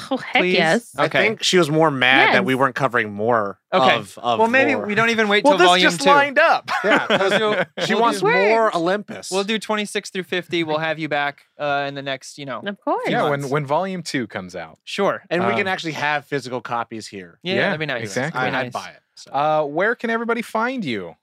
Oh 0.10 0.16
heck 0.16 0.40
Please? 0.42 0.54
yes! 0.54 0.94
I 0.96 1.08
think 1.08 1.42
she 1.42 1.58
was 1.58 1.70
more 1.70 1.90
mad 1.90 2.34
that 2.34 2.44
we 2.44 2.54
weren't 2.54 2.74
covering 2.74 3.12
more 3.12 3.58
Okay. 3.72 3.96
of, 3.96 4.18
of 4.18 4.38
Well, 4.38 4.48
maybe 4.48 4.74
lore. 4.74 4.86
we 4.86 4.94
don't 4.94 5.10
even 5.10 5.28
wait 5.28 5.44
well, 5.44 5.52
till 5.52 5.58
this 5.58 5.66
volume 5.66 5.82
just 5.90 6.00
two. 6.02 6.08
lined 6.10 6.38
up. 6.38 6.70
Yeah, 6.84 7.06
'cause 7.06 7.30
We'll 7.40 7.54
do- 7.54 7.64
she 7.86 7.94
we'll 7.94 8.02
wants 8.02 8.20
do- 8.20 8.26
more 8.26 8.74
Olympus. 8.76 9.30
We'll 9.30 9.44
do 9.44 9.58
26 9.58 10.10
through 10.10 10.24
50. 10.24 10.64
We'll 10.64 10.78
have 10.78 10.98
you 10.98 11.08
back 11.08 11.42
uh, 11.58 11.84
in 11.88 11.94
the 11.94 12.02
next, 12.02 12.38
you 12.38 12.44
know. 12.46 12.60
Of 12.64 12.78
course. 12.80 13.08
yeah, 13.08 13.22
when 13.22 13.40
months. 13.40 13.52
when 13.52 13.64
volume 13.66 14.02
two 14.02 14.26
comes 14.26 14.54
out. 14.56 14.78
Sure. 14.84 15.22
and 15.30 15.42
we 15.44 15.52
um, 15.52 15.56
can 15.58 15.68
actually 15.68 15.92
have 15.92 16.24
physical 16.26 16.60
copies 16.60 17.06
here. 17.06 17.38
Yeah, 17.42 17.54
Yeah, 17.54 17.60
that'd 17.66 17.80
be 17.80 17.86
nice. 17.86 18.02
exactly. 18.02 18.40
I, 18.40 18.50
That'd 18.50 18.54
I'd 18.58 18.72
nice. 18.74 18.82
buy 18.84 18.90
it. 18.90 19.00
So. 19.14 19.30
Uh, 19.32 19.64
where 19.66 19.94
can 19.94 20.10
everybody 20.10 20.42
find 20.42 20.84
you, 20.84 21.14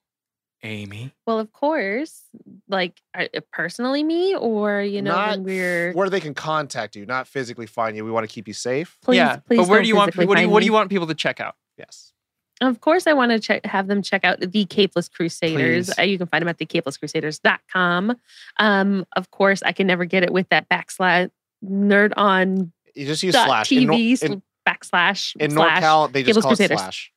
Amy? 0.64 1.14
Well, 1.26 1.39
of 1.39 1.51
course, 1.53 2.24
like 2.68 2.99
uh, 3.18 3.28
personally, 3.51 4.03
me 4.03 4.36
or 4.36 4.82
you 4.82 5.01
know 5.01 5.12
Not 5.12 5.30
when 5.30 5.43
we're 5.43 5.93
where 5.93 6.10
they 6.10 6.20
can 6.20 6.34
contact 6.34 6.95
you, 6.95 7.05
not 7.05 7.28
physically 7.28 7.66
find 7.66 7.95
you. 7.95 8.03
We 8.03 8.12
want 8.12 8.28
to 8.28 8.34
keep 8.34 8.47
you 8.47 8.53
safe. 8.53 8.97
please, 9.01 9.18
yeah. 9.18 9.38
please 9.38 9.57
but 9.57 9.68
where 9.68 9.78
don't 9.78 9.84
do 9.84 9.88
you 9.88 9.95
want 9.95 10.14
physically 10.14 10.28
what 10.28 10.36
do 10.36 10.41
you 10.41 10.49
what 10.49 10.60
do 10.60 10.66
you 10.66 10.74
want 10.74 10.89
people 10.89 11.07
to 11.07 11.16
check 11.16 11.39
out? 11.39 11.55
Yes. 11.78 12.14
Of 12.62 12.82
course, 12.82 13.07
I 13.07 13.14
want 13.14 13.32
to 13.32 13.39
check, 13.39 13.66
have 13.66 13.88
them 13.88 14.01
check 14.01 14.26
out 14.26 14.41
the 14.41 14.66
Capeless 14.66 15.10
Crusaders. 15.10 15.88
Please. 15.88 15.99
Uh, 15.99 16.01
you 16.01 16.18
can 16.18 16.28
find 16.28 16.41
them 16.41 16.49
at 16.49 16.57
the 16.57 16.66
thecapelesscrusaders.com. 16.66 18.18
Um, 18.57 19.05
of 19.16 19.32
course, 19.32 19.64
I 19.64 19.72
can 19.72 19.88
never 19.88 20.03
get 20.03 20.24
it 20.24 20.34
with 20.34 20.49
that 20.49 20.68
backslash 20.68 21.32
nerd 21.64 22.12
on 22.18 22.74
You 22.95 23.05
just 23.05 23.24
use 23.24 23.34
dot 23.34 23.47
slash. 23.47 23.72
In, 23.72 23.88
TV 23.88 24.10
in, 24.10 24.18
sl- 24.18 24.36
backslash 24.68 25.36
in 25.38 25.51
slash. 25.51 25.82
NorCal, 25.82 26.12
they 26.12 26.24
just 26.24 26.30
Cable's 26.32 26.43
call 26.43 26.51
it 26.51 26.57
Crusaders. 26.57 26.80
slash. 26.80 27.12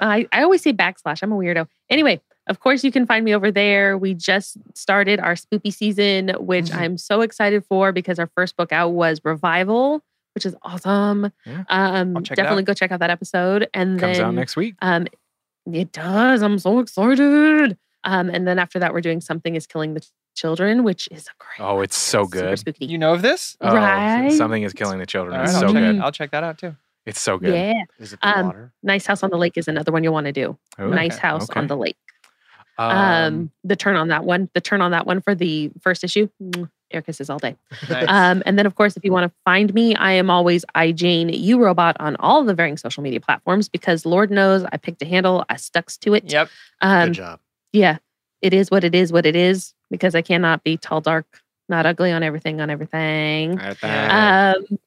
I, 0.00 0.26
I 0.32 0.42
always 0.42 0.62
say 0.62 0.72
backslash. 0.72 1.22
I'm 1.22 1.32
a 1.32 1.36
weirdo. 1.36 1.68
Anyway, 1.90 2.20
of 2.48 2.60
course, 2.60 2.82
you 2.84 2.90
can 2.92 3.06
find 3.06 3.24
me 3.24 3.34
over 3.34 3.50
there. 3.50 3.96
We 3.98 4.14
just 4.14 4.56
started 4.74 5.20
our 5.20 5.34
spoopy 5.34 5.72
season, 5.72 6.30
which 6.38 6.66
Mhm. 6.66 6.76
I'm 6.80 6.98
so 6.98 7.20
excited 7.20 7.64
for 7.64 7.92
because 7.92 8.18
our 8.18 8.28
first 8.34 8.56
book 8.56 8.72
out 8.72 8.90
was 8.90 9.20
Revival, 9.24 10.02
which 10.34 10.44
is 10.46 10.54
awesome. 10.62 11.30
Yeah. 11.46 11.64
Um, 11.68 12.16
I'll 12.16 12.22
check 12.22 12.38
it 12.38 12.42
definitely 12.42 12.62
out. 12.62 12.66
go 12.66 12.74
check 12.74 12.92
out 12.92 13.00
that 13.00 13.10
episode. 13.10 13.68
And 13.74 13.98
Comes 14.00 14.18
then 14.18 14.26
out 14.26 14.34
next 14.34 14.56
week. 14.56 14.74
Um, 14.82 15.06
it 15.72 15.92
does. 15.92 16.42
I'm 16.42 16.58
so 16.58 16.78
excited. 16.80 17.76
Um, 18.04 18.30
and 18.30 18.46
then 18.46 18.58
after 18.58 18.78
that, 18.78 18.92
we're 18.94 19.00
doing 19.00 19.20
something 19.20 19.54
is 19.54 19.66
killing 19.66 19.94
the 19.94 20.06
children, 20.36 20.84
which 20.84 21.08
is 21.10 21.26
a 21.26 21.30
great. 21.38 21.66
Oh, 21.66 21.80
it's 21.80 21.96
so 21.96 22.24
super 22.24 22.40
good. 22.50 22.58
spooky. 22.60 22.86
You 22.86 22.96
know 22.98 23.12
of 23.12 23.22
this? 23.22 23.56
Oh, 23.60 23.74
Right? 23.74 24.30
Something 24.32 24.62
is 24.62 24.72
killing 24.72 24.98
the 25.00 25.06
children. 25.06 25.34
All 25.34 25.40
right, 25.40 25.48
It's 25.48 25.54
I'll 25.56 25.62
so 25.68 25.74
check 25.74 25.82
good. 25.82 25.96
it. 25.96 26.00
I'll 26.00 26.12
check 26.12 26.30
that 26.30 26.44
out 26.44 26.58
too. 26.58 26.76
It's 27.06 27.20
so 27.20 27.38
good. 27.38 27.54
yeah. 27.54 27.82
Is 27.98 28.12
it 28.12 28.20
the 28.20 28.38
Um, 28.38 28.46
water? 28.46 28.72
Nice 28.82 29.06
House 29.06 29.22
on 29.22 29.30
the 29.30 29.38
Lake 29.38 29.56
is 29.56 29.66
another 29.66 29.90
one 29.92 30.04
you'll 30.04 30.12
want 30.12 30.26
to 30.26 30.32
do. 30.32 30.58
Ooh, 30.80 30.90
nice 30.90 31.12
okay, 31.16 31.26
House 31.26 31.50
okay. 31.50 31.58
on 31.58 31.66
the 31.66 31.76
Lake. 31.76 31.96
Um, 32.78 32.90
Um, 32.90 33.50
the 33.64 33.76
turn 33.76 33.96
on 33.96 34.08
that 34.08 34.24
one. 34.24 34.48
The 34.54 34.60
turn 34.60 34.80
on 34.80 34.92
that 34.92 35.06
one 35.06 35.20
for 35.20 35.34
the 35.34 35.70
first 35.80 36.04
issue. 36.04 36.28
Air 36.90 37.02
kisses 37.02 37.28
all 37.28 37.38
day. 37.38 37.54
Nice. 37.90 38.06
Um, 38.08 38.42
and 38.46 38.58
then, 38.58 38.64
of 38.64 38.74
course, 38.74 38.96
if 38.96 39.04
you 39.04 39.12
want 39.12 39.30
to 39.30 39.36
find 39.44 39.74
me, 39.74 39.94
I 39.96 40.12
am 40.12 40.30
always 40.30 40.64
iJane 40.74 41.38
U 41.38 41.62
Robot 41.62 41.96
on 42.00 42.16
all 42.16 42.44
the 42.44 42.54
varying 42.54 42.78
social 42.78 43.02
media 43.02 43.20
platforms 43.20 43.68
because 43.68 44.06
Lord 44.06 44.30
knows 44.30 44.64
I 44.72 44.78
picked 44.78 45.02
a 45.02 45.04
handle, 45.04 45.44
I 45.50 45.56
stuck 45.56 45.88
to 46.00 46.14
it. 46.14 46.32
yep. 46.32 46.48
Um, 46.80 47.08
Good 47.08 47.14
job. 47.14 47.40
yeah, 47.72 47.98
it 48.40 48.54
is 48.54 48.70
what 48.70 48.84
it 48.84 48.94
is, 48.94 49.12
what 49.12 49.26
it 49.26 49.36
is, 49.36 49.74
because 49.90 50.14
I 50.14 50.22
cannot 50.22 50.64
be 50.64 50.78
tall, 50.78 51.02
dark, 51.02 51.26
not 51.68 51.84
ugly 51.84 52.10
on 52.12 52.22
everything, 52.22 52.60
on 52.62 52.70
everything, 52.70 53.60
All 53.60 53.74
right, 53.82 54.54
um, 54.56 54.78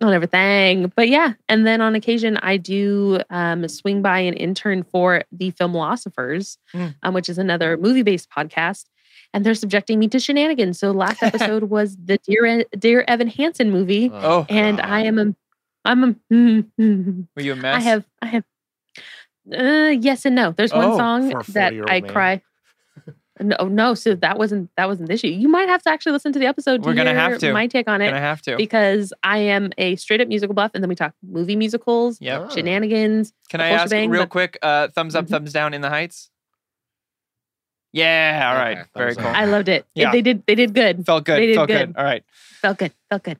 on 0.00 0.12
everything. 0.12 0.92
But 0.96 1.08
yeah, 1.08 1.34
and 1.48 1.66
then 1.66 1.80
on 1.80 1.94
occasion, 1.94 2.36
I 2.38 2.56
do 2.56 3.20
um, 3.30 3.66
swing 3.68 4.02
by 4.02 4.20
and 4.20 4.36
intern 4.38 4.82
for 4.82 5.22
the 5.32 5.52
Filmlosophers, 5.52 6.56
Mm. 6.74 6.94
um, 7.02 7.14
which 7.14 7.28
is 7.28 7.38
another 7.38 7.76
movie 7.76 8.02
based 8.02 8.28
podcast. 8.30 8.86
And 9.32 9.46
they're 9.46 9.54
subjecting 9.54 9.98
me 10.00 10.08
to 10.08 10.18
shenanigans. 10.18 10.78
So 10.78 10.90
last 10.90 11.22
episode 11.22 11.64
was 11.64 11.96
the 11.96 12.18
Dear, 12.18 12.64
Dear 12.78 13.04
Evan 13.06 13.28
Hansen 13.28 13.70
movie, 13.70 14.10
Oh, 14.12 14.44
and 14.48 14.80
I 14.80 15.02
am 15.04 15.18
a, 15.18 15.34
I'm 15.84 16.04
a, 16.04 16.14
Were 17.36 17.42
you 17.42 17.52
a 17.52 17.56
mess? 17.56 17.76
I 17.76 17.80
have, 17.80 18.04
I 18.22 18.26
have, 18.26 18.44
Uh, 19.52 19.94
yes 20.00 20.24
and 20.26 20.34
no. 20.34 20.52
There's 20.52 20.72
one 20.72 20.84
Oh, 20.84 20.96
song 20.96 21.28
that 21.48 21.72
I 21.88 22.00
man. 22.00 22.10
cry. 22.10 22.42
No, 23.40 23.56
no. 23.68 23.94
So 23.94 24.14
that 24.16 24.38
wasn't 24.38 24.70
that 24.76 24.86
wasn't 24.86 25.08
the 25.08 25.14
issue. 25.14 25.28
You 25.28 25.48
might 25.48 25.68
have 25.68 25.82
to 25.84 25.90
actually 25.90 26.12
listen 26.12 26.32
to 26.34 26.38
the 26.38 26.46
episode. 26.46 26.82
To 26.82 26.88
We're 26.88 26.94
gonna 26.94 27.14
have 27.14 27.30
hear 27.32 27.38
to. 27.38 27.52
My 27.52 27.66
take 27.66 27.88
on 27.88 28.02
it 28.02 28.08
Gonna 28.08 28.20
have 28.20 28.42
to. 28.42 28.56
because 28.56 29.12
I 29.22 29.38
am 29.38 29.70
a 29.78 29.96
straight 29.96 30.20
up 30.20 30.28
musical 30.28 30.54
buff, 30.54 30.72
and 30.74 30.84
then 30.84 30.88
we 30.88 30.94
talk 30.94 31.14
movie 31.22 31.56
musicals, 31.56 32.18
Yep. 32.20 32.40
Oh. 32.44 32.54
shenanigans. 32.54 33.32
Can 33.48 33.60
I 33.60 33.68
ask 33.70 33.84
shebang, 33.84 34.10
real 34.10 34.22
but- 34.22 34.28
quick? 34.30 34.58
Uh, 34.62 34.88
thumbs 34.88 35.14
up, 35.14 35.24
Mhm. 35.24 35.30
thumbs 35.30 35.52
down 35.52 35.72
in 35.74 35.80
the 35.80 35.88
heights. 35.88 36.30
Yeah. 37.92 38.50
All 38.52 38.58
right. 38.62 38.78
Okay, 38.78 38.88
Very 38.94 39.14
cool. 39.16 39.26
up. 39.26 39.36
I 39.36 39.44
loved 39.46 39.68
it. 39.68 39.86
It- 39.94 40.02
Yeah. 40.02 40.12
They 40.12 40.22
did. 40.22 40.44
They 40.46 40.54
did 40.54 40.74
good. 40.74 41.04
Felt 41.06 41.24
good. 41.24 41.38
They 41.40 41.46
did 41.46 41.56
Felt 41.56 41.68
good. 41.68 41.86
good. 41.88 41.96
All 41.96 42.04
right. 42.04 42.22
Felt 42.60 42.78
good. 42.78 42.92
Felt 43.08 43.22
good. 43.24 43.38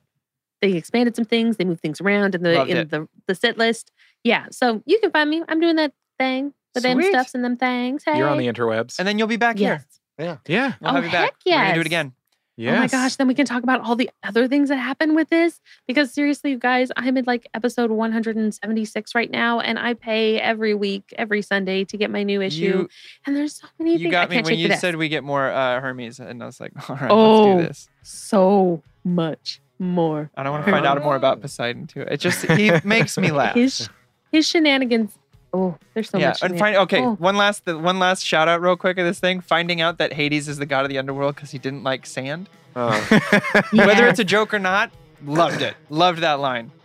They 0.61 0.73
expanded 0.73 1.15
some 1.15 1.25
things. 1.25 1.57
They 1.57 1.63
moved 1.65 1.81
things 1.81 2.01
around 2.01 2.35
in 2.35 2.43
the 2.43 2.53
Loved 2.53 2.69
in 2.69 2.77
it. 2.77 2.89
the 2.89 3.07
the 3.27 3.35
set 3.35 3.57
list. 3.57 3.91
Yeah. 4.23 4.47
So 4.51 4.83
you 4.85 4.99
can 4.99 5.11
find 5.11 5.29
me. 5.29 5.43
I'm 5.47 5.59
doing 5.59 5.77
that 5.77 5.93
thing. 6.19 6.53
The 6.73 6.79
them 6.81 7.01
Sweet. 7.01 7.11
stuffs 7.11 7.33
and 7.35 7.43
them 7.43 7.57
things. 7.57 8.03
Hey. 8.05 8.17
You're 8.17 8.29
on 8.29 8.37
the 8.37 8.47
interwebs. 8.47 8.97
And 8.99 9.07
then 9.07 9.17
you'll 9.19 9.27
be 9.27 9.37
back 9.37 9.59
yes. 9.59 9.83
here. 10.17 10.25
yeah. 10.25 10.37
Yeah. 10.47 10.73
We'll 10.81 10.91
Oh, 10.91 10.95
have 10.95 11.03
you 11.05 11.11
back. 11.11 11.23
heck 11.23 11.35
We're 11.45 11.51
gonna 11.53 11.73
do 11.73 11.79
it 11.81 11.85
again. 11.87 12.13
Yes. 12.57 12.75
Oh 12.75 12.79
my 12.79 12.87
gosh, 12.87 13.15
then 13.15 13.27
we 13.27 13.33
can 13.33 13.45
talk 13.45 13.63
about 13.63 13.81
all 13.81 13.95
the 13.95 14.09
other 14.23 14.47
things 14.47 14.69
that 14.69 14.75
happen 14.75 15.15
with 15.15 15.29
this. 15.29 15.59
Because 15.87 16.13
seriously, 16.13 16.51
you 16.51 16.59
guys, 16.59 16.91
I'm 16.95 17.17
in 17.17 17.25
like 17.25 17.47
episode 17.55 17.89
176 17.91 19.15
right 19.15 19.31
now, 19.31 19.59
and 19.61 19.79
I 19.79 19.93
pay 19.95 20.39
every 20.39 20.73
week, 20.75 21.13
every 21.17 21.41
Sunday 21.41 21.85
to 21.85 21.97
get 21.97 22.11
my 22.11 22.23
new 22.23 22.41
issue. 22.41 22.59
You, 22.61 22.89
and 23.25 23.35
there's 23.35 23.55
so 23.55 23.67
many 23.79 23.93
you 23.93 23.97
things. 23.99 24.09
I 24.09 24.11
got 24.11 24.29
me 24.29 24.35
can't 24.35 24.45
when 24.45 24.59
you 24.59 24.75
said 24.77 24.95
we 24.95 25.09
get 25.09 25.23
more 25.23 25.49
uh, 25.49 25.79
Hermes, 25.79 26.19
and 26.19 26.43
I 26.43 26.45
was 26.45 26.59
like, 26.59 26.73
all 26.89 26.97
right, 26.97 27.09
Oh. 27.09 27.55
let's 27.55 27.61
do 27.61 27.67
this. 27.67 27.89
so 28.03 28.83
much 29.03 29.61
more. 29.79 30.29
I 30.35 30.43
don't 30.43 30.51
want 30.51 30.65
to 30.65 30.71
find 30.71 30.85
out 30.85 31.01
more 31.01 31.15
about 31.15 31.41
Poseidon 31.41 31.87
too. 31.87 32.01
It 32.01 32.17
just 32.17 32.45
he 32.45 32.71
makes 32.83 33.17
me 33.17 33.31
laugh. 33.31 33.55
His 33.55 33.89
his 34.31 34.47
shenanigans. 34.47 35.17
Oh, 35.53 35.77
there's 35.93 36.09
so 36.09 36.17
yeah, 36.17 36.29
much. 36.29 36.43
and 36.43 36.57
find 36.57 36.75
okay. 36.77 37.01
Oh, 37.01 37.15
One 37.15 37.35
last 37.35 37.65
the 37.65 37.77
one 37.77 37.99
last 37.99 38.25
shout 38.25 38.47
out 38.47 38.61
real 38.61 38.77
quick 38.77 38.97
of 38.97 39.05
this 39.05 39.19
thing. 39.19 39.41
Finding 39.41 39.81
out 39.81 39.97
that 39.97 40.13
Hades 40.13 40.47
is 40.47 40.57
the 40.57 40.65
god 40.65 40.85
of 40.85 40.89
the 40.89 40.97
underworld 40.97 41.35
because 41.35 41.51
he 41.51 41.57
didn't 41.57 41.83
like 41.83 42.05
sand. 42.05 42.47
Oh. 42.75 42.89
Whether 43.73 44.07
it's 44.07 44.19
a 44.19 44.23
joke 44.23 44.53
or 44.53 44.59
not, 44.59 44.91
loved 45.25 45.61
it. 45.61 45.75
Loved 45.89 46.19
that 46.21 46.39
line. 46.39 46.71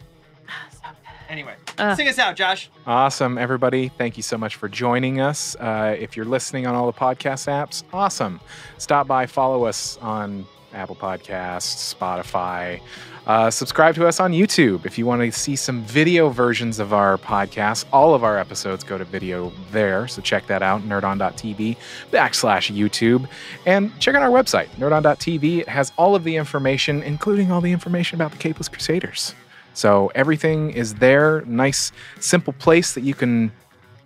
Anyway, 1.29 1.55
Uh. 1.77 1.93
sing 1.97 2.07
us 2.09 2.21
out, 2.21 2.37
Josh. 2.37 2.71
Awesome, 2.87 3.37
everybody. 3.37 3.89
Thank 3.89 4.17
you 4.17 4.23
so 4.23 4.39
much 4.39 4.55
for 4.55 4.69
joining 4.69 5.21
us. 5.21 5.57
Uh, 5.57 5.97
if 5.99 6.17
you're 6.17 6.25
listening 6.25 6.69
on 6.69 6.77
all 6.77 6.87
the 6.87 6.97
podcast 6.97 7.49
apps, 7.49 7.83
awesome. 7.93 8.39
Stop 8.79 9.09
by, 9.09 9.27
follow 9.27 9.65
us 9.65 9.99
on 10.01 10.47
Apple 10.73 10.95
Podcasts, 10.95 11.93
Spotify. 11.93 12.81
Uh, 13.27 13.51
subscribe 13.51 13.95
to 13.97 14.07
us 14.07 14.21
on 14.21 14.33
YouTube 14.33 14.87
if 14.87 14.97
you 14.97 15.05
want 15.05 15.21
to 15.21 15.33
see 15.33 15.57
some 15.57 15.83
video 15.83 16.29
versions 16.29 16.79
of 16.79 16.93
our 16.93 17.19
podcast. 17.19 17.85
All 17.93 18.15
of 18.15 18.23
our 18.23 18.39
episodes 18.39 18.85
go 18.85 18.97
to 18.97 19.05
video 19.05 19.53
there, 19.73 20.07
so 20.07 20.23
check 20.23 20.47
that 20.47 20.63
out, 20.63 20.83
nerdon.tv 20.83 21.77
backslash 22.13 22.73
YouTube. 22.75 23.29
And 23.67 23.99
check 23.99 24.15
out 24.15 24.23
our 24.23 24.31
website, 24.31 24.69
nerdon.tv. 24.77 25.61
It 25.61 25.69
has 25.69 25.91
all 25.97 26.15
of 26.15 26.23
the 26.23 26.37
information, 26.37 27.03
including 27.03 27.51
all 27.51 27.61
the 27.61 27.73
information 27.73 28.15
about 28.15 28.31
the 28.31 28.39
Capeless 28.39 28.71
Crusaders. 28.71 29.35
So 29.75 30.13
everything 30.15 30.71
is 30.71 30.95
there, 30.95 31.43
nice, 31.47 31.93
simple 32.21 32.53
place 32.53 32.95
that 32.95 33.03
you 33.03 33.15
can 33.15 33.51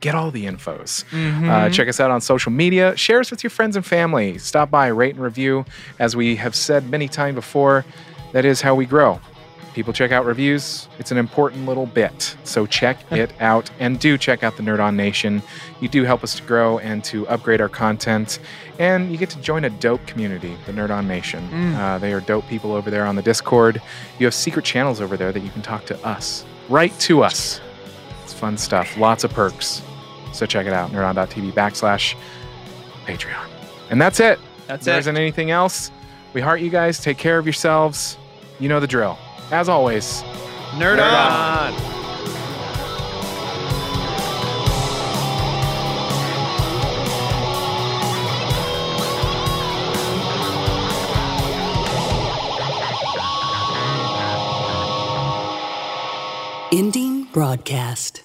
get 0.01 0.15
all 0.15 0.31
the 0.31 0.47
infos. 0.47 1.05
Mm-hmm. 1.11 1.49
Uh, 1.49 1.69
check 1.69 1.89
us 1.89 2.01
out 2.01 2.11
on 2.11 2.21
social 2.21 2.51
media. 2.51 2.97
Share 2.97 3.21
us 3.21 3.31
with 3.31 3.45
your 3.45 3.51
friends 3.51 3.77
and 3.77 3.85
family. 3.85 4.39
Stop 4.39 4.71
by, 4.71 4.89
rate 4.89 5.15
and 5.15 5.23
review. 5.23 5.67
As 5.99 6.17
we 6.17 6.37
have 6.37 6.55
said 6.55 6.89
many 6.89 7.07
times 7.07 7.35
before, 7.35 7.85
that 8.33 8.45
is 8.45 8.61
how 8.61 8.75
we 8.75 8.87
grow. 8.87 9.21
People 9.75 9.93
check 9.93 10.11
out 10.11 10.25
reviews. 10.25 10.89
It's 10.99 11.13
an 11.13 11.17
important 11.17 11.65
little 11.65 11.87
bit. 11.87 12.37
So 12.43 12.67
check 12.67 12.99
it 13.13 13.33
out 13.41 13.71
and 13.79 14.01
do 14.01 14.19
check 14.19 14.43
out 14.43 14.57
the 14.57 14.65
Nerd 14.65 14.81
On 14.81 14.97
Nation. 14.97 15.43
You 15.81 15.89
do 15.89 16.03
help 16.03 16.25
us 16.25 16.35
to 16.35 16.43
grow 16.43 16.81
and 16.81 17.05
to 17.05 17.27
upgrade 17.29 17.61
our 17.61 17.69
content. 17.69 18.41
And 18.81 19.13
you 19.13 19.17
get 19.17 19.31
to 19.31 19.41
join 19.41 19.65
a 19.65 19.71
dope 19.71 20.05
community, 20.09 20.57
the 20.67 20.73
Nerd 20.73 20.91
On 20.91 21.07
Nation. 21.07 21.49
Mm. 21.51 21.77
Uh, 21.77 21.99
they 21.99 22.13
are 22.13 22.21
dope 22.21 22.49
people 22.49 22.73
over 22.73 22.91
there 22.91 23.07
on 23.07 23.15
the 23.15 23.23
Discord. 23.23 23.81
You 24.19 24.27
have 24.27 24.35
secret 24.35 24.65
channels 24.65 25.01
over 25.01 25.17
there 25.17 25.31
that 25.31 25.41
you 25.41 25.51
can 25.51 25.63
talk 25.63 25.87
to 25.87 26.05
us, 26.05 26.45
right 26.69 26.97
to 27.01 27.23
us. 27.23 27.61
It's 28.25 28.33
fun 28.33 28.59
stuff. 28.59 28.97
Lots 28.97 29.23
of 29.23 29.33
perks. 29.33 29.83
So 30.33 30.47
check 30.47 30.67
it 30.67 30.73
out, 30.73 30.91
nerdon.tv 30.91 31.53
backslash 31.53 32.17
Patreon. 33.07 33.47
And 33.89 34.03
that's 34.03 34.19
it. 34.19 34.41
That's 34.67 34.85
there 34.85 34.97
it. 34.97 35.01
isn't 35.01 35.17
anything 35.17 35.53
else. 35.53 35.93
We 36.33 36.41
heart 36.41 36.61
you 36.61 36.71
guys. 36.71 37.01
Take 37.01 37.19
care 37.19 37.39
of 37.39 37.47
yourselves. 37.47 38.17
You 38.59 38.69
know 38.69 38.81
the 38.81 38.87
drill. 38.87 39.19
As 39.51 39.69
always, 39.69 40.23
Nerd, 40.73 40.99
Nerd 40.99 41.75
on. 41.75 41.91
Ending 56.73 57.25
broadcast. 57.33 58.23